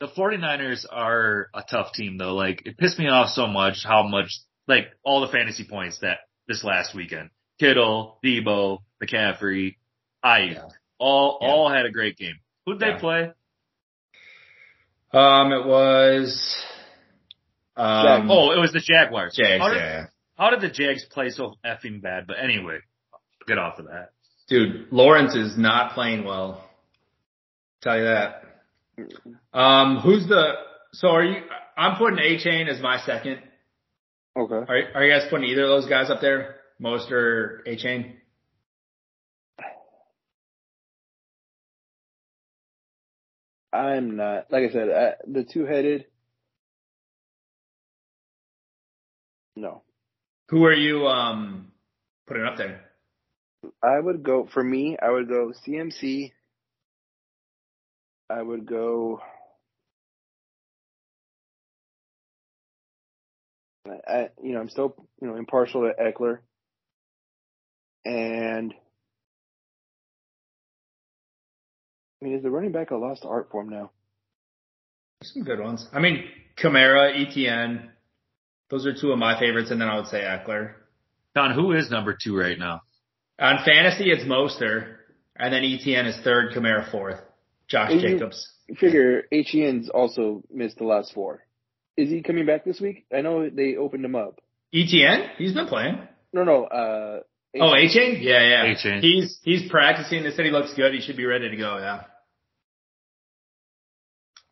the 0.00 0.08
49ers 0.08 0.84
are 0.90 1.48
a 1.54 1.62
tough 1.68 1.92
team 1.94 2.18
though. 2.18 2.34
Like 2.34 2.62
it 2.66 2.76
pissed 2.78 2.98
me 2.98 3.08
off 3.08 3.30
so 3.30 3.46
much 3.46 3.78
how 3.84 4.02
much 4.06 4.30
like 4.68 4.86
all 5.02 5.20
the 5.22 5.28
fantasy 5.32 5.64
points 5.68 5.98
that 6.00 6.18
this 6.48 6.62
last 6.64 6.94
weekend. 6.94 7.30
Kittle, 7.58 8.18
Deebo, 8.24 8.78
McCaffrey, 9.02 9.76
Aiyuk, 10.24 10.54
Yeah. 10.54 10.62
all 10.98 11.38
Yeah. 11.42 11.48
all 11.48 11.68
had 11.70 11.84
a 11.86 11.90
great 11.90 12.16
game. 12.16 12.36
Who'd 12.66 12.80
Yeah. 12.80 12.94
they 12.94 13.00
play? 13.00 13.30
Um, 15.12 15.52
it 15.52 15.66
was, 15.66 16.64
um, 17.80 18.30
Oh, 18.30 18.52
it 18.52 18.58
was 18.58 18.72
the 18.72 18.80
Jaguars. 18.80 19.34
Jags, 19.34 19.60
how, 19.60 19.68
did, 19.68 19.76
yeah. 19.76 20.06
how 20.36 20.50
did 20.50 20.60
the 20.60 20.68
Jags 20.68 21.04
play 21.10 21.30
so 21.30 21.54
effing 21.64 22.02
bad? 22.02 22.26
But 22.26 22.36
anyway, 22.42 22.78
get 23.46 23.58
off 23.58 23.78
of 23.78 23.86
that. 23.86 24.10
Dude, 24.48 24.88
Lawrence 24.90 25.34
is 25.34 25.56
not 25.56 25.94
playing 25.94 26.24
well. 26.24 26.64
Tell 27.82 27.96
you 27.96 28.04
that. 28.04 28.42
Um, 29.54 29.98
who's 29.98 30.26
the? 30.26 30.52
So 30.92 31.08
are 31.08 31.24
you? 31.24 31.36
I'm 31.76 31.96
putting 31.96 32.18
Achane 32.18 32.68
as 32.68 32.82
my 32.82 32.98
second. 33.06 33.38
Okay. 34.36 34.54
Are 34.54 34.82
are 34.94 35.04
you 35.04 35.12
guys 35.12 35.28
putting 35.30 35.48
either 35.48 35.62
of 35.62 35.68
those 35.68 35.88
guys 35.88 36.10
up 36.10 36.20
there? 36.20 36.56
Most 36.78 37.10
or 37.10 37.62
Achane? 37.66 38.14
I'm 43.72 44.16
not. 44.16 44.50
Like 44.50 44.68
I 44.68 44.72
said, 44.72 44.88
uh, 44.88 45.10
the 45.26 45.44
two-headed. 45.44 46.06
No, 49.56 49.82
Who 50.48 50.64
are 50.64 50.72
you 50.72 51.06
um 51.06 51.72
putting 52.26 52.44
up 52.44 52.56
there? 52.56 52.82
I 53.82 53.98
would 53.98 54.22
go 54.22 54.48
for 54.52 54.62
me. 54.62 54.96
I 55.00 55.10
would 55.10 55.28
go 55.28 55.52
CMC. 55.66 56.32
I 58.28 58.40
would 58.40 58.66
go. 58.66 59.20
I, 63.86 64.28
you 64.42 64.52
know, 64.52 64.60
I'm 64.60 64.68
still, 64.68 64.94
you 65.20 65.28
know, 65.28 65.36
impartial 65.36 65.82
to 65.82 65.92
Ekeler. 66.00 66.38
And 68.04 68.72
I 72.20 72.24
mean, 72.24 72.34
is 72.34 72.42
the 72.42 72.50
running 72.50 72.72
back 72.72 72.90
a 72.90 72.96
lost 72.96 73.24
art 73.24 73.50
form 73.50 73.68
now? 73.68 73.90
Some 75.22 75.42
good 75.42 75.60
ones. 75.60 75.86
I 75.92 76.00
mean, 76.00 76.24
Kamara, 76.56 77.14
ETN. 77.14 77.88
Those 78.70 78.86
are 78.86 78.94
two 78.94 79.12
of 79.12 79.18
my 79.18 79.38
favorites, 79.38 79.70
and 79.70 79.80
then 79.80 79.88
I 79.88 79.96
would 79.96 80.06
say 80.06 80.20
Ekeler. 80.20 80.72
Don, 81.34 81.52
who 81.54 81.72
is 81.72 81.90
number 81.90 82.16
two 82.20 82.36
right 82.36 82.58
now? 82.58 82.82
On 83.40 83.58
fantasy, 83.64 84.10
it's 84.10 84.24
Mostert, 84.24 84.96
and 85.36 85.52
then 85.52 85.62
ETN 85.62 86.06
is 86.06 86.16
third, 86.22 86.52
Kamara 86.52 86.90
fourth, 86.90 87.20
Josh 87.68 87.90
Are 87.90 87.94
you- 87.94 88.00
Jacobs. 88.18 88.46
Figure 88.78 89.24
HEN's 89.32 89.88
also 89.88 90.42
missed 90.52 90.78
the 90.78 90.84
last 90.84 91.12
four. 91.12 91.44
Is 91.96 92.08
he 92.08 92.22
coming 92.22 92.46
back 92.46 92.64
this 92.64 92.80
week? 92.80 93.04
I 93.12 93.20
know 93.20 93.50
they 93.50 93.74
opened 93.76 94.04
him 94.04 94.14
up. 94.14 94.38
ETN, 94.72 95.30
he's 95.38 95.52
been 95.52 95.66
playing. 95.66 95.98
No, 96.32 96.44
no. 96.44 96.64
Uh, 96.66 97.20
Oh, 97.52 97.72
Achane? 97.72 98.22
Yeah, 98.22 98.44
yeah. 98.44 98.64
Achane. 98.74 99.00
He's 99.00 99.40
he's 99.42 99.68
practicing. 99.68 100.22
They 100.22 100.30
said 100.30 100.44
he 100.44 100.52
looks 100.52 100.72
good. 100.74 100.94
He 100.94 101.00
should 101.00 101.16
be 101.16 101.26
ready 101.26 101.50
to 101.50 101.56
go. 101.56 101.78
Yeah. 101.78 102.02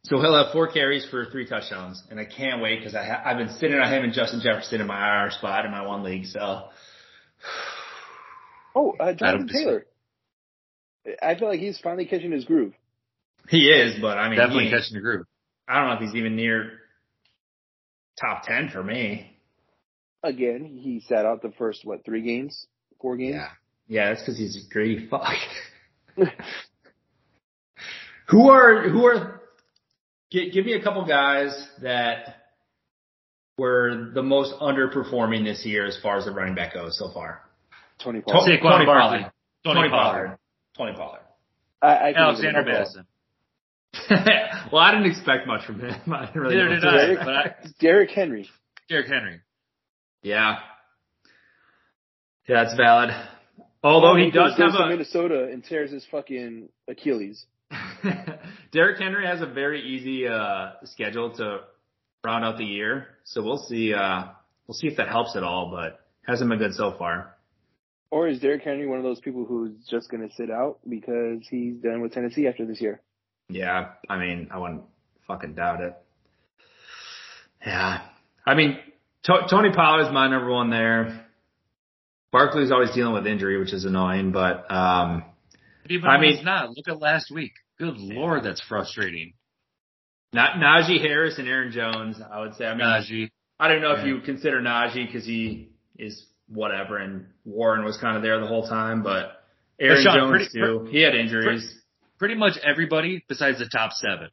So 0.04 0.20
he'll 0.20 0.34
have 0.42 0.52
four 0.52 0.68
carries 0.68 1.04
for 1.10 1.26
three 1.26 1.46
touchdowns, 1.46 2.02
and 2.10 2.18
I 2.20 2.24
can't 2.24 2.62
wait 2.62 2.78
because 2.78 2.94
I 2.94 3.04
ha- 3.04 3.22
I've 3.24 3.36
been 3.36 3.50
sitting 3.58 3.78
on 3.78 3.92
him 3.92 4.04
and 4.04 4.12
Justin 4.12 4.40
Jefferson 4.42 4.80
in 4.80 4.86
my 4.86 5.24
IR 5.24 5.30
spot 5.32 5.64
in 5.64 5.70
my 5.70 5.84
one 5.86 6.02
league. 6.02 6.26
So 6.26 6.68
Oh, 8.74 8.94
uh, 8.98 9.12
Jonathan 9.12 9.48
Taylor. 9.48 9.86
I 11.22 11.34
feel 11.34 11.48
like 11.48 11.60
he's 11.60 11.78
finally 11.80 12.06
catching 12.06 12.32
his 12.32 12.44
groove. 12.44 12.74
he 13.48 13.68
is, 13.68 13.98
but 14.00 14.18
I 14.18 14.28
mean, 14.28 14.38
Definitely 14.38 14.70
catching 14.70 14.94
the 14.94 15.00
groove. 15.00 15.26
I 15.66 15.80
don't 15.80 15.88
know 15.88 15.94
if 15.94 16.00
he's 16.00 16.14
even 16.14 16.36
near 16.36 16.72
top 18.20 18.44
ten 18.44 18.68
for 18.70 18.82
me. 18.82 19.36
Again, 20.22 20.64
he 20.80 21.00
sat 21.00 21.24
out 21.26 21.42
the 21.42 21.52
first 21.58 21.84
what 21.84 22.04
three 22.04 22.22
games, 22.22 22.66
four 23.00 23.16
games. 23.16 23.34
Yeah, 23.36 23.48
yeah, 23.88 24.08
that's 24.08 24.20
because 24.22 24.38
he's 24.38 24.56
a 24.56 24.72
greedy 24.72 25.08
fuck. 25.08 25.34
who 28.26 28.48
are 28.50 28.88
who 28.88 29.04
are? 29.06 29.37
Give, 30.30 30.52
give 30.52 30.66
me 30.66 30.74
a 30.74 30.82
couple 30.82 31.04
guys 31.06 31.50
that 31.82 32.36
were 33.56 34.10
the 34.14 34.22
most 34.22 34.54
underperforming 34.60 35.44
this 35.44 35.64
year 35.64 35.86
as 35.86 35.98
far 36.02 36.18
as 36.18 36.26
the 36.26 36.32
running 36.32 36.54
back 36.54 36.74
goes 36.74 36.98
so 36.98 37.10
far. 37.12 37.42
Tony 37.98 38.20
To- 38.20 38.26
Pollard. 38.26 38.60
Saquon 38.60 38.62
Tony 38.62 38.86
Pollard. 38.86 39.30
Tony 39.64 39.88
Pollard. 39.88 40.38
Tony 40.76 40.92
Pollard. 40.94 41.20
I, 41.82 42.08
I 42.08 42.12
can 42.12 42.22
Alexander 42.22 42.60
even- 42.60 42.72
Mattison. 42.72 43.06
well, 44.70 44.82
I 44.82 44.92
didn't 44.92 45.10
expect 45.10 45.46
much 45.46 45.64
from 45.64 45.80
him. 45.80 45.94
I 46.12 46.26
didn't 46.26 46.40
really 46.40 46.56
Neither 46.56 46.68
did 46.68 46.84
what 46.84 46.94
I, 46.94 47.06
say. 47.06 47.14
but 47.16 47.28
I, 47.34 47.54
Derrick 47.80 48.10
Henry. 48.10 48.48
Derrick 48.88 49.08
Henry. 49.08 49.40
Yeah. 50.22 50.56
Yeah, 52.46 52.64
that's 52.64 52.76
valid. 52.76 53.10
Although 53.82 54.16
he 54.16 54.30
does 54.30 54.56
goes 54.56 54.72
have 54.72 54.78
to 54.78 54.84
a 54.84 54.88
Minnesota 54.88 55.44
and 55.52 55.64
tears 55.64 55.90
his 55.90 56.04
fucking 56.10 56.68
Achilles. 56.88 57.44
Derrick 58.72 58.98
Henry 58.98 59.26
has 59.26 59.40
a 59.40 59.46
very 59.46 59.82
easy 59.82 60.26
uh 60.28 60.72
schedule 60.84 61.34
to 61.36 61.60
round 62.24 62.44
out 62.44 62.58
the 62.58 62.64
year. 62.64 63.06
So 63.24 63.42
we'll 63.42 63.58
see 63.58 63.94
uh 63.94 64.24
we'll 64.66 64.74
see 64.74 64.86
if 64.88 64.96
that 64.96 65.08
helps 65.08 65.36
at 65.36 65.42
all, 65.42 65.70
but 65.70 66.00
hasn't 66.26 66.48
been 66.50 66.58
good 66.58 66.74
so 66.74 66.94
far. 66.98 67.34
Or 68.10 68.26
is 68.28 68.40
Derrick 68.40 68.62
Henry 68.62 68.86
one 68.86 68.98
of 68.98 69.04
those 69.04 69.20
people 69.20 69.44
who's 69.44 69.72
just 69.90 70.10
going 70.10 70.26
to 70.26 70.34
sit 70.34 70.50
out 70.50 70.78
because 70.88 71.46
he's 71.50 71.76
done 71.76 72.00
with 72.00 72.12
Tennessee 72.14 72.46
after 72.46 72.64
this 72.64 72.80
year? 72.80 73.02
Yeah, 73.50 73.90
I 74.08 74.16
mean, 74.18 74.48
I 74.50 74.58
wouldn't 74.58 74.82
fucking 75.26 75.54
doubt 75.54 75.82
it. 75.82 75.94
Yeah. 77.66 78.00
I 78.46 78.54
mean, 78.54 78.78
to- 79.24 79.46
Tony 79.50 79.70
Pollard 79.74 80.06
is 80.06 80.12
my 80.12 80.28
number 80.28 80.50
one 80.50 80.70
there. 80.70 81.26
Barkley's 82.32 82.70
always 82.70 82.92
dealing 82.94 83.14
with 83.14 83.26
injury, 83.26 83.58
which 83.58 83.72
is 83.72 83.84
annoying, 83.84 84.32
but 84.32 84.70
um 84.70 85.24
even 85.90 86.08
I 86.08 86.18
mean- 86.20 86.36
he's 86.36 86.44
not, 86.44 86.70
look 86.70 86.88
at 86.88 86.98
last 86.98 87.30
week. 87.30 87.52
Good 87.78 87.96
lord, 87.98 88.42
that's 88.44 88.60
frustrating. 88.60 89.34
not 90.32 90.56
Najee 90.56 91.00
Harris 91.00 91.38
and 91.38 91.48
Aaron 91.48 91.72
Jones, 91.72 92.20
I 92.20 92.40
would 92.40 92.54
say. 92.54 92.66
I 92.66 92.74
mean, 92.74 92.84
Najee. 92.86 93.30
I 93.58 93.68
don't 93.68 93.80
know 93.80 93.92
if 93.92 94.00
Yeah. 94.00 94.14
you 94.14 94.20
consider 94.20 94.60
Najee 94.60 95.06
because 95.06 95.24
he 95.24 95.70
is 95.98 96.26
whatever, 96.48 96.98
and 96.98 97.26
Warren 97.44 97.82
was 97.84 97.96
kind 97.96 98.16
of 98.16 98.22
there 98.22 98.38
the 98.40 98.46
whole 98.46 98.66
time, 98.68 99.02
but 99.02 99.42
Aaron 99.80 100.02
Sean, 100.02 100.14
Jones 100.16 100.30
pretty- 100.30 100.60
too. 100.60 100.88
He 100.90 101.00
had 101.00 101.14
injuries. 101.14 101.82
Pretty 102.18 102.34
much 102.34 102.58
everybody 102.58 103.24
besides 103.28 103.58
the 103.58 103.68
top 103.68 103.92
seven. 103.92 104.28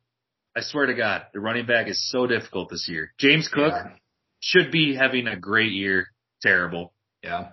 I 0.55 0.61
swear 0.61 0.85
to 0.87 0.93
God, 0.93 1.27
the 1.33 1.39
running 1.39 1.65
back 1.65 1.87
is 1.87 2.09
so 2.09 2.25
difficult 2.27 2.69
this 2.69 2.87
year. 2.89 3.13
James 3.17 3.47
Cook 3.47 3.73
Yeah. 3.73 3.95
should 4.41 4.71
be 4.71 4.95
having 4.95 5.27
a 5.27 5.35
great 5.37 5.71
year. 5.71 6.07
Terrible. 6.41 6.93
yeah. 7.23 7.51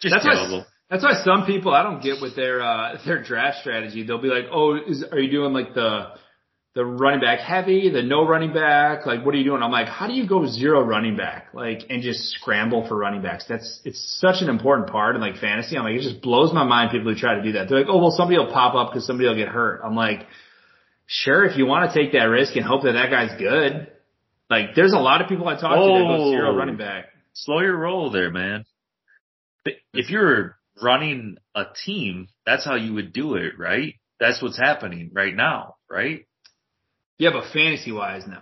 Just 0.00 0.14
That's 0.14 0.24
terrible. 0.24 0.66
That's 0.90 1.02
why 1.04 1.22
some 1.22 1.44
people 1.44 1.72
I 1.74 1.82
don't 1.82 2.02
get 2.02 2.20
with 2.20 2.34
their 2.34 2.62
uh 2.62 2.96
their 3.06 3.22
draft 3.22 3.58
strategy. 3.60 4.04
They'll 4.04 4.22
be 4.22 4.28
like, 4.28 4.46
"Oh, 4.52 4.76
is 4.76 5.04
are 5.10 5.18
you 5.18 5.30
doing 5.30 5.52
like 5.52 5.74
the 5.74 6.08
the 6.74 6.84
running 6.84 7.20
back 7.20 7.40
heavy, 7.40 7.90
the 7.90 8.02
no 8.02 8.26
running 8.26 8.52
back? 8.52 9.04
Like, 9.04 9.24
what 9.24 9.34
are 9.34 9.38
you 9.38 9.44
doing?" 9.44 9.62
I'm 9.62 9.70
like, 9.70 9.88
"How 9.88 10.06
do 10.06 10.14
you 10.14 10.26
go 10.26 10.46
zero 10.46 10.80
running 10.82 11.16
back, 11.16 11.48
like, 11.52 11.80
and 11.90 12.02
just 12.02 12.20
scramble 12.30 12.86
for 12.88 12.96
running 12.96 13.20
backs? 13.20 13.44
That's 13.48 13.80
it's 13.84 14.18
such 14.20 14.40
an 14.42 14.48
important 14.48 14.88
part 14.88 15.14
in 15.14 15.20
like 15.20 15.36
fantasy. 15.38 15.76
I'm 15.76 15.84
like, 15.84 15.96
it 15.96 16.02
just 16.02 16.22
blows 16.22 16.52
my 16.54 16.64
mind 16.64 16.90
people 16.90 17.12
who 17.12 17.18
try 17.18 17.34
to 17.34 17.42
do 17.42 17.52
that. 17.52 17.68
They're 17.68 17.80
like, 17.80 17.88
"Oh, 17.90 17.98
well, 17.98 18.10
somebody 18.12 18.38
will 18.38 18.52
pop 18.52 18.74
up 18.74 18.90
because 18.90 19.06
somebody 19.06 19.28
will 19.28 19.36
get 19.36 19.48
hurt." 19.48 19.82
I'm 19.84 19.96
like, 19.96 20.26
"Sure, 21.06 21.44
if 21.44 21.58
you 21.58 21.66
want 21.66 21.90
to 21.92 21.98
take 21.98 22.12
that 22.12 22.24
risk 22.24 22.56
and 22.56 22.64
hope 22.64 22.82
that 22.84 22.92
that 22.92 23.10
guy's 23.10 23.38
good." 23.38 23.88
Like, 24.48 24.74
there's 24.74 24.94
a 24.94 24.98
lot 24.98 25.20
of 25.20 25.28
people 25.28 25.46
I 25.46 25.60
talk 25.60 25.76
to 25.76 25.92
that 25.92 26.16
go 26.16 26.30
zero 26.30 26.52
Oh. 26.52 26.56
running 26.56 26.78
back. 26.78 27.06
Slow 27.34 27.60
your 27.60 27.76
roll 27.76 28.10
there, 28.10 28.30
man. 28.30 28.64
If 29.92 30.08
you're 30.08 30.56
running 30.82 31.36
a 31.54 31.64
team, 31.84 32.28
that's 32.46 32.64
how 32.64 32.74
you 32.76 32.94
would 32.94 33.12
do 33.12 33.34
it, 33.34 33.58
right? 33.58 33.94
That's 34.20 34.42
what's 34.42 34.58
happening 34.58 35.10
right 35.12 35.34
now, 35.34 35.76
right? 35.90 36.26
Yeah, 37.18 37.30
but 37.32 37.52
fantasy 37.52 37.92
wise, 37.92 38.26
no. 38.26 38.38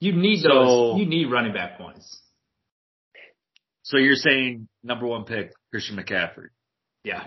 You 0.00 0.12
need 0.12 0.40
So- 0.40 0.48
those. 0.48 1.00
You 1.00 1.06
need 1.06 1.30
running 1.30 1.52
back 1.52 1.78
points. 1.78 2.20
So 3.82 3.98
you're 3.98 4.16
saying 4.16 4.68
number 4.82 5.06
one 5.06 5.24
pick, 5.24 5.52
Christian 5.70 5.96
McCaffrey. 5.96 6.48
Yeah. 7.04 7.26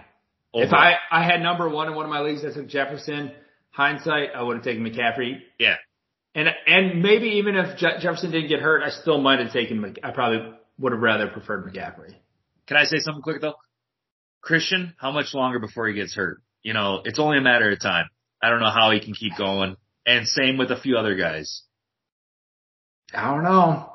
Over- 0.53 0.65
If 0.65 0.73
I 0.73 0.97
I 1.11 1.23
had 1.23 1.41
number 1.41 1.69
one 1.69 1.87
in 1.87 1.95
one 1.95 2.05
of 2.05 2.09
my 2.11 2.21
leagues, 2.21 2.43
I 2.43 2.51
took 2.51 2.67
Jefferson. 2.67 3.31
Hindsight, 3.71 4.31
I 4.35 4.41
would 4.41 4.55
have 4.57 4.63
taken 4.63 4.83
McCaffrey. 4.83 5.41
yeah, 5.59 5.75
And 6.33 6.49
and 6.65 7.03
maybe 7.03 7.27
even 7.37 7.55
if 7.55 7.77
Je- 7.77 7.99
Jefferson 7.99 8.31
didn't 8.31 8.49
get 8.49 8.59
hurt, 8.59 8.81
I 8.81 8.89
still 8.89 9.19
might 9.21 9.39
have 9.39 9.51
taken. 9.51 9.95
I 10.03 10.11
probably 10.11 10.51
would 10.79 10.93
have 10.93 11.01
rather 11.01 11.27
preferred 11.27 11.65
McCaffrey. 11.71 12.15
Can 12.67 12.77
I 12.77 12.83
say 12.83 12.99
something 12.99 13.21
quick 13.21 13.41
though? 13.41 13.55
Christian, 14.41 14.93
how 14.97 15.11
much 15.11 15.33
longer 15.33 15.59
before 15.59 15.87
he 15.87 15.93
gets 15.93 16.15
hurt? 16.15 16.41
You 16.63 16.73
know, 16.73 17.01
it's 17.05 17.19
only 17.19 17.37
a 17.37 17.41
matter 17.41 17.71
of 17.71 17.81
time. 17.81 18.05
I 18.41 18.49
don't 18.49 18.59
know 18.59 18.69
how 18.71 18.91
he 18.91 18.99
can 18.99 19.13
keep 19.13 19.35
going. 19.37 19.75
And 20.05 20.27
same 20.27 20.57
with 20.57 20.71
a 20.71 20.79
few 20.79 20.97
other 20.97 21.15
guys. 21.15 21.63
I 23.13 23.33
don't 23.33 23.43
know. 23.43 23.91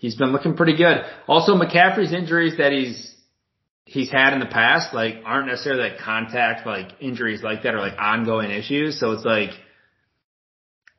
He's 0.00 0.16
been 0.16 0.32
looking 0.32 0.56
pretty 0.56 0.76
good. 0.76 0.98
Also, 1.28 1.54
McCaffrey's 1.54 2.12
injuries 2.12 2.58
that 2.58 2.72
he's 2.72 3.14
he's 3.86 4.10
had 4.10 4.32
in 4.32 4.40
the 4.40 4.46
past, 4.46 4.94
like, 4.94 5.16
aren't 5.24 5.46
necessarily 5.46 5.90
like 5.90 5.98
contact, 6.00 6.66
like 6.66 6.88
injuries 7.00 7.42
like 7.42 7.62
that, 7.62 7.74
are 7.74 7.80
like 7.80 7.98
ongoing 7.98 8.50
issues. 8.50 8.98
So 8.98 9.12
it's 9.12 9.24
like, 9.24 9.50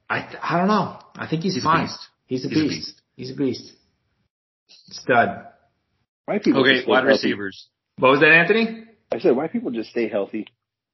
I 0.10 0.34
I 0.42 0.58
don't 0.58 0.68
know. 0.68 1.00
I 1.16 1.28
think 1.28 1.44
he's, 1.44 1.56
He's 1.56 1.66
a 1.66 1.70
beast. 1.82 2.00
He's 2.28 2.46
a 2.46 2.50
He's 2.50 2.58
a 2.58 2.64
beast. 2.64 2.70
beast. 2.70 3.02
He's 3.16 3.32
a 3.32 3.36
beast. 3.36 3.72
Stud. 4.68 5.46
Why 6.26 6.40
people 6.40 6.62
Okay, 6.62 6.84
wide 6.88 7.04
healthy? 7.06 7.08
receivers. 7.28 7.68
What 7.98 8.12
was 8.12 8.20
that, 8.22 8.32
Anthony? 8.32 8.84
I 9.12 9.20
said, 9.20 9.36
why 9.36 9.48
people 9.48 9.72
just 9.72 9.90
stay 9.92 10.08
healthy? 10.10 10.48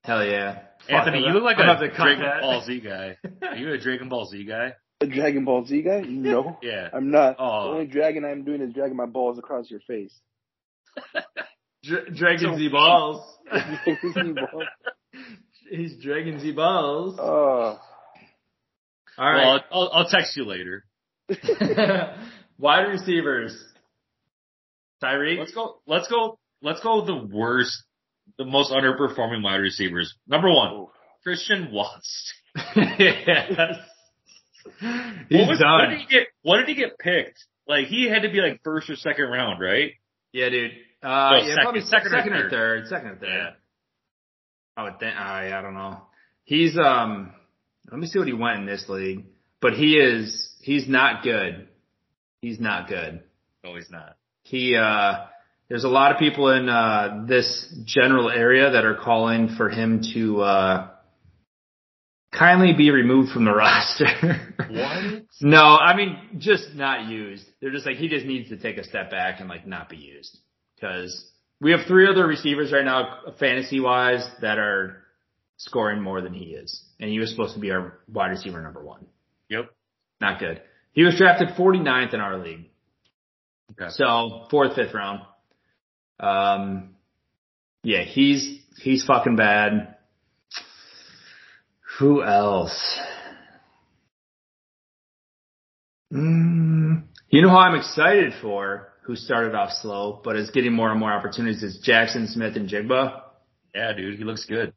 Hell 0.04 0.26
yeah. 0.26 0.60
Anthony, 0.90 1.20
you 1.20 1.28
look 1.34 1.44
like 1.44 1.58
I'm 1.58 1.70
a 1.70 1.74
gonna 1.76 1.90
cut 1.90 1.98
Dragon 2.04 2.24
that. 2.24 2.42
Ball 2.42 2.64
Z 2.66 2.80
guy. 2.82 3.18
Are 3.48 3.56
you 3.56 3.72
a 3.74 3.78
Dragon 3.78 4.10
Ball 4.10 4.26
Z 4.26 4.44
guy? 4.46 4.74
A 5.00 5.06
Dragon 5.08 5.46
Ball 5.46 5.66
Z 5.66 5.82
guy? 5.84 6.02
No, 6.02 6.58
Yeah. 6.64 6.90
I'm 6.94 7.12
not. 7.12 7.36
Oh. 7.40 7.64
The 7.66 7.70
only 7.74 7.86
dragging 7.88 8.26
I'm 8.26 8.44
doing 8.44 8.62
is 8.62 8.74
dragging 8.74 8.98
my 8.98 9.06
balls 9.06 9.38
across 9.40 9.70
your 9.72 9.80
face. 9.82 10.14
Dra- 11.84 12.10
Dragon 12.14 12.54
So- 12.54 12.58
Z 12.58 12.70
balls. 12.70 13.38
Balls. 13.50 14.66
He's 15.70 15.96
Dragon 16.04 16.40
Z 16.40 16.52
balls. 16.52 17.16
oh, 17.20 17.80
All 19.18 19.32
right. 19.32 19.46
Well, 19.46 19.64
I'll, 19.72 19.90
I'll 19.94 20.08
text 20.10 20.36
you 20.36 20.46
later. 20.46 20.84
Wide 22.60 22.88
receivers. 22.90 23.58
Tyreek. 25.04 25.40
Let's 25.40 25.52
go. 25.54 25.80
Let's 25.88 26.08
go. 26.08 26.40
Let's 26.62 26.80
go. 26.82 26.98
with 26.98 27.08
The 27.08 27.36
worst, 27.36 27.84
the 28.38 28.46
most 28.46 28.72
underperforming 28.72 29.44
wide 29.44 29.56
receivers. 29.58 30.14
Number 30.28 30.50
one, 30.50 30.74
Oof. 30.74 30.90
Christian 31.24 31.72
Watts. 31.72 32.34
yes. 32.76 33.78
He's 35.30 35.40
what, 35.40 35.50
was, 35.50 35.60
done. 35.60 35.80
what 35.80 35.90
did 35.90 36.00
he 36.00 36.06
get? 36.08 36.28
What 36.44 36.58
did 36.58 36.68
he 36.70 36.76
get 36.76 37.00
picked? 37.00 37.44
Like 37.68 37.88
he 37.88 38.08
had 38.10 38.24
to 38.24 38.30
be 38.30 38.40
like 38.42 38.62
first 38.64 38.90
or 38.90 38.96
second 38.96 39.26
round, 39.26 39.60
right? 39.62 39.92
Yeah, 40.34 40.50
dude. 40.50 40.72
Uh, 41.04 41.08
No, 41.08 41.38
yeah, 41.38 41.42
second- 41.44 41.58
probably 41.64 41.82
second 41.82 42.12
second, 42.12 42.34
or 42.34 42.36
or 42.46 42.50
third. 42.50 42.52
third. 42.52 42.88
Second 42.88 43.10
or 43.10 43.16
third. 43.16 43.30
Yeah. 43.30 43.50
I 44.78 44.84
would 44.84 45.00
think. 45.00 45.16
I 45.16 45.58
I 45.58 45.62
don't 45.62 45.74
know. 45.74 46.02
He's 46.44 46.78
um. 46.78 47.34
Let 47.90 48.00
me 48.00 48.08
see 48.08 48.20
what 48.20 48.28
he 48.28 48.34
went 48.34 48.60
in 48.60 48.66
this 48.66 48.86
league. 48.88 49.26
But 49.62 49.74
he 49.74 49.98
is. 49.98 50.50
He's 50.62 50.88
not 50.88 51.24
good. 51.24 51.68
He's 52.42 52.60
not 52.60 52.88
good. 52.88 53.22
No, 53.64 53.76
he's 53.76 53.90
not. 53.90 54.16
He 54.44 54.76
uh. 54.76 55.26
There's 55.70 55.86
a 55.86 55.90
lot 55.90 56.12
of 56.12 56.18
people 56.18 56.50
in 56.50 56.68
uh 56.68 57.24
this 57.28 57.74
general 57.86 58.30
area 58.30 58.72
that 58.72 58.84
are 58.84 58.96
calling 58.96 59.56
for 59.56 59.70
him 59.70 60.02
to 60.14 60.42
uh 60.42 60.90
kindly 62.38 62.74
be 62.74 62.92
removed 62.92 63.32
from 63.32 63.46
the 63.46 63.52
roster. 63.56 64.54
What? 64.70 65.24
No, 65.40 65.64
I 65.64 65.96
mean 65.96 66.18
just 66.40 66.74
not 66.76 67.08
used. 67.08 67.46
They're 67.62 67.72
just 67.72 67.86
like 67.86 67.96
he 67.96 68.10
just 68.10 68.26
needs 68.26 68.50
to 68.50 68.58
take 68.58 68.78
a 68.78 68.84
step 68.84 69.12
back 69.12 69.40
and 69.40 69.48
like 69.48 69.66
not 69.66 69.88
be 69.88 69.96
used 69.98 70.38
because 70.76 71.32
we 71.62 71.72
have 71.72 71.82
three 71.88 72.10
other 72.10 72.26
receivers 72.26 72.72
right 72.72 72.84
now, 72.84 73.20
fantasy 73.40 73.80
wise, 73.80 74.28
that 74.42 74.58
are 74.58 75.04
scoring 75.58 76.02
more 76.02 76.22
than 76.22 76.34
he 76.34 76.46
is, 76.56 76.84
and 77.00 77.10
he 77.10 77.20
was 77.20 77.30
supposed 77.30 77.54
to 77.54 77.60
be 77.60 77.70
our 77.70 78.00
wide 78.12 78.32
receiver 78.32 78.62
number 78.62 78.84
one. 78.84 79.06
Yep. 79.50 79.70
Not 80.20 80.40
good. 80.40 80.62
He 80.94 81.04
was 81.04 81.16
drafted 81.18 81.50
49th 81.50 82.16
in 82.16 82.20
our 82.20 82.40
league, 82.40 82.71
Okay. 83.72 83.90
so 83.92 84.48
fourth, 84.50 84.76
fifth 84.76 84.94
round. 84.94 85.22
Um, 86.20 86.96
yeah, 87.84 88.04
he's 88.04 88.60
he's 88.78 89.04
fucking 89.06 89.36
bad. 89.36 89.96
Who 92.00 92.24
else? 92.24 93.00
Mm, 96.14 97.04
you 97.30 97.42
know 97.42 97.50
who 97.50 97.56
I'm 97.56 97.76
excited 97.76 98.34
for? 98.42 98.90
Who 99.04 99.16
started 99.16 99.56
off 99.56 99.72
slow, 99.72 100.22
but 100.24 100.36
is 100.36 100.52
getting 100.52 100.74
more 100.74 100.92
and 100.92 101.00
more 101.00 101.12
opportunities 101.12 101.64
is 101.64 101.84
Jaxon 101.86 102.28
Smith-Njigba. 102.28 103.22
Yeah, 103.74 103.94
dude, 103.94 104.18
he 104.18 104.24
looks 104.24 104.46
good. 104.46 104.74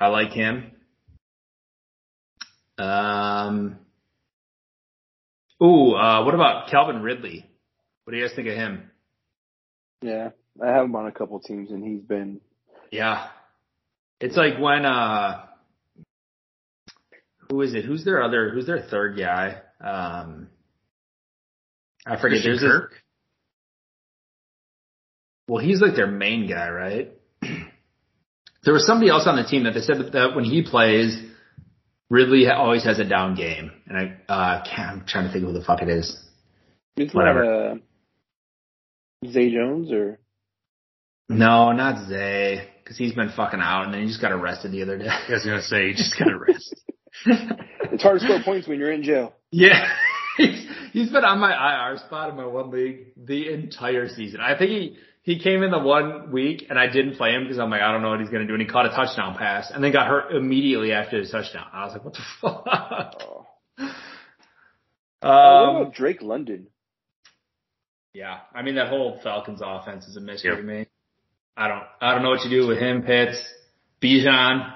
I 0.00 0.08
like 0.08 0.32
him. 0.32 0.72
Um. 2.78 3.78
Ooh, 5.62 5.92
uh, 5.92 6.24
what 6.24 6.34
about 6.34 6.70
Calvin 6.70 7.02
Ridley? 7.02 7.46
What 8.04 8.12
do 8.12 8.16
you 8.18 8.26
guys 8.26 8.34
think 8.34 8.48
of 8.48 8.54
him? 8.54 8.90
Yeah, 10.02 10.30
I 10.62 10.66
have 10.68 10.84
him 10.84 10.96
on 10.96 11.06
a 11.06 11.12
couple 11.12 11.38
teams, 11.40 11.70
and 11.70 11.84
he's 11.84 12.02
been 12.02 12.40
Yeah. 12.90 13.28
It's 14.20 14.36
like 14.36 14.58
when 14.58 14.84
uh 14.84 15.46
who 17.50 17.60
is 17.62 17.74
it? 17.74 17.84
Who's 17.84 18.04
their 18.04 18.22
other 18.22 18.50
who's 18.50 18.66
their 18.66 18.82
third 18.82 19.18
guy? 19.18 19.56
Um 19.80 20.48
I 22.04 22.16
forget 22.16 22.42
Christian 22.42 22.50
there's 22.50 22.60
this, 22.60 22.70
Kirk. 22.70 22.92
well 25.48 25.62
he's 25.64 25.80
like 25.80 25.94
their 25.94 26.06
main 26.10 26.48
guy, 26.48 26.68
right? 26.70 27.12
there 28.64 28.74
was 28.74 28.86
somebody 28.86 29.10
else 29.10 29.26
on 29.26 29.36
the 29.36 29.44
team 29.48 29.64
that 29.64 29.74
they 29.74 29.80
said 29.80 29.98
that, 29.98 30.12
that 30.12 30.34
when 30.34 30.44
he 30.44 30.62
plays 30.62 31.16
Ridley 32.10 32.44
ha- 32.44 32.60
always 32.60 32.84
has 32.84 32.98
a 32.98 33.04
down 33.04 33.34
game. 33.36 33.70
And 33.86 33.96
I 33.96 34.32
uh 34.32 34.64
can't 34.64 34.90
I'm 35.00 35.06
trying 35.06 35.26
to 35.26 35.32
think 35.32 35.44
of 35.44 35.52
who 35.52 35.58
the 35.58 35.64
fuck 35.64 35.82
it 35.82 35.88
is. 35.88 36.18
It's 36.96 37.14
Whatever. 37.14 37.44
not, 37.44 37.72
uh, 37.72 37.74
Zay 39.30 39.52
Jones 39.52 39.90
or 39.92 40.18
No, 41.28 41.72
not 41.72 42.08
Zay, 42.08 42.68
because 42.82 42.96
he's 42.98 43.14
been 43.14 43.30
fucking 43.30 43.60
out 43.60 43.84
and 43.84 43.94
then 43.94 44.02
he 44.02 44.08
just 44.08 44.20
got 44.20 44.32
arrested 44.32 44.72
the 44.72 44.82
other 44.82 44.98
day. 44.98 45.08
I 45.08 45.32
was 45.32 45.44
gonna 45.44 45.62
say, 45.62 45.88
he 45.88 45.94
just 45.96 46.18
got 46.18 46.30
arrested. 46.32 46.78
it's 47.92 48.02
hard 48.02 48.20
to 48.20 48.24
score 48.24 48.40
points 48.44 48.66
when 48.66 48.78
you're 48.78 48.92
in 48.92 49.02
jail. 49.02 49.34
Yeah. 49.50 49.86
He's, 50.36 50.66
he's 50.92 51.10
been 51.10 51.24
on 51.24 51.38
my 51.38 51.52
IR 51.90 51.98
spot 51.98 52.30
in 52.30 52.36
my 52.36 52.46
one 52.46 52.70
league 52.70 53.12
the 53.16 53.52
entire 53.52 54.08
season. 54.08 54.40
I 54.40 54.56
think 54.58 54.70
he, 54.70 54.96
he 55.22 55.38
came 55.38 55.62
in 55.62 55.70
the 55.70 55.78
one 55.78 56.32
week 56.32 56.66
and 56.68 56.78
I 56.78 56.86
didn't 56.88 57.16
play 57.16 57.32
him 57.32 57.44
because 57.44 57.58
I'm 57.58 57.70
like, 57.70 57.82
I 57.82 57.92
don't 57.92 58.02
know 58.02 58.10
what 58.10 58.20
he's 58.20 58.30
going 58.30 58.42
to 58.42 58.46
do. 58.48 58.54
And 58.54 58.62
he 58.62 58.66
caught 58.68 58.86
a 58.86 58.90
touchdown 58.90 59.36
pass 59.36 59.70
and 59.72 59.84
then 59.84 59.92
got 59.92 60.08
hurt 60.08 60.32
immediately 60.34 60.92
after 60.92 61.18
his 61.18 61.30
touchdown. 61.30 61.66
I 61.72 61.84
was 61.84 61.92
like, 61.92 62.04
what 62.04 62.14
the 62.14 62.20
fuck? 62.40 62.64
Oh. 62.66 63.46
Uh, 63.78 63.86
what 65.22 65.28
Um, 65.30 65.76
about 65.76 65.94
Drake 65.94 66.22
London? 66.22 66.66
Yeah. 68.14 68.38
I 68.54 68.62
mean, 68.62 68.74
that 68.76 68.88
whole 68.88 69.20
Falcons 69.22 69.60
offense 69.64 70.06
is 70.06 70.16
a 70.16 70.20
mystery 70.20 70.50
Yep. 70.50 70.58
to 70.60 70.64
me. 70.64 70.86
I 71.56 71.68
don't, 71.68 71.82
I 72.00 72.14
don't 72.14 72.22
know 72.22 72.30
what 72.30 72.44
you 72.44 72.50
do 72.62 72.66
with 72.66 72.78
him, 72.78 73.02
Pitts, 73.02 73.42
Bijan. 74.02 74.72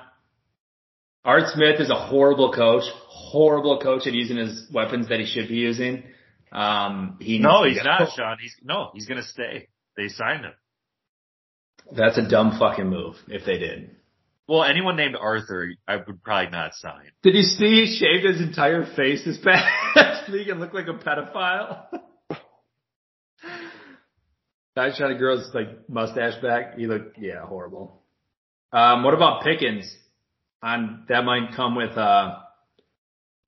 Art 1.24 1.44
Smith 1.48 1.80
is 1.80 1.90
a 1.90 1.94
horrible 1.94 2.52
coach, 2.52 2.84
horrible 3.08 3.80
coach 3.80 4.06
at 4.06 4.12
using 4.12 4.36
his 4.36 4.68
weapons 4.72 5.08
that 5.08 5.18
he 5.18 5.26
should 5.26 5.48
be 5.48 5.54
using. 5.56 6.04
Um, 6.52 7.16
he 7.20 7.38
No, 7.38 7.64
he's 7.64 7.82
not, 7.82 7.98
go. 8.00 8.06
Sean. 8.16 8.36
He's 8.40 8.54
no, 8.62 8.90
he's 8.94 9.06
gonna 9.06 9.22
stay. 9.24 9.68
They 9.96 10.08
signed 10.08 10.44
him. 10.44 10.52
That's 11.90 12.18
a 12.18 12.28
dumb 12.28 12.56
fucking 12.58 12.86
move 12.88 13.16
if 13.28 13.44
they 13.44 13.58
did. 13.58 13.90
Well, 14.48 14.62
anyone 14.62 14.96
named 14.96 15.16
Arthur, 15.20 15.70
I 15.88 15.96
would 15.96 16.22
probably 16.22 16.50
not 16.52 16.74
sign. 16.74 17.10
Did 17.22 17.34
you 17.34 17.42
see 17.42 17.84
he 17.84 17.96
shaved 17.98 18.24
his 18.24 18.40
entire 18.46 18.86
face 18.94 19.24
this 19.24 19.38
past 19.42 20.30
week 20.32 20.46
and 20.48 20.60
looked 20.60 20.74
like 20.74 20.86
a 20.86 20.92
pedophile? 20.94 21.86
Guy's 24.76 24.98
trying 24.98 25.12
to 25.14 25.18
grow 25.18 25.38
his 25.38 25.48
like 25.54 25.88
mustache 25.88 26.40
back. 26.42 26.76
He 26.76 26.86
looked 26.86 27.18
yeah, 27.18 27.40
horrible. 27.46 28.02
Um, 28.72 29.02
what 29.04 29.14
about 29.14 29.42
Pickens? 29.42 29.90
That 30.62 31.22
might 31.24 31.54
come 31.56 31.74
with 31.76 31.96
uh, 31.96 32.40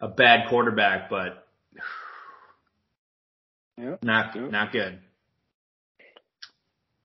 a 0.01 0.09
bad 0.09 0.49
quarterback, 0.49 1.11
but 1.11 1.47
Yeah. 3.76 3.97
not 4.03 4.35
Yeah. 4.35 4.49
not 4.49 4.72
good. 4.72 5.01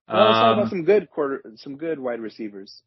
Well, 0.08 0.26
let's 0.26 0.40
talk 0.40 0.54
Um, 0.54 0.60
about 0.60 0.70
some 0.70 0.84
good 0.86 1.10
quarter, 1.10 1.42
some 1.58 1.76
good 1.78 2.00
wide 2.00 2.22
receivers. 2.22 2.82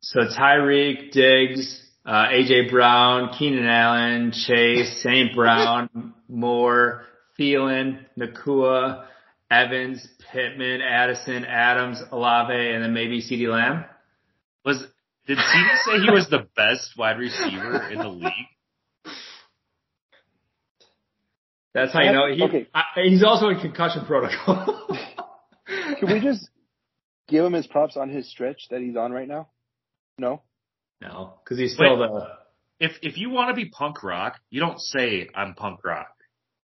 So 0.00 0.20
Tyreek, 0.20 1.12
Diggs, 1.12 1.82
uh, 2.04 2.28
AJ 2.28 2.70
Brown, 2.70 3.32
Keenan 3.38 3.66
Allen, 3.66 4.32
Chase, 4.32 5.02
St. 5.02 5.34
Brown, 5.34 6.14
Moore, 6.28 7.04
Thielen, 7.38 8.04
Nacua, 8.18 9.06
Evans, 9.50 10.06
Pittman, 10.32 10.80
Addison, 10.82 11.44
Adams, 11.44 12.02
Olave, 12.10 12.52
and 12.52 12.84
then 12.84 12.92
maybe 12.92 13.22
CeeDee 13.22 13.48
Lamb. 13.48 13.84
Was 14.64 14.84
did 15.26 15.38
CeeDee 15.38 15.76
say 15.84 16.00
he 16.04 16.10
was 16.10 16.28
the 16.30 16.46
best 16.56 16.96
wide 16.96 17.18
receiver 17.18 17.90
in 17.90 17.98
the 17.98 18.08
league? 18.08 18.32
That's 21.74 21.92
how 21.92 22.00
you 22.00 22.12
know 22.12 22.32
he, 22.32 22.42
Okay. 22.42 22.66
I, 22.74 22.82
he's 23.04 23.22
also 23.22 23.48
in 23.48 23.60
concussion 23.60 24.04
protocol. 24.04 24.88
Can 25.66 26.12
we 26.12 26.20
just 26.20 26.48
give 27.28 27.44
him 27.44 27.52
his 27.52 27.66
props 27.66 27.96
on 27.96 28.08
his 28.08 28.28
stretch 28.30 28.62
that 28.70 28.80
he's 28.80 28.96
on 28.96 29.12
right 29.12 29.28
now? 29.28 29.48
No. 30.18 30.42
no, 31.00 31.34
because 31.44 31.58
he's 31.58 31.74
still 31.74 31.98
Wait. 31.98 32.08
the. 32.08 32.26
If 32.80 32.92
if 33.02 33.18
you 33.18 33.30
want 33.30 33.50
to 33.50 33.54
be 33.54 33.68
punk 33.68 34.02
rock, 34.02 34.38
you 34.50 34.60
don't 34.60 34.80
say 34.80 35.28
I'm 35.34 35.54
punk 35.54 35.84
rock. 35.84 36.08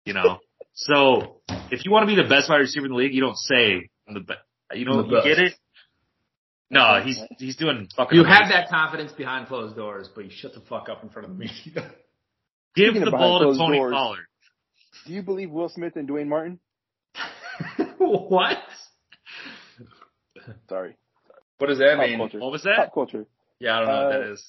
You 0.04 0.14
know. 0.14 0.38
So 0.74 1.40
if 1.70 1.84
you 1.84 1.90
want 1.90 2.08
to 2.08 2.14
be 2.14 2.20
the 2.20 2.28
best 2.28 2.48
wide 2.48 2.58
receiver 2.58 2.86
in 2.86 2.92
the 2.92 2.98
league, 2.98 3.14
you 3.14 3.20
don't 3.20 3.36
say 3.36 3.88
I'm 4.08 4.14
the 4.14 4.20
best. 4.20 4.40
You 4.74 4.84
know, 4.86 5.00
I'm 5.00 5.10
you 5.10 5.22
get 5.22 5.38
it. 5.38 5.54
No, 6.70 7.02
he's 7.04 7.20
he's 7.38 7.56
doing 7.56 7.88
fucking. 7.94 8.16
You 8.18 8.24
have 8.24 8.48
that 8.48 8.70
confidence 8.70 9.12
behind 9.12 9.46
closed 9.48 9.76
doors, 9.76 10.08
but 10.14 10.24
you 10.24 10.30
shut 10.32 10.54
the 10.54 10.60
fuck 10.60 10.88
up 10.88 11.02
in 11.02 11.10
front 11.10 11.28
of 11.28 11.36
the 11.36 11.38
media. 11.38 11.90
Give 12.74 12.94
the 12.94 13.10
ball 13.10 13.40
to 13.40 13.58
Tony 13.58 13.76
doors. 13.76 13.92
Pollard. 13.92 14.24
Do 15.06 15.12
you 15.12 15.22
believe 15.22 15.50
Will 15.50 15.68
Smith 15.68 15.96
and 15.96 16.06
Duane 16.08 16.28
Martin? 16.30 16.58
what? 17.98 18.56
Sorry. 20.68 20.96
What 21.58 21.66
does 21.68 21.78
that 21.78 21.96
Pop 21.96 22.06
mean? 22.06 22.18
culture. 22.18 22.38
What 22.40 22.52
was 22.52 22.62
that? 22.62 22.76
Pop 22.76 22.94
culture. 22.94 23.26
Yeah, 23.60 23.76
I 23.76 23.78
don't 23.80 23.88
know 23.88 23.94
what 23.94 24.14
Uh, 24.14 24.18
that 24.18 24.32
is. 24.32 24.44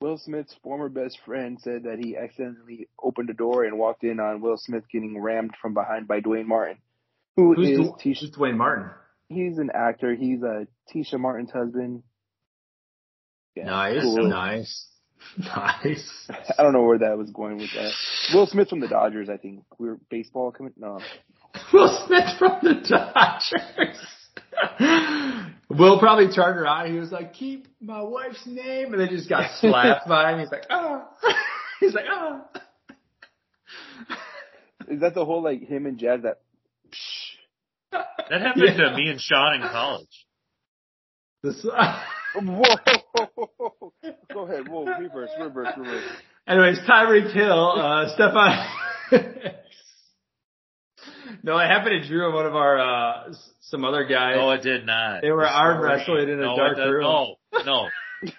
Will 0.00 0.16
Smith's 0.16 0.54
former 0.62 0.88
best 0.88 1.18
friend 1.26 1.58
said 1.60 1.82
that 1.84 1.98
he 2.02 2.16
accidentally 2.16 2.88
opened 3.02 3.28
a 3.28 3.34
door 3.34 3.64
and 3.64 3.78
walked 3.78 4.02
in 4.02 4.18
on 4.18 4.40
Will 4.40 4.56
Smith 4.56 4.84
getting 4.90 5.20
rammed 5.20 5.52
from 5.60 5.74
behind 5.74 6.08
by 6.08 6.20
Duane 6.20 6.48
Martin, 6.48 6.78
who 7.36 7.52
Who's, 7.54 7.68
is 7.68 7.76
Du- 7.78 7.92
Tisha. 8.10 8.20
who's 8.20 8.30
Duane 8.30 8.56
Martin? 8.56 8.90
He's 9.28 9.58
an 9.58 9.70
actor. 9.74 10.14
He's 10.14 10.42
a 10.42 10.66
Tisha 10.92 11.20
Martin's 11.20 11.50
husband. 11.50 12.02
Yeah, 13.54 13.64
Nice, 13.66 14.02
cool. 14.02 14.26
nice, 14.28 14.86
nice. 15.38 16.30
I 16.58 16.62
don't 16.62 16.72
know 16.72 16.82
where 16.82 16.98
that 17.00 17.18
was 17.18 17.30
going 17.30 17.58
with 17.58 17.70
that. 17.74 17.92
Will 18.32 18.46
Smith 18.46 18.68
from 18.70 18.80
the 18.80 18.88
Dodgers, 18.88 19.28
I 19.28 19.36
think. 19.36 19.64
we're 19.78 19.98
baseball 20.08 20.50
coming. 20.50 20.72
No, 20.78 20.98
Will 21.74 22.04
Smith 22.06 22.38
from 22.38 22.58
the 22.62 22.74
Dodgers. 22.88 23.98
Will 25.70 25.98
probably 26.00 26.32
turned 26.34 26.58
around. 26.58 26.92
He 26.92 26.98
was 26.98 27.12
like, 27.12 27.32
"Keep 27.34 27.68
my 27.80 28.02
wife's 28.02 28.44
name," 28.46 28.92
and 28.92 29.00
they 29.00 29.08
just 29.08 29.28
got 29.28 29.50
slapped 29.60 30.08
by 30.08 30.32
him. 30.32 30.40
He's 30.40 30.50
like, 30.50 30.64
"Oh," 30.70 31.04
he's 31.80 31.94
like, 31.94 32.06
"Oh." 32.10 32.42
is 34.88 35.00
that 35.00 35.14
the 35.14 35.24
whole 35.24 35.42
like 35.42 35.62
him 35.62 35.86
and 35.86 35.96
Jazz 35.98 36.22
that? 36.22 36.40
That 37.92 38.40
happened 38.40 38.64
Yeah. 38.76 38.90
to 38.90 38.96
me 38.96 39.10
and 39.10 39.20
Sean 39.20 39.54
in 39.54 39.62
college. 39.62 40.26
This, 41.42 41.64
Whoa! 42.34 42.62
Go 44.32 44.46
ahead. 44.46 44.68
Whoa! 44.68 44.84
Reverse, 44.98 45.30
reverse, 45.40 45.72
reverse. 45.76 46.04
anyways, 46.46 46.78
Tyreek 46.80 47.32
Hill, 47.32 47.72
uh, 47.76 48.16
Stefon. 48.16 48.66
No, 51.42 51.58
it 51.58 51.66
happened 51.66 52.02
to 52.02 52.08
Drew 52.08 52.26
and 52.26 52.34
one 52.34 52.46
of 52.46 52.54
our 52.54 52.78
uh, 52.78 53.32
some 53.60 53.84
other 53.84 54.04
guys. 54.04 54.36
No, 54.36 54.50
it 54.52 54.62
did 54.62 54.86
not. 54.86 55.22
They 55.22 55.30
were 55.30 55.46
arm 55.46 55.82
wrestling 55.82 56.28
in 56.28 56.38
a 56.40 56.42
no, 56.42 56.56
dark 56.56 56.76
room. 56.78 57.02
No, 57.02 57.36
no. 57.64 57.88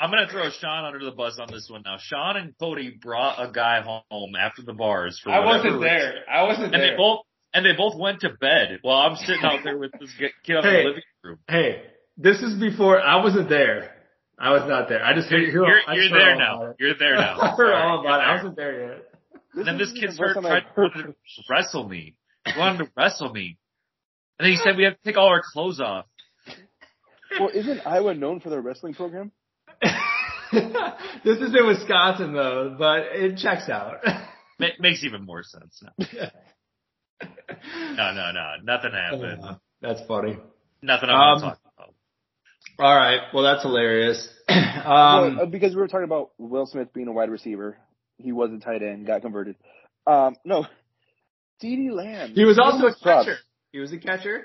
I'm 0.00 0.10
gonna 0.10 0.28
throw 0.30 0.48
Sean 0.50 0.84
under 0.84 1.04
the 1.04 1.10
bus 1.10 1.38
on 1.40 1.48
this 1.50 1.68
one 1.70 1.82
now. 1.84 1.96
Sean 1.98 2.36
and 2.36 2.54
Cody 2.58 2.90
brought 3.02 3.36
a 3.44 3.50
guy 3.50 3.80
home 3.82 4.34
after 4.38 4.62
the 4.62 4.72
bars. 4.72 5.20
For 5.22 5.30
I 5.30 5.44
wasn't 5.44 5.64
reason. 5.74 5.80
there. 5.80 6.14
I 6.30 6.42
wasn't 6.44 6.70
there. 6.72 6.80
And 6.80 6.82
there. 6.82 6.90
they 6.92 6.96
both 6.96 7.20
and 7.54 7.66
they 7.66 7.72
both 7.76 7.98
went 7.98 8.20
to 8.20 8.30
bed 8.40 8.78
while 8.82 8.98
I'm 9.08 9.16
sitting 9.16 9.42
out 9.42 9.60
there 9.64 9.76
with 9.76 9.90
this 9.98 10.10
kid 10.18 10.30
in 10.56 10.62
Hey. 10.62 10.82
the 10.82 10.88
living 10.88 11.02
room. 11.24 11.38
Hey, 11.48 11.82
this 12.16 12.40
is 12.42 12.60
before 12.60 13.00
I 13.00 13.22
wasn't 13.24 13.48
there. 13.48 13.94
I 14.38 14.50
was 14.52 14.68
not 14.68 14.88
there. 14.88 15.04
I 15.04 15.14
just 15.14 15.28
heard 15.28 15.42
You're, 15.42 15.66
hear- 15.66 15.80
I 15.88 15.94
you're 15.94 16.10
there 16.10 16.36
now. 16.36 16.74
You're 16.78 16.94
there 16.96 17.16
now. 17.16 17.40
I 17.40 17.50
heard 17.56 17.74
all 17.74 18.00
about 18.00 18.20
it. 18.20 18.24
I 18.24 18.34
wasn't 18.36 18.54
there 18.56 18.88
yet. 18.92 19.04
And 19.54 19.66
then 19.66 19.78
this 19.78 19.88
is 19.88 19.98
kid's 19.98 20.18
hurt, 20.18 20.34
tried 20.40 20.64
to 20.76 21.14
wrestle 21.50 21.88
me. 21.88 22.14
He 22.46 22.58
wanted 22.58 22.84
to 22.84 22.90
wrestle 22.96 23.32
me. 23.32 23.58
And 24.38 24.46
then 24.46 24.52
he 24.52 24.56
said 24.56 24.76
we 24.76 24.84
have 24.84 24.94
to 24.94 25.04
take 25.04 25.16
all 25.16 25.28
our 25.28 25.42
clothes 25.52 25.80
off. 25.80 26.06
Well, 27.38 27.50
isn't 27.52 27.86
Iowa 27.86 28.14
known 28.14 28.40
for 28.40 28.50
their 28.50 28.60
wrestling 28.60 28.94
program? 28.94 29.32
this 29.82 31.38
is 31.38 31.54
in 31.54 31.66
Wisconsin 31.66 32.32
though, 32.32 32.74
but 32.78 33.00
it 33.12 33.36
checks 33.38 33.68
out. 33.68 33.96
Ma- 34.58 34.68
makes 34.80 35.04
even 35.04 35.24
more 35.24 35.42
sense 35.42 35.82
now. 35.82 36.06
No, 37.20 38.12
no, 38.12 38.30
no. 38.32 38.52
Nothing 38.62 38.92
happened. 38.92 39.42
That's 39.82 40.00
funny. 40.06 40.38
Nothing 40.82 41.08
I'm 41.10 41.16
Um, 41.16 41.40
gonna 41.40 41.50
talk 41.52 41.58
about. 41.76 41.94
All 42.78 42.94
right. 42.94 43.20
Well, 43.34 43.42
that's 43.42 43.62
hilarious. 43.62 44.28
Um, 44.48 45.38
uh, 45.40 45.44
because 45.46 45.74
we 45.74 45.80
were 45.80 45.88
talking 45.88 46.04
about 46.04 46.30
Will 46.38 46.64
Smith 46.64 46.92
being 46.94 47.08
a 47.08 47.12
wide 47.12 47.28
receiver. 47.30 47.76
He 48.22 48.32
was 48.32 48.50
a 48.52 48.58
tight 48.58 48.82
end, 48.82 49.06
got 49.06 49.22
converted. 49.22 49.56
Um, 50.06 50.36
no, 50.44 50.66
CeeDee 51.62 51.90
Lamb. 51.90 52.32
he 52.34 52.44
was 52.44 52.58
also 52.58 52.86
a 52.86 52.90
Give 52.90 52.96
him 52.96 53.02
props. 53.02 53.26
catcher. 53.26 53.38
He 53.72 53.78
was 53.78 53.92
a 53.92 53.98
catcher. 53.98 54.44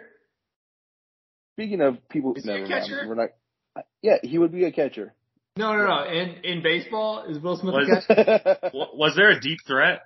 Speaking 1.56 1.82
of 1.82 2.08
people, 2.10 2.34
Is 2.36 2.44
he 2.44 2.50
a 2.50 2.54
never 2.54 2.68
mind. 2.68 2.82
catcher? 2.84 3.06
We're 3.08 3.16
not. 3.16 3.30
uh, 3.76 3.82
Yeah, 4.02 4.18
he 4.24 4.38
would 4.38 4.52
be 4.52 4.66
a 4.66 4.72
catcher. 4.72 5.14
No, 5.56 5.76
no, 5.76 5.86
no. 5.86 6.04
In 6.12 6.30
in 6.44 6.64
baseball, 6.64 7.26
is 7.30 7.38
Will 7.40 7.58
Smith 7.58 7.74
Was- 7.76 8.06
a 8.10 8.16
catch? 8.16 8.44
W- 8.74 8.90
Was 8.96 9.14
there 9.16 9.30
a 9.30 9.40
deep 9.40 9.60
threat? 9.68 10.02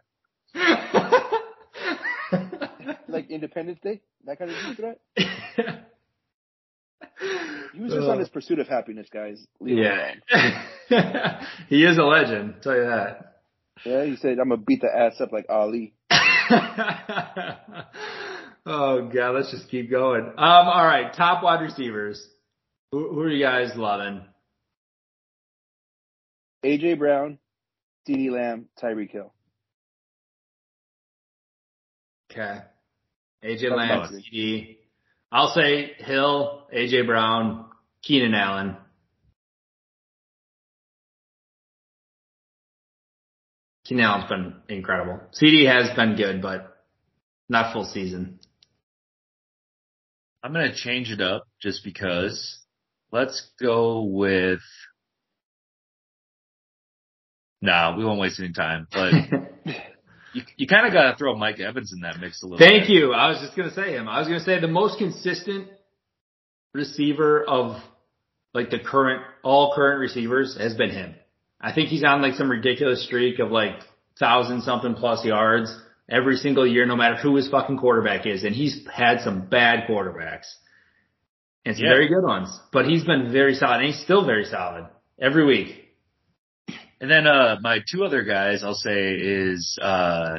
like 3.07 3.29
Independence 3.29 3.79
Day, 3.81 4.01
that 4.25 4.39
kind 4.39 4.51
of 4.51 4.57
deep 4.67 4.77
threat. 4.77 4.99
He 7.73 7.81
was 7.83 7.93
just 7.93 8.07
on 8.07 8.19
his 8.19 8.29
pursuit 8.29 8.59
of 8.59 8.67
happiness, 8.67 9.07
guys. 9.11 9.43
Leave 9.59 9.77
yeah. 9.79 10.13
he 11.67 11.83
is 11.83 11.97
a 11.97 12.03
legend, 12.03 12.53
I'll 12.57 12.61
tell 12.61 12.75
you 12.75 12.85
that. 12.85 13.36
Yeah, 13.83 14.05
he 14.05 14.15
said, 14.17 14.39
"I'm 14.39 14.49
gonna 14.49 14.57
beat 14.57 14.81
the 14.81 14.93
ass 14.93 15.19
up 15.19 15.31
like 15.31 15.45
Ali." 15.49 15.93
oh 18.65 19.09
god, 19.13 19.35
let's 19.35 19.51
just 19.51 19.69
keep 19.69 19.89
going. 19.89 20.23
Um, 20.23 20.33
all 20.37 20.85
right, 20.85 21.13
top 21.13 21.43
wide 21.43 21.61
receivers. 21.61 22.25
Who, 22.91 23.13
who 23.13 23.21
are 23.21 23.29
you 23.29 23.43
guys 23.43 23.71
loving? 23.75 24.21
AJ 26.65 26.97
Brown, 26.99 27.37
CeeDee 28.07 28.31
Lamb, 28.31 28.65
Tyreek 28.81 29.11
Hill. 29.11 29.33
Okay. 32.31 32.59
AJ 33.43 33.75
Lamb. 33.75 34.09
CeeDee. 34.11 34.77
I'll 35.31 35.53
say 35.53 35.93
Hill, 35.97 36.67
AJ 36.73 37.05
Brown, 37.05 37.65
Keenan 38.01 38.33
Allen. 38.33 38.77
Keenan 43.87 44.05
Allen's 44.05 44.29
been 44.29 44.55
incredible. 44.67 45.21
CeeDee 45.33 45.65
has 45.65 45.95
been 45.95 46.15
good, 46.15 46.41
but 46.41 46.77
not 47.47 47.71
full 47.71 47.85
season. 47.85 48.39
I'm 50.43 50.51
gonna 50.51 50.75
change 50.75 51.09
it 51.09 51.21
up 51.21 51.47
just 51.61 51.83
because. 51.83 52.59
Let's 53.11 53.49
go 53.61 54.03
with. 54.03 54.59
Nah, 57.61 57.97
we 57.97 58.03
won't 58.03 58.19
waste 58.19 58.39
any 58.39 58.51
time. 58.51 58.87
But 58.91 59.13
you, 60.33 60.41
you 60.57 60.67
kind 60.67 60.85
of 60.85 60.91
got 60.91 61.11
to 61.11 61.17
throw 61.17 61.35
Mike 61.35 61.59
Evans 61.59 61.93
in 61.93 62.01
that 62.01 62.19
mix 62.19 62.43
a 62.43 62.45
little. 62.45 62.59
Thank 62.59 62.83
bit. 62.83 62.89
you. 62.89 63.13
I 63.13 63.29
was 63.29 63.39
just 63.39 63.55
gonna 63.55 63.73
say 63.73 63.93
him. 63.93 64.09
I 64.09 64.19
was 64.19 64.27
gonna 64.27 64.41
say 64.41 64.59
the 64.59 64.67
most 64.67 64.97
consistent 64.97 65.69
receiver 66.73 67.43
of 67.47 67.81
like 68.53 68.69
the 68.69 68.79
current 68.79 69.23
all 69.43 69.73
current 69.73 70.01
receivers 70.01 70.57
has 70.57 70.73
been 70.73 70.89
him. 70.89 71.15
I 71.59 71.73
think 71.73 71.89
he's 71.89 72.03
on 72.03 72.21
like 72.21 72.35
some 72.35 72.49
ridiculous 72.49 73.03
streak 73.05 73.39
of 73.39 73.51
like 73.51 73.75
thousand 74.19 74.61
something 74.61 74.93
plus 74.95 75.25
yards 75.25 75.75
every 76.09 76.35
single 76.37 76.65
year, 76.67 76.85
no 76.85 76.95
matter 76.95 77.15
who 77.15 77.35
his 77.35 77.49
fucking 77.49 77.77
quarterback 77.77 78.25
is. 78.25 78.43
And 78.43 78.55
he's 78.55 78.85
had 78.91 79.21
some 79.21 79.47
bad 79.49 79.87
quarterbacks 79.89 80.45
and 81.65 81.75
some 81.75 81.85
Yeah. 81.85 81.91
very 81.91 82.07
good 82.07 82.23
ones, 82.23 82.49
but 82.71 82.85
he's 82.85 83.03
been 83.03 83.31
very 83.31 83.55
solid 83.55 83.77
and 83.77 83.85
he's 83.87 83.99
still 84.01 84.25
very 84.25 84.45
solid 84.45 84.85
every 85.19 85.45
week. 85.45 85.83
And 87.01 87.09
then 87.11 87.27
uh 87.27 87.57
my 87.61 87.79
two 87.91 88.03
other 88.03 88.23
guys 88.23 88.63
I'll 88.63 88.73
say 88.73 89.13
is 89.15 89.77
uh 89.81 90.37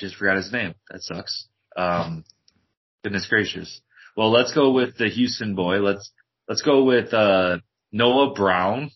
just 0.00 0.16
forgot 0.16 0.36
his 0.36 0.52
name. 0.52 0.74
That 0.90 1.02
sucks. 1.02 1.46
Um 1.76 2.24
goodness 3.04 3.26
gracious. 3.28 3.80
Well, 4.16 4.30
let's 4.30 4.52
go 4.52 4.72
with 4.72 4.96
the 4.98 5.08
Houston 5.08 5.54
boy. 5.54 5.78
Let's 5.80 6.10
let's 6.48 6.62
go 6.62 6.84
with 6.84 7.12
uh 7.14 7.58
Noah 7.92 8.34
Brown. 8.34 8.90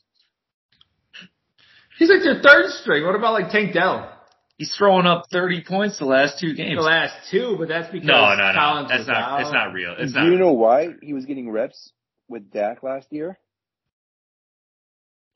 He's 1.98 2.08
like 2.10 2.22
their 2.22 2.40
third 2.42 2.70
string. 2.70 3.04
What 3.04 3.14
about 3.14 3.32
like 3.34 3.50
Tank 3.50 3.72
Dell? 3.72 4.10
He's 4.58 4.74
throwing 4.76 5.06
up 5.06 5.24
30 5.32 5.64
points 5.64 5.98
the 5.98 6.04
last 6.04 6.38
two 6.38 6.54
games. 6.54 6.76
The 6.76 6.82
last 6.82 7.14
two, 7.30 7.56
but 7.58 7.66
that's 7.68 7.90
because 7.90 8.06
No, 8.06 8.34
no, 8.34 8.52
no. 8.52 8.52
Collins 8.54 8.88
That's 8.88 9.06
not 9.08 9.16
out. 9.16 9.40
it's 9.40 9.52
not 9.52 9.72
real. 9.72 9.94
It's 9.98 10.12
Do 10.12 10.20
not 10.20 10.26
you 10.26 10.38
know 10.38 10.52
why 10.52 10.90
he 11.02 11.12
was 11.12 11.24
getting 11.24 11.50
reps 11.50 11.92
with 12.28 12.52
Dak 12.52 12.82
last 12.84 13.08
year 13.10 13.36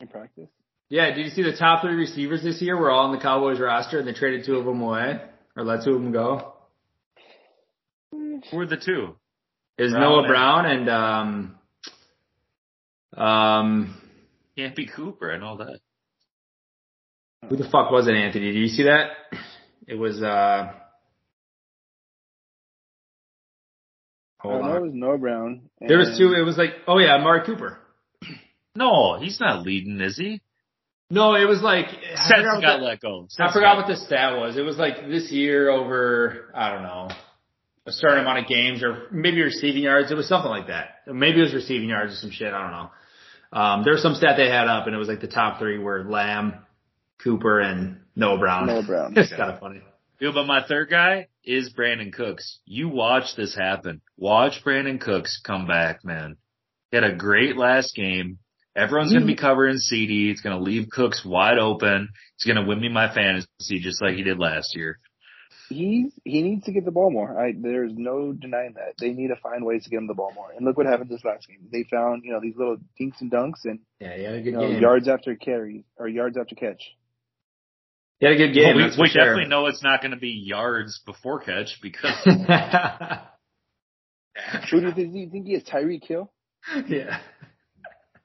in 0.00 0.06
practice? 0.06 0.48
Yeah, 0.88 1.10
did 1.14 1.24
you 1.24 1.30
see 1.30 1.42
the 1.42 1.56
top 1.56 1.82
three 1.82 1.94
receivers 1.96 2.42
this 2.42 2.62
year 2.62 2.76
were 2.76 2.90
all 2.90 3.06
on 3.06 3.12
the 3.12 3.20
Cowboys 3.20 3.58
roster 3.60 3.98
and 3.98 4.06
they 4.08 4.12
traded 4.12 4.46
two 4.46 4.54
of 4.56 4.64
them 4.64 4.80
away? 4.80 5.20
Or 5.56 5.64
let 5.64 5.84
two 5.84 5.94
of 5.94 6.00
them 6.02 6.12
go? 6.12 6.54
who 8.12 8.58
are 8.60 8.66
the 8.66 8.76
two? 8.76 9.16
Is 9.76 9.90
Brown 9.92 10.00
Noah 10.02 10.18
and- 10.18 10.28
Brown 10.28 10.66
and 10.66 10.88
um 10.88 11.58
um 13.16 14.00
Campy 14.56 14.90
Cooper 14.94 15.30
and 15.30 15.42
all 15.42 15.56
that. 15.58 15.80
Who 17.48 17.56
the 17.56 17.68
fuck 17.70 17.90
was 17.90 18.08
it, 18.08 18.14
Anthony? 18.14 18.52
Did 18.52 18.56
you 18.58 18.68
see 18.68 18.84
that? 18.84 19.10
It 19.86 19.94
was 19.94 20.22
uh 20.22 20.72
Hold 24.40 24.62
I 24.64 24.66
know 24.68 24.76
it 24.76 24.82
was 24.82 24.92
Noah 24.94 25.18
Brown. 25.18 25.62
There 25.80 25.98
was 25.98 26.16
two 26.18 26.32
it 26.34 26.42
was 26.44 26.56
like 26.56 26.70
oh 26.86 26.98
yeah, 26.98 27.14
Amari 27.16 27.44
Cooper. 27.44 27.78
No, 28.74 29.18
he's 29.18 29.40
not 29.40 29.64
leading, 29.66 30.00
is 30.00 30.16
he? 30.16 30.40
No, 31.10 31.34
it 31.34 31.46
was 31.46 31.62
like 31.62 31.86
I 31.86 32.14
Seth 32.28 32.36
forgot 32.38 32.54
what 32.54 32.60
got 32.62 32.78
the- 32.78 32.84
let 32.84 33.00
go. 33.00 33.28
I 33.40 33.52
forgot 33.52 33.74
got- 33.74 33.76
what 33.78 33.86
the 33.88 33.96
stat 33.96 34.36
was. 34.38 34.56
It 34.56 34.62
was 34.62 34.76
like 34.76 35.08
this 35.08 35.30
year 35.32 35.70
over, 35.70 36.52
I 36.54 36.70
don't 36.70 36.82
know, 36.82 37.08
a 37.86 37.92
certain 37.92 38.18
amount 38.20 38.40
of 38.40 38.46
games 38.46 38.82
or 38.84 39.06
maybe 39.10 39.40
receiving 39.42 39.82
yards. 39.82 40.10
It 40.12 40.16
was 40.16 40.28
something 40.28 40.50
like 40.50 40.66
that. 40.68 41.00
Maybe 41.06 41.38
it 41.40 41.44
was 41.44 41.54
receiving 41.54 41.88
yards 41.88 42.12
or 42.12 42.16
some 42.16 42.30
shit. 42.30 42.52
I 42.52 42.60
don't 42.60 42.70
know. 42.72 42.90
Um, 43.50 43.82
there 43.84 43.94
was 43.94 44.02
some 44.02 44.14
stat 44.14 44.36
they 44.36 44.48
had 44.50 44.68
up 44.68 44.86
and 44.86 44.94
it 44.94 44.98
was 44.98 45.08
like 45.08 45.22
the 45.22 45.26
top 45.28 45.58
three 45.58 45.78
were 45.78 46.04
Lamb, 46.04 46.54
Cooper, 47.22 47.60
and 47.60 48.00
Noah 48.16 48.38
Brown. 48.38 48.66
Noah 48.66 48.82
Brown. 48.82 49.12
it's 49.16 49.30
kind 49.30 49.50
of 49.50 49.60
funny. 49.60 49.82
Dude, 50.20 50.34
but 50.34 50.46
my 50.46 50.64
third 50.66 50.90
guy 50.90 51.28
is 51.44 51.72
Brandin 51.72 52.12
Cooks. 52.12 52.58
You 52.64 52.88
watch 52.88 53.36
this 53.36 53.54
happen. 53.54 54.00
Watch 54.16 54.64
Brandin 54.64 55.00
Cooks 55.00 55.40
come 55.44 55.66
back, 55.66 56.04
man. 56.04 56.36
He 56.90 56.96
had 56.96 57.04
a 57.04 57.14
great 57.14 57.56
last 57.56 57.94
game. 57.94 58.38
Everyone's 58.74 59.10
going 59.10 59.22
to 59.22 59.26
be 59.26 59.34
mm. 59.34 59.40
covering 59.40 59.76
CeeDee. 59.76 60.30
It's 60.30 60.40
going 60.40 60.56
to 60.56 60.62
leave 60.62 60.88
Cooks 60.90 61.24
wide 61.24 61.58
open. 61.58 62.10
He's 62.36 62.52
going 62.52 62.62
to 62.62 62.68
win 62.68 62.80
me 62.80 62.88
my 62.88 63.12
fantasy 63.12 63.80
just 63.80 64.00
like 64.00 64.14
he 64.14 64.22
did 64.22 64.38
last 64.38 64.76
year. 64.76 64.98
He's 65.68 66.12
he 66.24 66.42
needs 66.42 66.64
to 66.64 66.72
get 66.72 66.86
the 66.86 66.90
ball 66.90 67.10
more. 67.10 67.38
I 67.38 67.52
there's 67.54 67.92
no 67.94 68.32
denying 68.32 68.74
that. 68.74 68.94
They 68.98 69.10
need 69.10 69.28
to 69.28 69.36
find 69.36 69.64
ways 69.64 69.84
to 69.84 69.90
get 69.90 69.98
him 69.98 70.06
the 70.06 70.14
ball 70.14 70.32
more. 70.34 70.50
And 70.56 70.64
look 70.64 70.78
what 70.78 70.86
happened 70.86 71.10
this 71.10 71.24
last 71.24 71.46
game. 71.46 71.68
They 71.70 71.84
found, 71.90 72.22
you 72.24 72.32
know, 72.32 72.40
these 72.40 72.56
little 72.56 72.78
dinks 72.96 73.20
and 73.20 73.30
dunks 73.30 73.64
and 73.64 73.80
Yeah, 74.00 74.16
he 74.16 74.22
had 74.22 74.34
a 74.34 74.40
good 74.40 74.46
you 74.46 74.56
know, 74.56 74.68
game. 74.68 74.80
yards 74.80 75.08
after 75.08 75.36
carry 75.36 75.84
or 75.98 76.08
yards 76.08 76.38
after 76.38 76.54
catch. 76.54 76.82
He 78.20 78.26
had 78.26 78.34
a 78.34 78.38
good 78.38 78.52
game. 78.52 78.64
Well, 78.64 78.76
we 78.76 78.82
that's 78.82 78.96
for 78.96 79.02
we 79.02 79.08
sure. 79.08 79.22
definitely 79.24 79.48
know 79.48 79.66
it's 79.66 79.82
not 79.82 80.00
going 80.00 80.10
to 80.10 80.16
be 80.18 80.30
yards 80.44 81.00
before 81.06 81.40
catch 81.40 81.78
because 81.80 82.12
Who 84.70 84.80
do 84.80 84.86
you 84.86 84.92
think, 84.92 85.12
do 85.12 85.18
you 85.18 85.30
think 85.30 85.46
he 85.46 85.54
is? 85.54 85.64
Tyreek 85.64 86.04
Hill? 86.04 86.30
yeah. 86.88 87.18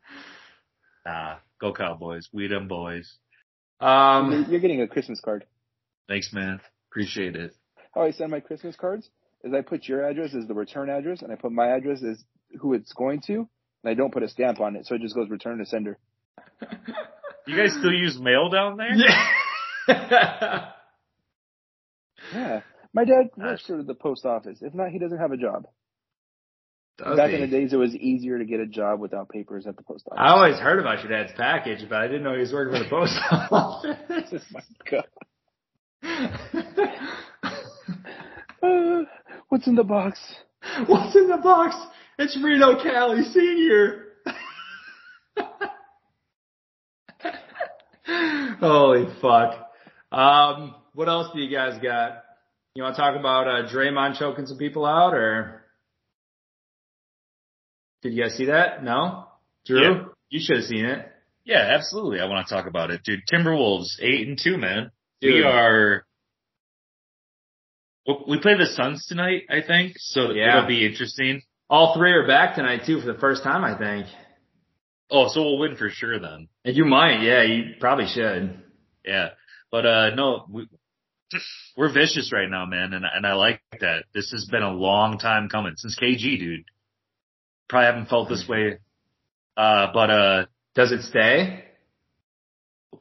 nah, 1.05 1.35
go 1.59 1.73
Cowboys. 1.73 2.27
We 2.33 2.47
them 2.47 2.67
boys. 2.67 3.17
Um, 3.79 4.31
You're- 4.31 4.45
You're 4.51 4.59
getting 4.61 4.81
a 4.81 4.87
Christmas 4.87 5.19
card. 5.19 5.45
Thanks, 6.07 6.31
man. 6.33 6.59
Appreciate 6.91 7.35
it. 7.35 7.55
How 7.93 8.01
I 8.03 8.11
send 8.11 8.31
my 8.31 8.39
Christmas 8.39 8.75
cards 8.75 9.09
is 9.43 9.53
I 9.53 9.61
put 9.61 9.87
your 9.87 10.07
address 10.07 10.33
as 10.35 10.47
the 10.47 10.53
return 10.53 10.89
address 10.89 11.21
and 11.21 11.31
I 11.31 11.35
put 11.35 11.51
my 11.51 11.67
address 11.75 12.01
as 12.03 12.23
who 12.59 12.73
it's 12.73 12.93
going 12.93 13.21
to 13.27 13.35
and 13.35 13.47
I 13.85 13.93
don't 13.93 14.11
put 14.13 14.23
a 14.23 14.27
stamp 14.29 14.59
on 14.59 14.75
it, 14.75 14.85
so 14.85 14.95
it 14.95 15.01
just 15.01 15.15
goes 15.15 15.29
return 15.29 15.57
to 15.59 15.65
sender. 15.65 15.97
You 17.45 17.57
guys 17.57 17.73
still 17.77 17.91
use 17.93 18.17
mail 18.19 18.49
down 18.49 18.77
there? 18.77 18.91
yeah. 18.95 19.27
Yeah. 22.33 22.61
My 22.93 23.03
dad 23.05 23.29
works 23.37 23.65
for 23.67 23.83
the 23.83 23.93
post 23.93 24.25
office. 24.25 24.59
If 24.61 24.73
not, 24.73 24.89
he 24.91 24.97
doesn't 24.99 25.17
have 25.17 25.31
a 25.33 25.37
job. 25.37 25.67
Does 26.97 27.17
Back 27.17 27.29
he? 27.31 27.35
in 27.35 27.41
the 27.41 27.47
days, 27.47 27.73
it 27.73 27.77
was 27.77 27.93
easier 27.95 28.37
to 28.37 28.45
get 28.45 28.59
a 28.59 28.65
job 28.65 28.99
without 28.99 29.29
papers 29.29 29.65
at 29.67 29.75
the 29.75 29.83
post 29.83 30.05
office. 30.07 30.19
I 30.21 30.29
always 30.29 30.57
heard 30.57 30.79
about 30.79 31.03
your 31.03 31.11
dad's 31.11 31.33
package, 31.35 31.85
but 31.89 31.97
I 31.97 32.07
didn't 32.07 32.23
know 32.23 32.33
he 32.33 32.39
was 32.39 32.53
working 32.53 32.73
for 32.77 32.83
the 32.83 32.89
post 32.89 33.17
office. 33.51 34.45
my 34.51 34.61
God. 34.89 35.05
Uh, 38.63 39.01
what's 39.49 39.67
in 39.67 39.75
the 39.75 39.83
box? 39.83 40.17
What's 40.87 41.13
in 41.17 41.27
the 41.27 41.35
box? 41.35 41.75
It's 42.17 42.39
Reno 42.41 42.81
Cali 42.81 43.23
Senior. 43.23 44.05
Holy 48.61 49.05
fuck. 49.21 49.62
Um, 50.13 50.75
what 50.93 51.07
else 51.09 51.29
do 51.33 51.41
you 51.41 51.49
guys 51.55 51.81
got? 51.81 52.23
You 52.75 52.83
want 52.83 52.95
to 52.95 53.01
talk 53.01 53.19
about 53.19 53.47
uh, 53.47 53.69
Draymond 53.73 54.17
choking 54.17 54.45
some 54.45 54.57
people 54.57 54.85
out, 54.85 55.13
or 55.13 55.63
did 58.01 58.13
you 58.13 58.23
guys 58.23 58.35
see 58.35 58.45
that? 58.45 58.83
No, 58.83 59.27
Drew, 59.65 59.81
Yeah. 59.81 60.03
you 60.29 60.39
should 60.39 60.57
have 60.57 60.65
seen 60.65 60.85
it. 60.85 61.07
Yeah, 61.45 61.71
absolutely. 61.75 62.19
I 62.19 62.25
want 62.25 62.47
to 62.47 62.53
talk 62.53 62.67
about 62.67 62.91
it, 62.91 63.01
dude. 63.03 63.21
Timberwolves 63.31 63.99
eight 64.01 64.27
and 64.27 64.39
two, 64.41 64.57
man. 64.57 64.91
We 65.21 65.43
are. 65.43 66.05
We 68.27 68.39
play 68.39 68.55
the 68.57 68.65
Suns 68.65 69.05
tonight, 69.07 69.43
I 69.49 69.61
think, 69.61 69.93
so 69.97 70.31
Yeah. 70.31 70.57
it'll 70.57 70.67
be 70.67 70.85
interesting. 70.85 71.41
All 71.69 71.93
three 71.95 72.11
are 72.11 72.27
back 72.27 72.55
tonight 72.55 72.81
too 72.85 72.99
for 72.99 73.07
the 73.07 73.17
first 73.19 73.43
time, 73.43 73.63
I 73.63 73.77
think. 73.77 74.07
Oh, 75.09 75.27
so 75.29 75.41
we'll 75.41 75.57
win 75.59 75.75
for 75.77 75.89
sure 75.89 76.19
then. 76.19 76.49
And 76.65 76.75
you 76.75 76.83
might, 76.85 77.21
yeah, 77.21 77.43
you 77.43 77.75
probably 77.79 78.07
should. 78.07 78.61
Yeah, 79.05 79.29
but 79.73 79.87
uh 79.87 80.09
no, 80.13 80.45
we 80.51 80.67
we're 81.75 81.91
vicious 81.91 82.31
right 82.31 82.47
now, 82.47 82.67
man, 82.67 82.93
and 82.93 83.03
and 83.11 83.25
I 83.25 83.33
like 83.33 83.59
that. 83.81 84.03
This 84.13 84.29
has 84.29 84.45
been 84.45 84.61
a 84.61 84.71
long 84.71 85.17
time 85.17 85.49
coming 85.49 85.73
since 85.77 85.97
KG, 85.99 86.37
dude. 86.37 86.65
Probably 87.67 87.87
haven't 87.87 88.05
felt 88.07 88.29
this 88.29 88.45
way. 88.47 88.77
Uh, 89.57 89.87
but 89.91 90.09
uh, 90.11 90.45
Does 90.75 90.91
it 90.91 91.01
stay? 91.01 91.63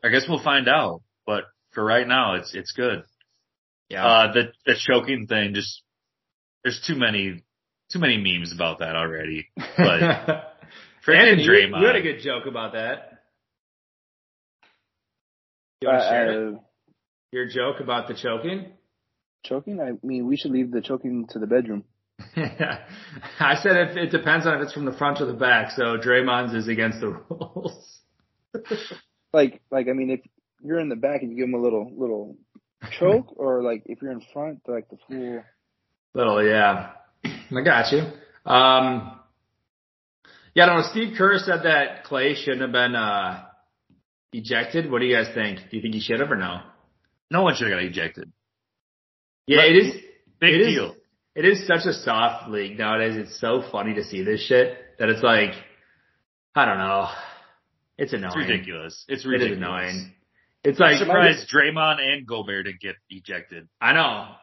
I 0.03 0.09
guess 0.09 0.25
we'll 0.27 0.43
find 0.43 0.67
out. 0.67 1.03
But 1.27 1.45
for 1.73 1.85
right 1.85 2.09
now, 2.09 2.37
it's 2.37 2.55
it's 2.55 2.73
good. 2.73 3.03
Yeah. 3.91 4.07
Uh, 4.07 4.33
the 4.33 4.43
the 4.65 4.75
choking 4.79 5.27
thing 5.27 5.53
just 5.53 5.83
there's 6.65 6.83
too 6.87 6.95
many 6.95 7.43
too 7.91 7.99
many 7.99 8.17
memes 8.17 8.51
about 8.55 8.79
that 8.79 8.97
already. 8.97 9.51
But 9.77 10.01
you, 11.07 11.13
Draymond. 11.13 11.81
you 11.83 11.87
had 11.87 11.97
a 11.97 12.03
good 12.03 12.23
joke 12.23 12.47
about 12.47 12.73
that. 12.73 13.12
You 15.83 15.89
want 15.89 16.01
to 16.01 16.07
Uh, 16.07 16.11
share 16.11 16.49
uh, 16.49 16.53
Your 17.33 17.47
joke 17.49 17.81
about 17.81 18.09
the 18.09 18.15
choking? 18.15 18.73
choking? 19.45 19.81
I 19.81 19.93
mean, 20.07 20.27
we 20.27 20.37
should 20.37 20.53
leave 20.53 20.71
the 20.71 20.81
choking 20.81 21.27
to 21.31 21.39
the 21.39 21.47
bedroom. 21.47 21.85
I 22.37 23.57
said 23.63 23.77
it, 23.77 23.97
it 23.97 24.11
depends 24.11 24.47
on 24.47 24.55
if 24.59 24.63
it's 24.63 24.73
from 24.73 24.85
the 24.85 24.93
front 24.93 25.21
or 25.21 25.27
the 25.27 25.33
back. 25.33 25.73
So 25.73 25.97
Draymond's 25.99 26.55
is 26.55 26.69
against 26.69 27.01
the 27.01 27.09
rules. 27.31 27.99
Like, 29.35 29.63
like 29.71 29.89
I 29.89 29.95
mean, 29.95 30.11
if 30.11 30.21
you're 30.63 30.79
in 30.79 30.91
the 30.91 30.95
back 30.97 31.23
and 31.23 31.31
you 31.31 31.39
give 31.39 31.47
them 31.51 31.55
a 31.59 31.63
little 31.63 31.91
little 31.97 32.37
choke, 32.99 33.33
or 33.39 33.63
like 33.63 33.83
if 33.87 34.03
you're 34.03 34.13
in 34.13 34.21
front, 34.31 34.61
like 34.69 34.91
the 34.91 34.99
full. 35.09 35.43
Little, 36.13 36.45
yeah. 36.47 36.91
I 37.25 37.61
got 37.65 37.91
you. 37.93 38.01
Um, 38.45 39.19
yeah, 40.55 40.65
I 40.65 40.67
don't 40.67 40.77
know. 40.83 40.89
Steve 40.91 41.15
Kerr 41.17 41.39
said 41.39 41.63
that 41.65 42.05
Klay 42.05 42.37
shouldn't 42.37 42.61
have 42.61 42.73
been 42.73 42.95
uh, 42.95 43.45
ejected. 44.33 44.91
What 44.91 45.01
do 45.01 45.07
you 45.07 45.15
guys 45.17 45.33
think? 45.35 45.59
Do 45.71 45.77
you 45.77 45.83
think 45.83 45.95
he 45.95 46.01
should 46.01 46.21
have 46.21 46.31
or 46.31 46.37
no? 46.37 46.61
no 47.31 47.43
one 47.43 47.55
should 47.55 47.69
have 47.71 47.79
got 47.79 47.83
ejected. 47.85 48.31
Yeah, 49.47 49.63
it 49.63 49.75
is. 49.77 49.95
Big 50.39 50.55
It 50.55 50.61
is- 50.63 50.67
deal. 50.75 50.97
It 51.35 51.47
is 51.47 51.67
such 51.67 51.87
a 51.87 51.95
soft 51.95 52.51
league 52.51 52.79
nowadays. 52.79 53.17
It's 53.17 53.41
so 53.41 53.63
funny 53.73 53.95
to 53.95 54.05
see 54.05 54.23
this 54.23 54.45
shit 54.47 54.77
that 54.99 55.09
it's 55.09 55.23
like, 55.23 55.53
I 56.55 56.67
don't 56.67 56.77
know. 56.77 57.09
It's 57.97 58.13
annoying. 58.13 58.33
It's 58.39 58.49
ridiculous. 58.51 59.05
It's 59.09 59.25
It 59.25 59.29
ridiculous. 59.29 59.57
is 59.57 59.63
annoying. 59.63 60.13
It's 60.63 60.79
like 60.79 61.01
I'm 61.01 61.09
like, 61.09 61.37
surprised 61.39 61.49
Draymond 61.51 62.01
and 62.01 62.27
Gobert 62.27 62.67
didn't 62.67 62.81
get 62.81 62.97
ejected. 63.09 63.67
I 63.81 63.95
know. 63.95 64.35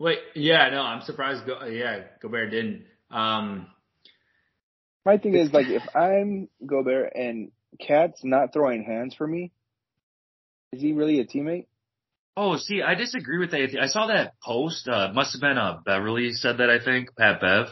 Wait, 0.00 0.18
yeah, 0.34 0.68
no, 0.70 0.80
I'm 0.82 1.02
surprised. 1.02 1.46
Go, 1.46 1.64
yeah, 1.66 2.00
Gobert 2.20 2.50
didn't. 2.50 2.86
Um, 3.08 3.68
My 5.06 5.16
thing 5.18 5.34
is 5.34 5.52
like 5.52 5.68
if 5.68 5.82
I'm 5.94 6.48
Gobert 6.66 7.12
and 7.14 7.52
Cat's 7.80 8.20
not 8.24 8.52
throwing 8.52 8.84
hands 8.84 9.14
for 9.14 9.26
me, 9.26 9.52
is 10.72 10.80
he 10.82 10.92
really 10.92 11.20
a 11.20 11.24
teammate? 11.26 11.66
Oh, 12.36 12.56
see, 12.56 12.80
I 12.82 12.94
disagree 12.94 13.38
with 13.38 13.50
that. 13.50 13.76
I 13.80 13.86
saw 13.86 14.06
that 14.06 14.34
post. 14.42 14.88
Uh, 14.88 15.12
must 15.12 15.32
have 15.34 15.40
been 15.42 15.58
uh, 15.58 15.78
Beverly 15.84 16.32
said 16.32 16.58
that. 16.58 16.70
I 16.70 16.82
think 16.82 17.14
Pat 17.16 17.40
Bev. 17.40 17.66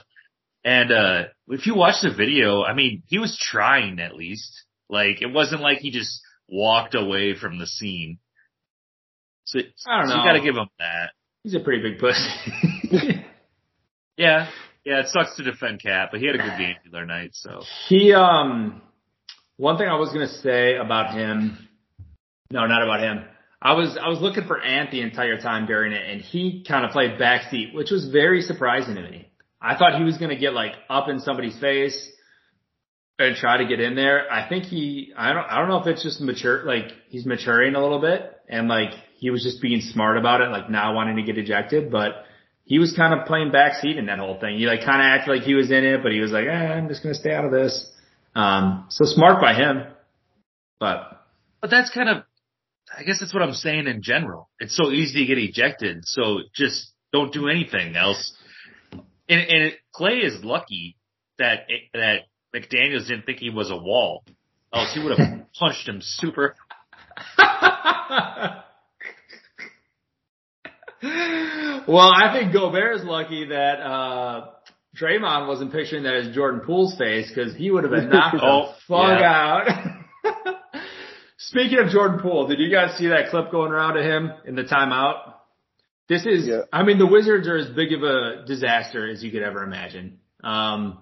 And 0.62 0.92
uh 0.92 1.22
if 1.48 1.66
you 1.66 1.74
watch 1.74 2.02
the 2.02 2.12
video, 2.14 2.62
I 2.62 2.74
mean, 2.74 3.02
he 3.06 3.18
was 3.18 3.38
trying 3.40 3.98
at 4.00 4.14
least. 4.14 4.64
Like 4.90 5.22
it 5.22 5.32
wasn't 5.32 5.62
like 5.62 5.78
he 5.78 5.90
just 5.90 6.20
walked 6.48 6.94
away 6.94 7.34
from 7.34 7.58
the 7.58 7.66
scene. 7.66 8.18
So, 9.44 9.60
I 9.88 10.00
don't 10.00 10.08
so 10.08 10.14
know. 10.16 10.22
you 10.22 10.28
got 10.28 10.32
to 10.34 10.42
give 10.42 10.54
him 10.56 10.68
that. 10.78 11.10
he's 11.42 11.54
a 11.54 11.60
pretty 11.60 11.82
big 11.82 11.98
pussy. 11.98 12.28
Yeah, 14.16 14.50
yeah. 14.84 15.00
It 15.00 15.08
sucks 15.08 15.36
to 15.36 15.42
defend 15.42 15.82
Cat, 15.82 16.10
but 16.12 16.20
he 16.20 16.26
had 16.26 16.34
a 16.34 16.38
good 16.38 16.58
game 16.58 16.74
the 16.84 16.90
other 16.94 17.06
night. 17.06 17.30
So 17.32 17.62
He 17.88 18.12
um 18.12 18.82
one 19.60 19.76
thing 19.76 19.86
I 19.86 19.96
was 19.96 20.10
gonna 20.12 20.28
say 20.28 20.76
about 20.76 21.14
him 21.14 21.68
no, 22.50 22.66
not 22.66 22.82
about 22.82 23.00
him. 23.00 23.24
I 23.62 23.74
was 23.74 23.96
I 24.02 24.08
was 24.08 24.20
looking 24.20 24.44
for 24.46 24.60
Ant 24.60 24.90
the 24.90 25.02
entire 25.02 25.38
time 25.38 25.66
during 25.66 25.92
it 25.92 26.02
and 26.08 26.20
he 26.20 26.64
kind 26.66 26.84
of 26.84 26.92
played 26.92 27.12
backseat, 27.20 27.74
which 27.74 27.90
was 27.90 28.08
very 28.08 28.40
surprising 28.40 28.94
to 28.96 29.02
me. 29.02 29.28
I 29.60 29.76
thought 29.76 29.98
he 29.98 30.04
was 30.04 30.16
gonna 30.16 30.38
get 30.38 30.54
like 30.54 30.72
up 30.88 31.08
in 31.08 31.20
somebody's 31.20 31.58
face 31.58 32.10
and 33.18 33.36
try 33.36 33.58
to 33.58 33.66
get 33.66 33.80
in 33.80 33.94
there. 33.94 34.32
I 34.32 34.48
think 34.48 34.64
he 34.64 35.12
I 35.16 35.34
don't 35.34 35.44
I 35.44 35.58
don't 35.58 35.68
know 35.68 35.80
if 35.80 35.86
it's 35.86 36.02
just 36.02 36.20
mature 36.22 36.64
like 36.64 36.86
he's 37.08 37.26
maturing 37.26 37.74
a 37.74 37.82
little 37.82 38.00
bit 38.00 38.22
and 38.48 38.66
like 38.66 38.92
he 39.18 39.28
was 39.28 39.42
just 39.42 39.60
being 39.60 39.82
smart 39.82 40.16
about 40.16 40.40
it, 40.40 40.48
like 40.48 40.70
not 40.70 40.94
wanting 40.94 41.16
to 41.16 41.22
get 41.22 41.36
ejected, 41.36 41.92
but 41.92 42.24
he 42.64 42.78
was 42.78 42.94
kind 42.96 43.12
of 43.12 43.26
playing 43.26 43.50
backseat 43.50 43.98
in 43.98 44.06
that 44.06 44.18
whole 44.18 44.40
thing. 44.40 44.56
He 44.56 44.64
like 44.64 44.84
kind 44.84 45.02
of 45.02 45.06
acted 45.06 45.36
like 45.36 45.42
he 45.42 45.54
was 45.54 45.70
in 45.70 45.84
it, 45.84 46.02
but 46.02 46.12
he 46.12 46.20
was 46.20 46.32
like, 46.32 46.46
eh, 46.46 46.50
I'm 46.50 46.88
just 46.88 47.02
gonna 47.02 47.14
stay 47.14 47.34
out 47.34 47.44
of 47.44 47.52
this. 47.52 47.86
Um, 48.34 48.86
so 48.90 49.04
smart 49.04 49.40
by 49.40 49.54
him. 49.54 49.84
But 50.78 51.20
But 51.60 51.70
that's 51.70 51.90
kind 51.90 52.08
of, 52.08 52.24
I 52.96 53.02
guess 53.02 53.20
that's 53.20 53.34
what 53.34 53.42
I'm 53.42 53.54
saying 53.54 53.86
in 53.86 54.02
general. 54.02 54.48
It's 54.58 54.76
so 54.76 54.90
easy 54.90 55.20
to 55.20 55.26
get 55.26 55.38
ejected, 55.38 56.04
so 56.04 56.38
just 56.54 56.92
don't 57.12 57.32
do 57.32 57.48
anything 57.48 57.96
else. 57.96 58.34
And, 58.92 59.40
and 59.40 59.62
it, 59.64 59.74
Klay 59.94 60.24
is 60.24 60.42
lucky 60.44 60.96
that 61.38 61.66
that 61.94 62.20
McDaniels 62.54 63.08
didn't 63.08 63.26
think 63.26 63.38
he 63.38 63.50
was 63.50 63.70
a 63.70 63.76
wall, 63.76 64.24
else 64.72 64.92
he 64.94 65.02
would 65.02 65.18
have 65.18 65.40
punched 65.58 65.88
him 65.88 66.00
super. 66.00 66.56
well, 71.86 72.12
I 72.14 72.32
think 72.32 72.52
Gobert 72.52 72.96
is 72.96 73.04
lucky 73.04 73.46
that 73.46 73.80
uh 73.80 74.46
Draymond 75.00 75.48
wasn't 75.48 75.72
picturing 75.72 76.02
that 76.04 76.14
as 76.14 76.34
Jordan 76.34 76.60
Poole's 76.64 76.96
face 76.98 77.28
because 77.32 77.54
he 77.54 77.70
would 77.70 77.84
have 77.84 77.92
been 77.92 78.08
knocked 78.12 78.36
Oh, 78.42 78.66
the 78.66 78.74
fuck 78.88 79.20
yeah. 79.20 80.02
out. 80.24 80.54
Speaking 81.38 81.78
of 81.78 81.88
Jordan 81.88 82.20
Poole, 82.20 82.46
did 82.46 82.58
you 82.60 82.70
guys 82.70 82.96
see 82.98 83.08
that 83.08 83.30
clip 83.30 83.50
going 83.50 83.72
around 83.72 83.96
of 83.96 84.04
him 84.04 84.30
in 84.44 84.54
the 84.54 84.62
timeout? 84.64 85.34
This 86.08 86.26
is, 86.26 86.46
Yeah. 86.46 86.62
I 86.72 86.82
mean, 86.82 86.98
the 86.98 87.06
Wizards 87.06 87.48
are 87.48 87.56
as 87.56 87.68
big 87.70 87.92
of 87.92 88.02
a 88.02 88.44
disaster 88.46 89.08
as 89.08 89.22
you 89.22 89.30
could 89.30 89.42
ever 89.42 89.62
imagine. 89.62 90.18
Um, 90.44 90.98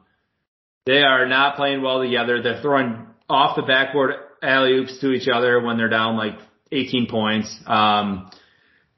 they 0.87 1.03
are 1.03 1.27
not 1.27 1.57
playing 1.57 1.83
well 1.83 2.01
together. 2.03 2.41
They're 2.43 2.63
throwing 2.63 3.07
off 3.29 3.57
the 3.57 3.63
backboard 3.63 4.13
alley 4.43 4.73
oops 4.75 4.99
to 5.01 5.11
each 5.13 5.29
other 5.29 5.61
when 5.61 5.77
they're 5.77 5.89
down 5.89 6.17
like 6.17 6.39
18 6.73 7.09
points. 7.11 7.55
Um, 7.67 8.31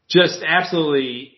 just 0.09 0.43
absolutely 0.47 1.33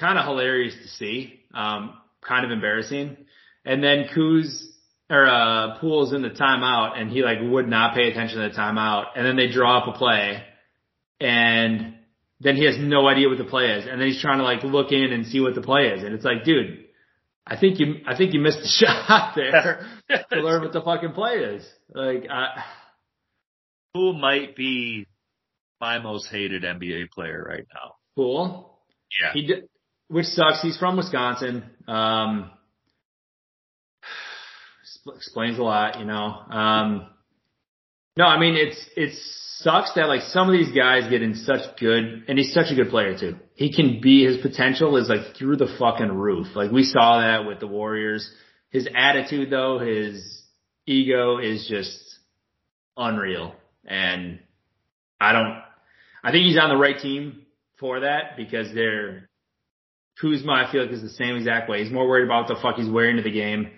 kind 0.00 0.18
of 0.18 0.24
hilarious 0.24 0.74
to 0.82 0.88
see. 0.88 1.40
Um, 1.52 1.94
kind 2.26 2.44
of 2.44 2.50
embarrassing. 2.50 3.16
And 3.64 3.82
then 3.82 4.06
Kuz 4.14 4.64
or 5.10 5.26
uh 5.26 5.78
Poole's 5.78 6.12
in 6.12 6.22
the 6.22 6.30
timeout 6.30 6.98
and 6.98 7.10
he 7.10 7.22
like 7.22 7.38
would 7.40 7.68
not 7.68 7.94
pay 7.94 8.10
attention 8.10 8.40
to 8.40 8.48
the 8.48 8.54
timeout. 8.54 9.06
And 9.16 9.26
then 9.26 9.36
they 9.36 9.48
draw 9.48 9.78
up 9.78 9.94
a 9.94 9.98
play 9.98 10.42
and 11.20 11.94
then 12.40 12.56
he 12.56 12.64
has 12.64 12.76
no 12.78 13.08
idea 13.08 13.28
what 13.28 13.38
the 13.38 13.44
play 13.44 13.66
is. 13.72 13.86
And 13.86 14.00
then 14.00 14.08
he's 14.08 14.20
trying 14.20 14.38
to 14.38 14.44
like 14.44 14.62
look 14.64 14.92
in 14.92 15.12
and 15.12 15.26
see 15.26 15.40
what 15.40 15.54
the 15.54 15.62
play 15.62 15.88
is. 15.88 16.02
And 16.02 16.14
it's 16.14 16.24
like, 16.24 16.44
dude, 16.44 16.84
I 17.46 17.58
think 17.58 17.78
you 17.78 17.96
I 18.06 18.16
think 18.16 18.34
you 18.34 18.40
missed 18.40 18.58
the 18.60 18.68
shot 18.86 19.34
there 19.36 19.86
to 20.32 20.40
learn 20.40 20.62
what 20.62 20.72
the 20.72 20.82
fucking 20.82 21.12
play 21.12 21.34
is. 21.34 21.66
Like 21.94 22.26
I 22.30 22.64
Who 23.94 24.12
might 24.12 24.56
be 24.56 25.06
my 25.80 25.98
most 25.98 26.28
hated 26.30 26.62
NBA 26.62 27.10
player 27.10 27.44
right 27.46 27.66
now? 27.74 27.96
Poole. 28.16 28.78
Yeah. 29.20 29.32
He 29.32 29.46
did, 29.46 29.68
which 30.08 30.26
sucks. 30.26 30.62
He's 30.62 30.76
from 30.76 30.96
Wisconsin. 30.96 31.64
Um, 31.86 32.50
explains 35.16 35.58
a 35.58 35.62
lot, 35.62 35.98
you 35.98 36.04
know. 36.04 36.24
Um, 36.50 37.08
no, 38.16 38.24
I 38.24 38.38
mean 38.38 38.54
it's 38.54 38.88
it 38.96 39.18
sucks 39.58 39.92
that 39.94 40.06
like 40.06 40.22
some 40.22 40.48
of 40.48 40.52
these 40.52 40.70
guys 40.70 41.10
get 41.10 41.22
in 41.22 41.34
such 41.34 41.76
good, 41.78 42.24
and 42.28 42.38
he's 42.38 42.52
such 42.52 42.70
a 42.70 42.74
good 42.74 42.90
player 42.90 43.18
too. 43.18 43.36
He 43.54 43.72
can 43.72 44.00
be 44.00 44.24
his 44.24 44.40
potential 44.40 44.96
is 44.96 45.08
like 45.08 45.36
through 45.36 45.56
the 45.56 45.74
fucking 45.78 46.12
roof. 46.12 46.48
Like 46.54 46.70
we 46.70 46.84
saw 46.84 47.20
that 47.20 47.46
with 47.46 47.60
the 47.60 47.66
Warriors. 47.66 48.30
His 48.70 48.88
attitude 48.94 49.50
though, 49.50 49.78
his 49.78 50.42
ego 50.86 51.38
is 51.38 51.66
just 51.68 52.18
unreal, 52.96 53.54
and 53.84 54.38
I 55.20 55.32
don't. 55.32 55.62
I 56.22 56.30
think 56.30 56.46
he's 56.46 56.58
on 56.58 56.70
the 56.70 56.76
right 56.76 56.98
team 56.98 57.42
for 57.78 58.00
that 58.00 58.36
because 58.36 58.72
they're 58.74 59.28
Kuzma. 60.20 60.52
I 60.52 60.70
feel 60.72 60.82
like 60.82 60.92
is 60.92 61.02
the 61.02 61.08
same 61.08 61.36
exact 61.36 61.68
way. 61.68 61.82
He's 61.82 61.92
more 61.92 62.06
worried 62.08 62.24
about 62.24 62.48
what 62.48 62.54
the 62.56 62.60
fuck 62.62 62.76
he's 62.76 62.88
wearing 62.88 63.16
to 63.16 63.22
the 63.22 63.30
game 63.32 63.68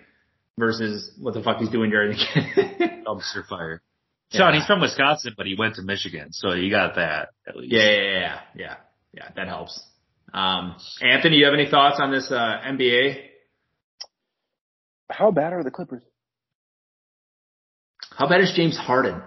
versus 0.57 1.11
what 1.19 1.33
the 1.33 1.41
fuck 1.43 1.57
he's 1.57 1.69
doing 1.69 1.89
during 1.89 2.11
the 2.11 2.17
game. 2.17 3.03
Dumpster 3.07 3.45
fire. 3.47 3.81
Sean, 4.31 4.53
Yeah. 4.53 4.59
he's 4.59 4.67
from 4.67 4.81
Wisconsin, 4.81 5.33
but 5.37 5.45
he 5.45 5.55
went 5.57 5.75
to 5.75 5.81
Michigan, 5.81 6.33
so 6.33 6.53
you 6.53 6.69
got 6.69 6.95
that 6.95 7.29
at 7.47 7.55
least. 7.55 7.71
Yeah, 7.73 7.83
yeah, 7.89 8.01
yeah, 8.01 8.11
yeah, 8.11 8.39
yeah, 8.55 8.75
yeah. 9.13 9.29
That 9.35 9.47
helps. 9.47 9.81
Um, 10.33 10.75
Anthony, 11.01 11.37
you 11.37 11.45
have 11.45 11.53
any 11.53 11.69
thoughts 11.69 11.97
on 12.01 12.11
this 12.11 12.29
uh, 12.31 12.59
NBA? 12.65 13.21
How 15.09 15.31
bad 15.31 15.53
are 15.53 15.63
the 15.63 15.71
Clippers? 15.71 16.03
How 18.11 18.27
bad 18.27 18.41
is 18.41 18.51
James 18.55 18.77
Harden? 18.77 19.21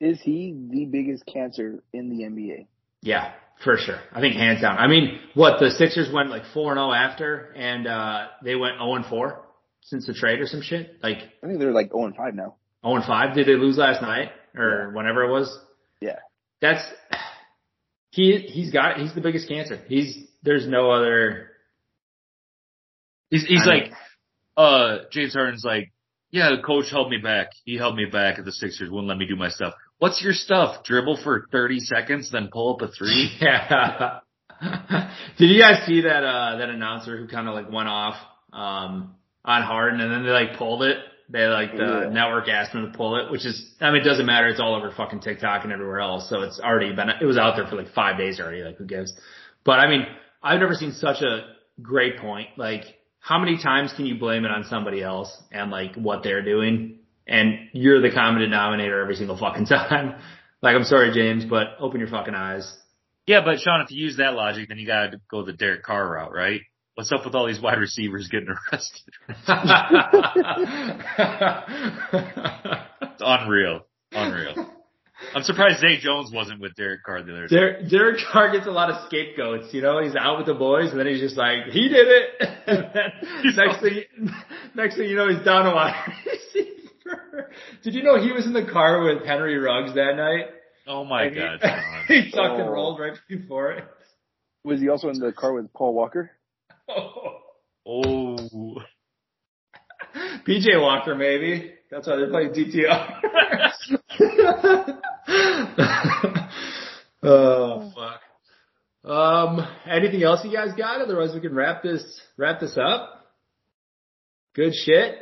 Is 0.00 0.20
he 0.20 0.54
the 0.70 0.84
biggest 0.86 1.24
cancer 1.26 1.82
in 1.92 2.10
the 2.10 2.24
NBA? 2.24 2.66
Yeah, 3.02 3.32
for 3.62 3.76
sure. 3.76 4.00
I 4.12 4.20
think 4.20 4.34
hands 4.34 4.60
down. 4.60 4.78
I 4.78 4.86
mean, 4.88 5.20
what 5.34 5.60
the 5.60 5.70
Sixers 5.70 6.10
went 6.12 6.30
like 6.30 6.42
four 6.52 6.72
and 6.72 6.78
zero 6.78 6.92
after, 6.92 7.52
and 7.56 7.86
uh 7.86 8.26
they 8.42 8.54
went 8.56 8.78
zero 8.78 8.94
and 8.94 9.06
four 9.06 9.44
since 9.82 10.06
the 10.06 10.14
trade 10.14 10.40
or 10.40 10.46
some 10.46 10.62
shit. 10.62 10.98
Like 11.02 11.18
I 11.42 11.46
think 11.46 11.58
they're 11.58 11.72
like 11.72 11.90
0 11.92 12.06
and 12.06 12.16
5 12.16 12.34
now. 12.34 12.56
zero 12.84 12.96
and 12.96 13.04
five. 13.04 13.34
Did 13.34 13.46
they 13.46 13.54
lose 13.54 13.78
last 13.78 14.02
night 14.02 14.30
or 14.56 14.90
whenever 14.94 15.24
it 15.24 15.30
was? 15.32 15.56
Yeah. 16.00 16.18
That's 16.60 16.82
he. 18.10 18.38
He's 18.38 18.72
got. 18.72 18.98
He's 18.98 19.14
the 19.14 19.20
biggest 19.20 19.48
cancer. 19.48 19.80
He's 19.88 20.26
there's 20.42 20.66
no 20.66 20.90
other. 20.90 21.50
He's, 23.30 23.44
he's 23.44 23.66
like, 23.66 23.90
uh, 24.56 24.98
James 25.10 25.34
Harden's 25.34 25.64
like, 25.64 25.92
yeah, 26.30 26.50
the 26.56 26.62
coach 26.62 26.90
held 26.90 27.10
me 27.10 27.18
back. 27.18 27.48
He 27.64 27.76
held 27.76 27.96
me 27.96 28.04
back 28.04 28.38
at 28.38 28.44
the 28.44 28.52
Sixers, 28.52 28.88
wouldn't 28.88 29.08
let 29.08 29.18
me 29.18 29.26
do 29.26 29.34
my 29.34 29.48
stuff. 29.48 29.74
What's 29.98 30.22
your 30.22 30.32
stuff? 30.34 30.84
Dribble 30.84 31.18
for 31.22 31.46
30 31.52 31.80
seconds, 31.80 32.30
then 32.30 32.48
pull 32.52 32.74
up 32.74 32.82
a 32.82 32.88
three? 32.92 33.30
Yeah. 33.40 34.20
Did 35.38 35.50
you 35.50 35.60
guys 35.60 35.86
see 35.86 36.02
that 36.02 36.24
uh 36.24 36.56
that 36.56 36.70
announcer 36.70 37.18
who 37.18 37.28
kind 37.28 37.46
of 37.46 37.54
like 37.54 37.70
went 37.70 37.88
off 37.88 38.14
um 38.54 39.14
on 39.44 39.62
Harden 39.62 40.00
and 40.00 40.10
then 40.10 40.24
they 40.24 40.30
like 40.30 40.56
pulled 40.58 40.82
it? 40.82 40.96
They 41.28 41.44
like 41.46 41.72
the 41.76 42.04
Yeah. 42.04 42.08
network 42.10 42.48
asked 42.48 42.72
them 42.72 42.90
to 42.90 42.96
pull 42.96 43.16
it, 43.16 43.30
which 43.30 43.44
is 43.44 43.74
I 43.80 43.90
mean 43.90 44.00
it 44.00 44.04
doesn't 44.04 44.24
matter. 44.26 44.48
It's 44.48 44.60
all 44.60 44.74
over 44.74 44.90
fucking 44.96 45.20
TikTok 45.20 45.64
and 45.64 45.72
everywhere 45.72 46.00
else, 46.00 46.28
so 46.30 46.40
it's 46.42 46.58
already 46.60 46.94
been 46.94 47.08
it 47.10 47.24
was 47.26 47.36
out 47.36 47.56
there 47.56 47.66
for 47.66 47.76
like 47.76 47.92
five 47.92 48.16
days 48.16 48.40
already. 48.40 48.62
Like 48.62 48.76
who 48.78 48.86
gives? 48.86 49.12
But 49.64 49.78
I 49.80 49.88
mean 49.90 50.06
I've 50.42 50.60
never 50.60 50.74
seen 50.74 50.92
such 50.92 51.20
a 51.22 51.54
great 51.82 52.18
point. 52.18 52.48
Like 52.56 52.84
how 53.20 53.38
many 53.38 53.60
times 53.62 53.92
can 53.94 54.06
you 54.06 54.18
blame 54.18 54.44
it 54.46 54.50
on 54.50 54.64
somebody 54.64 55.02
else 55.02 55.36
and 55.52 55.70
like 55.70 55.96
what 55.96 56.22
they're 56.22 56.42
doing? 56.44 57.00
And 57.26 57.68
you're 57.72 58.00
the 58.00 58.10
common 58.10 58.42
denominator 58.42 59.00
every 59.00 59.16
single 59.16 59.36
fucking 59.36 59.66
time. 59.66 60.14
Like 60.62 60.76
I'm 60.76 60.84
sorry, 60.84 61.12
James, 61.12 61.44
but 61.44 61.68
open 61.80 62.00
your 62.00 62.08
fucking 62.08 62.34
eyes. 62.34 62.72
Yeah, 63.26 63.40
but 63.44 63.58
Sean, 63.58 63.80
if 63.80 63.90
you 63.90 64.04
use 64.04 64.18
that 64.18 64.34
logic, 64.34 64.68
then 64.68 64.78
you 64.78 64.86
gotta 64.86 65.20
go 65.30 65.44
the 65.44 65.52
Derek 65.52 65.82
Carr 65.82 66.08
route, 66.08 66.32
right? 66.32 66.60
What's 66.94 67.12
up 67.12 67.24
with 67.24 67.34
all 67.34 67.46
these 67.46 67.60
wide 67.60 67.78
receivers 67.78 68.28
getting 68.28 68.48
arrested? 68.48 69.12
It's 73.16 73.22
unreal. 73.24 73.80
Unreal. 74.12 74.70
I'm 75.34 75.42
surprised 75.42 75.80
Zay 75.80 75.98
Jones 75.98 76.30
wasn't 76.32 76.60
with 76.60 76.74
Derek 76.74 77.02
Carr 77.02 77.22
the 77.22 77.32
other 77.32 77.48
day. 77.48 77.56
Derek, 77.56 77.90
Derek 77.90 78.18
Carr 78.30 78.52
gets 78.52 78.66
a 78.66 78.70
lot 78.70 78.90
of 78.90 79.06
scapegoats, 79.06 79.72
you 79.72 79.80
know, 79.80 80.02
he's 80.02 80.14
out 80.14 80.36
with 80.36 80.46
the 80.46 80.54
boys 80.54 80.90
and 80.90 81.00
then 81.00 81.06
he's 81.06 81.20
just 81.20 81.36
like, 81.36 81.64
he 81.70 81.88
did 81.88 82.06
it. 82.06 82.66
Next 83.56 83.80
thing, 83.80 84.02
next 84.74 84.96
thing 84.96 85.08
you 85.08 85.16
know, 85.16 85.28
he's 85.28 85.42
down 85.44 85.66
a 85.66 85.74
wide 85.74 85.94
receiver. 86.26 86.75
Did 87.82 87.94
you 87.94 88.02
know 88.02 88.20
he 88.20 88.32
was 88.32 88.46
in 88.46 88.52
the 88.52 88.64
car 88.70 89.02
with 89.02 89.24
Henry 89.24 89.56
Ruggs 89.58 89.94
that 89.94 90.14
night? 90.16 90.46
Oh 90.86 91.04
my 91.04 91.24
And 91.24 91.34
he- 91.34 91.40
god, 91.40 91.58
Sean. 91.62 92.04
he 92.08 92.30
tucked 92.30 92.60
and 92.60 92.68
Oh. 92.68 92.72
rolled 92.72 93.00
right 93.00 93.16
before 93.28 93.72
it. 93.72 93.84
Was 94.64 94.80
he 94.80 94.88
also 94.88 95.08
in 95.10 95.18
the 95.20 95.32
car 95.32 95.52
with 95.52 95.72
Paul 95.72 95.94
Walker? 95.94 96.30
Oh. 97.88 98.36
PJ 100.44 100.80
Walker, 100.80 101.14
maybe. 101.14 101.72
That's 101.88 102.08
why 102.08 102.16
they're 102.16 102.30
playing 102.30 102.50
DTR. 102.50 103.20
oh 107.22 107.92
fuck. 107.94 108.20
Um, 109.10 109.66
anything 109.88 110.22
else 110.24 110.40
you 110.44 110.52
guys 110.52 110.70
got? 110.76 111.00
Otherwise, 111.00 111.30
we 111.34 111.40
can 111.40 111.54
wrap 111.54 111.82
this 111.82 112.02
wrap 112.36 112.58
this 112.60 112.76
up. 112.76 113.26
Good 114.54 114.74
shit. 114.74 115.14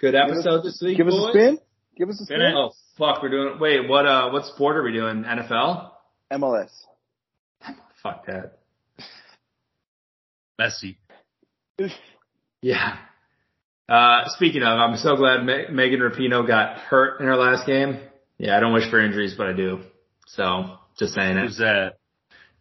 Good 0.00 0.14
episode 0.14 0.62
this 0.62 0.80
week. 0.80 0.96
Give 0.96 1.08
us 1.08 1.14
a 1.14 1.28
spin. 1.30 1.58
Give 1.96 2.08
us 2.08 2.20
a 2.20 2.24
spin. 2.24 2.40
Oh 2.56 2.72
fuck, 2.96 3.22
we're 3.22 3.28
doing. 3.28 3.58
Wait, 3.60 3.86
what? 3.86 4.06
Uh, 4.06 4.30
what 4.30 4.46
sport 4.46 4.76
are 4.78 4.82
we 4.82 4.92
doing? 4.92 5.24
NFL? 5.24 5.90
MLS. 6.32 6.70
Fuck 8.02 8.26
that. 8.26 8.58
Messi. 10.60 10.96
Yeah. 12.62 12.98
Uh, 13.88 14.24
speaking 14.36 14.62
of, 14.62 14.68
I'm 14.68 14.98
so 14.98 15.16
glad 15.16 15.46
Me- 15.46 15.64
Megan 15.72 16.00
Rapinoe 16.00 16.46
got 16.46 16.76
hurt 16.76 17.20
in 17.20 17.26
her 17.26 17.36
last 17.36 17.66
game. 17.66 17.98
Yeah, 18.36 18.54
I 18.54 18.60
don't 18.60 18.74
wish 18.74 18.90
for 18.90 19.02
injuries, 19.02 19.34
but 19.34 19.46
I 19.46 19.54
do. 19.54 19.80
So, 20.26 20.76
just 20.98 21.14
saying 21.14 21.38
it. 21.38 21.40
Who's 21.46 21.56
that? 21.56 21.94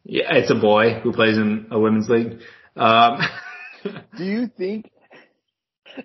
Yeah, 0.05 0.33
it's 0.35 0.49
a 0.49 0.55
boy 0.55 1.01
who 1.01 1.11
plays 1.11 1.37
in 1.37 1.67
a 1.69 1.77
women's 1.77 2.07
league. 2.07 2.39
Um, 2.77 3.19
Do 4.17 4.23
you 4.23 4.47
think 4.47 4.89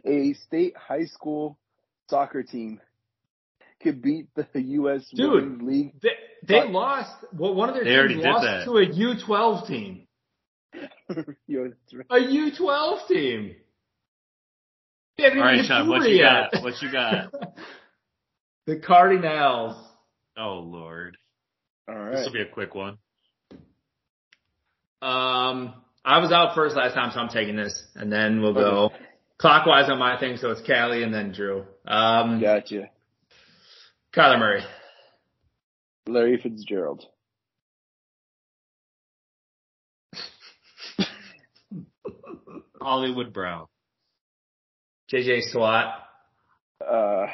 a 0.05 0.35
state 0.47 0.77
high 0.77 1.05
school 1.07 1.59
soccer 2.09 2.43
team 2.43 2.81
could 3.83 4.01
beat 4.03 4.29
the 4.35 4.47
U.S. 4.55 5.07
Dude. 5.15 5.31
Women's 5.33 5.63
League? 5.63 5.93
they, 6.03 6.09
they 6.47 6.69
lost. 6.69 7.13
Well, 7.33 7.55
one 7.55 7.69
of 7.69 7.75
their 7.75 7.85
They 7.85 7.95
already 7.97 8.15
teams 8.15 8.25
did 8.25 8.31
lost 8.31 8.45
that. 8.45 8.65
to 8.65 8.79
a 8.79 8.87
U12 8.87 9.67
team. 9.67 10.07
You 11.47 11.73
know, 11.93 11.99
right. 12.11 12.23
A 12.23 12.27
U12 12.27 13.07
team. 13.09 13.57
All 15.21 15.37
right, 15.37 15.65
Sean, 15.65 15.89
what 15.89 16.09
you 16.09 16.17
yet. 16.17 16.51
got? 16.53 16.63
What 16.65 16.75
you 16.83 16.91
got? 16.91 17.33
the 18.67 18.81
Cardinals. 18.81 19.77
Oh 20.37 20.59
lord. 20.65 21.17
All 21.89 21.95
right. 21.95 22.17
This 22.17 22.27
will 22.27 22.33
be 22.33 22.41
a 22.41 22.47
quick 22.53 22.75
one. 22.75 22.99
Um, 25.03 25.75
I 26.05 26.19
was 26.19 26.33
out 26.33 26.55
first 26.55 26.75
last 26.77 26.95
time, 26.95 27.11
so 27.13 27.21
I'm 27.21 27.29
taking 27.29 27.55
this, 27.57 27.81
and 27.95 28.11
then 28.11 28.41
we'll 28.41 28.55
go 28.55 28.91
clockwise 29.39 29.91
on 29.91 29.99
my 29.99 30.19
thing. 30.19 30.37
So 30.37 30.51
it's 30.51 30.61
Callie 30.67 31.03
and 31.03 31.13
then 31.13 31.33
Drew. 31.33 31.65
Um, 31.87 32.41
Gotcha. 32.41 32.91
Kyler 34.15 34.39
Murray. 34.39 34.63
Larry 36.07 36.39
Fitzgerald. 36.43 37.05
Hollywood 42.81 43.33
Brown. 43.33 43.67
JJ 45.13 45.51
Swat. 45.51 45.95
Uh, 46.81 47.27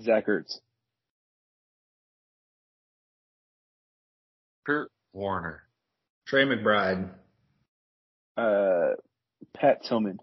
Zach 0.00 0.26
Ertz. 0.26 0.58
Kurt 4.66 4.90
Warner. 5.12 5.62
Trey 6.26 6.44
McBride. 6.44 7.10
Uh, 8.36 8.94
Pat 9.56 9.82
Tillman. 9.84 10.18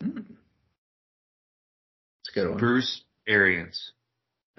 It's 0.00 0.16
a 2.30 2.32
good 2.34 2.48
one. 2.50 2.58
Bruce 2.58 3.02
Arians. 3.26 3.92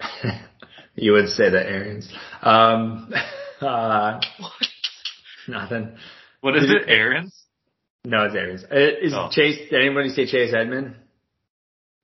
you 0.94 1.12
would 1.12 1.28
say 1.28 1.50
that, 1.50 1.66
Arians. 1.66 2.12
Um, 2.42 3.12
uh, 3.60 4.20
nothing. 5.48 5.96
What 6.40 6.56
is 6.56 6.62
Did 6.66 6.82
it? 6.82 6.88
you- 6.88 6.94
Arians? 6.94 7.36
No, 8.04 8.24
it's 8.24 8.34
Arians. 8.34 8.64
Uh, 8.64 8.76
Is 9.06 9.12
Oh. 9.14 9.28
Chase? 9.30 9.68
Did 9.68 9.78
anybody 9.84 10.08
say 10.08 10.24
Chase 10.26 10.54
Edmond? 10.54 10.96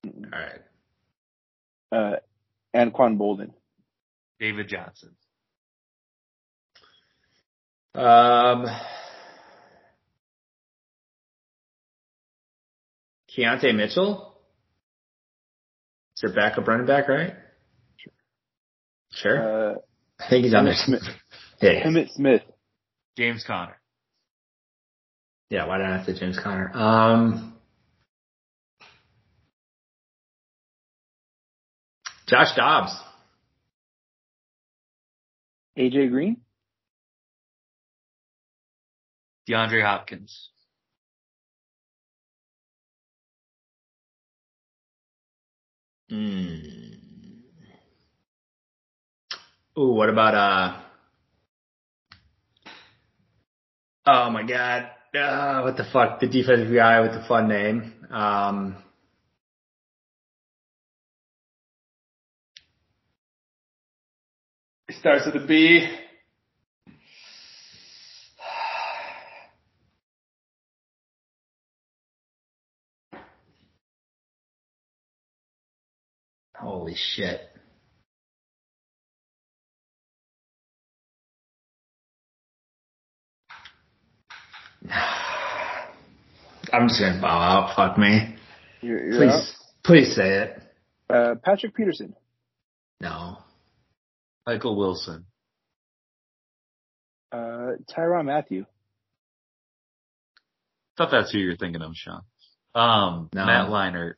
All 0.04 0.12
right. 0.30 0.60
Uh, 1.90 2.16
Anquan 2.76 3.16
Boldin. 3.16 3.52
David 4.38 4.68
Johnson. 4.68 5.16
Um, 7.94 8.66
Keontae 13.36 13.74
Mitchell. 13.74 14.34
Is 16.16 16.22
their 16.22 16.34
backup 16.34 16.66
running 16.66 16.86
back, 16.86 17.08
right? 17.08 17.34
Sure. 19.12 19.72
Uh, 19.72 19.74
I 20.18 20.28
think 20.30 20.44
he's 20.44 20.54
on 20.54 20.64
there. 20.64 20.74
Emmitt 20.74 20.84
Smith. 20.86 21.02
Yeah, 21.60 21.70
yeah. 21.72 21.86
Emmitt 21.86 22.10
Smith. 22.14 22.42
James 23.18 23.44
Conner. 23.46 23.76
Yeah, 25.50 25.66
why 25.66 25.78
did 25.78 25.86
I 25.86 25.96
have 25.96 26.06
to 26.06 26.18
James 26.18 26.38
Conner? 26.42 26.70
Um, 26.74 27.54
Josh 32.28 32.54
Dobbs. 32.56 32.92
AJ 35.78 36.10
Green. 36.10 36.38
DeAndre 39.48 39.82
Hopkins. 39.84 40.48
Mm. 46.10 46.76
Ooh, 49.78 49.92
what 49.92 50.08
about 50.08 50.34
uh? 50.34 50.80
Oh 54.06 54.30
my 54.30 54.44
god! 54.44 54.90
Uh, 55.14 55.62
what 55.62 55.76
the 55.76 55.84
fuck? 55.92 56.20
The 56.20 56.28
defensive 56.28 56.72
guy 56.72 57.00
with 57.00 57.12
the 57.12 57.24
fun 57.26 57.48
name. 57.48 57.92
Um, 58.10 58.76
starts 64.90 65.26
with 65.26 65.42
a 65.42 65.46
B. 65.46 66.05
Holy 76.58 76.94
shit. 76.96 77.40
I'm 86.72 86.88
just 86.88 87.00
gonna 87.00 87.20
bow 87.20 87.38
out. 87.38 87.76
Fuck 87.76 87.98
me. 87.98 88.36
You're, 88.80 89.04
you're 89.10 89.18
Please, 89.18 89.54
please 89.84 90.14
say 90.14 90.38
it. 90.40 90.62
Uh, 91.08 91.34
Patrick 91.42 91.74
Peterson. 91.74 92.14
No. 93.00 93.38
Michael 94.46 94.76
Wilson. 94.76 95.26
Uh, 97.32 97.72
Tyrann 97.90 98.26
Mathieu. 98.26 98.64
Thought 100.96 101.10
that's 101.10 101.32
who 101.32 101.38
you're 101.38 101.56
thinking 101.56 101.82
of, 101.82 101.92
Sean. 101.94 102.22
Um, 102.74 103.28
No. 103.34 103.44
Matt 103.46 103.68
Leinart. 103.68 104.14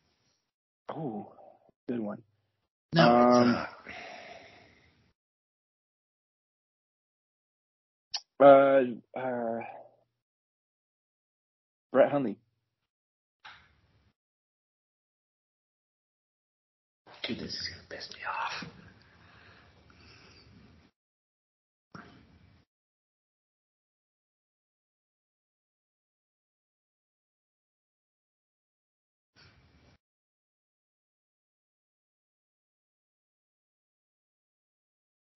Oh, 0.90 1.32
good 1.88 2.00
one. 2.00 2.22
No, 2.94 3.02
Um, 3.08 3.52
not. 3.52 3.70
Uh, 8.40 8.82
uh, 9.18 9.60
Brett 11.92 12.10
Hundley. 12.12 12.36
Dude, 17.24 17.38
this 17.40 17.54
is 17.54 17.68
gonna 17.68 17.82
piss 17.90 18.08
me 18.14 18.20
off. 18.24 18.77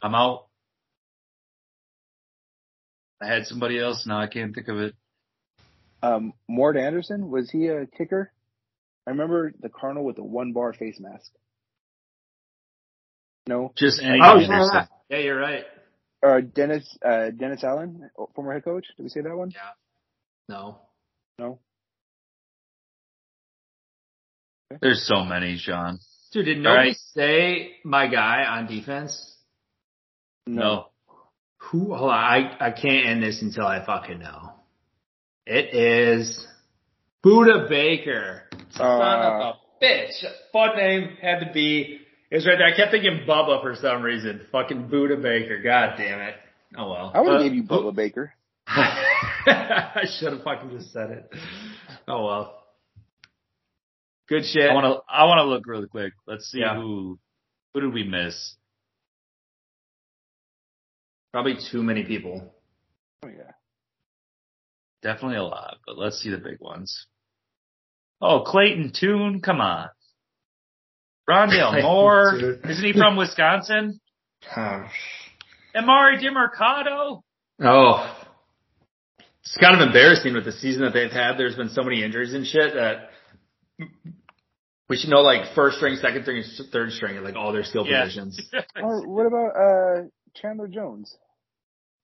I'm 0.03 0.15
out. 0.15 0.47
I 3.23 3.27
had 3.27 3.47
somebody 3.47 3.79
else. 3.79 4.05
Now 4.07 4.21
I 4.21 4.27
can't 4.27 4.55
think 4.55 4.69
of 4.69 4.79
it. 4.79 4.95
Um, 6.03 6.33
Mort 6.49 6.77
Anderson 6.77 7.31
was 7.31 7.49
he 7.51 7.69
a 7.69 7.87
kicker? 7.87 8.33
I 9.07 9.11
remember 9.11 9.53
the 9.61 9.69
Cardinal 9.69 10.05
with 10.05 10.17
the 10.17 10.25
one 10.25 10.53
bar 10.53 10.73
face 10.73 10.99
mask. 10.99 11.31
No, 13.47 13.73
Just 13.77 14.01
any. 14.03 14.19
Oh, 14.23 14.39
Anderson. 14.39 14.71
yeah. 14.75 14.87
yeah, 15.09 15.19
you're 15.19 15.39
right. 15.39 15.65
uh, 16.25 16.41
Dennis 16.41 16.97
uh, 17.05 17.31
Dennis 17.31 17.63
Allen, 17.65 18.09
former 18.35 18.53
head 18.55 18.65
coach. 18.65 18.87
Did 18.97 19.03
we 19.03 19.09
say 19.09 19.21
that 19.21 19.37
one? 19.37 19.51
Yeah. 19.51 19.61
No. 20.49 20.79
No. 21.39 21.59
There's 24.81 25.07
so 25.07 25.25
many, 25.25 25.59
Sean. 25.59 25.99
Dude, 26.33 26.47
did 26.47 26.57
All 26.59 26.63
nobody 26.63 26.89
right. 26.91 26.97
say 27.15 27.73
my 27.85 28.07
guy 28.07 28.45
on 28.45 28.67
defense? 28.67 29.37
No. 30.47 30.87
Who? 31.59 31.95
Hold 31.95 32.11
on, 32.11 32.17
I 32.19 32.57
I 32.61 32.71
can't 32.73 33.07
end 33.07 33.23
this 33.23 33.41
until 33.43 33.67
I 33.67 33.85
fucking 33.85 34.19
know. 34.19 34.53
It 35.47 35.75
is 35.75 36.47
Budda 37.25 37.69
Baker. 37.69 38.43
Son 38.71 38.87
of 38.87 39.41
Uh, 39.43 39.53
a 39.53 39.85
bitch. 39.85 40.25
Fun 40.53 40.77
name 40.77 41.17
had 41.21 41.41
to 41.41 41.53
be. 41.53 42.01
It 42.31 42.35
was 42.37 42.47
right 42.47 42.57
there. 42.59 42.67
I 42.67 42.77
kept 42.77 42.91
thinking 42.93 43.25
Bubba 43.29 43.61
for 43.63 43.75
some 43.77 44.03
reason. 44.03 44.41
Fucking 44.51 44.89
Budda 44.89 45.21
Baker. 45.23 45.61
God 45.63 45.95
damn 45.99 46.21
it. 46.21 46.35
Oh 46.77 46.91
well. 46.91 47.13
I 47.15 47.21
would 47.21 47.33
have 47.33 47.41
Uh, 47.41 47.45
gave 47.45 47.55
you 47.55 47.63
Bubba 47.63 47.95
Baker. 47.95 48.33
I 48.67 50.05
should 50.19 50.33
have 50.33 50.43
fucking 50.43 50.71
just 50.71 50.93
said 50.93 51.11
it. 51.11 51.31
Oh 52.09 52.25
well. 52.25 52.59
Good 54.29 54.45
shit. 54.47 54.71
I 54.71 54.75
want 54.75 54.87
to. 54.87 55.01
I 55.13 55.25
want 55.25 55.39
to 55.39 55.45
look 55.45 55.67
really 55.67 55.89
quick. 55.89 56.13
Let's 56.27 56.47
see 56.51 56.61
Yeah. 56.61 56.75
who. 56.77 57.19
Who 57.75 57.81
did 57.81 57.93
we 57.93 58.05
miss? 58.05 58.55
Probably 61.33 61.57
too 61.71 61.83
many 61.83 62.05
people. 62.05 62.53
Oh 63.25 63.29
yeah. 63.29 63.53
Definitely 65.03 65.39
a 65.39 65.43
lot, 65.45 65.79
but 65.87 65.99
let's 65.99 66.19
see 66.21 66.31
the 66.31 66.39
big 66.39 66.61
ones. 66.61 67.07
Oh, 68.21 68.43
Clayton 68.47 68.93
Tune, 68.99 69.41
come 69.41 69.61
on. 69.61 69.89
Rondale 71.29 71.71
Clayton 71.71 71.83
Moore, 71.83 72.35
isn't 72.69 72.85
he 72.85 72.93
from 72.93 73.17
Wisconsin? 73.17 74.01
Emari 74.55 76.21
Demercado. 76.21 77.23
Oh. 77.61 78.19
It's 79.41 79.57
kind 79.61 79.75
of 79.81 79.87
embarrassing 79.87 80.35
with 80.35 80.45
the 80.45 80.53
season 80.53 80.83
that 80.83 80.93
they've 80.93 81.11
had. 81.11 81.37
There's 81.37 81.57
been 81.57 81.69
so 81.71 81.83
many 81.83 82.05
injuries 82.05 82.33
and 82.35 82.47
shit 82.47 82.75
that 82.75 83.11
we 84.89 84.97
should 84.97 85.11
know 85.11 85.23
like 85.23 85.55
first 85.55 85.79
string, 85.79 85.97
second 85.97 86.23
string, 86.23 86.45
third 86.73 86.93
string 86.93 87.17
at 87.17 87.25
like 87.25 87.35
all 87.35 87.53
their 87.53 87.65
skill 87.65 87.87
Yeah. 87.87 88.03
positions. 88.05 88.41
Or 88.81 89.07
what 89.09 89.27
about 89.27 89.57
uh, 89.57 90.03
Chandler 90.35 90.69
Jones? 90.69 91.15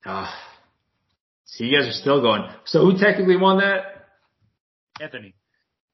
Ah. 0.05 0.35
See, 1.45 1.65
you 1.65 1.79
guys 1.79 1.89
are 1.89 1.93
still 1.93 2.21
going. 2.21 2.43
So 2.67 2.81
who 2.81 2.99
technically 2.99 3.37
won 3.37 3.59
that? 3.59 4.07
Anthony. 5.01 5.35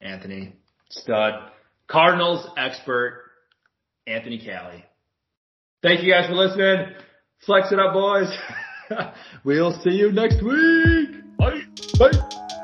Anthony. 0.01 0.57
Stud. 0.91 1.51
Cardinals 1.87 2.47
expert, 2.57 3.24
Anthony 4.07 4.39
Callie. 4.39 4.85
Thank 5.82 6.03
you 6.03 6.12
guys 6.12 6.28
for 6.28 6.35
listening. 6.35 6.95
Flex 7.45 7.70
it 7.70 7.78
up, 7.78 7.93
boys. 7.93 8.28
we'll 9.45 9.78
see 9.82 9.91
you 9.91 10.12
next 10.12 10.43
week. 10.43 11.37
Bye. 11.37 11.61
Bye. 11.99 12.61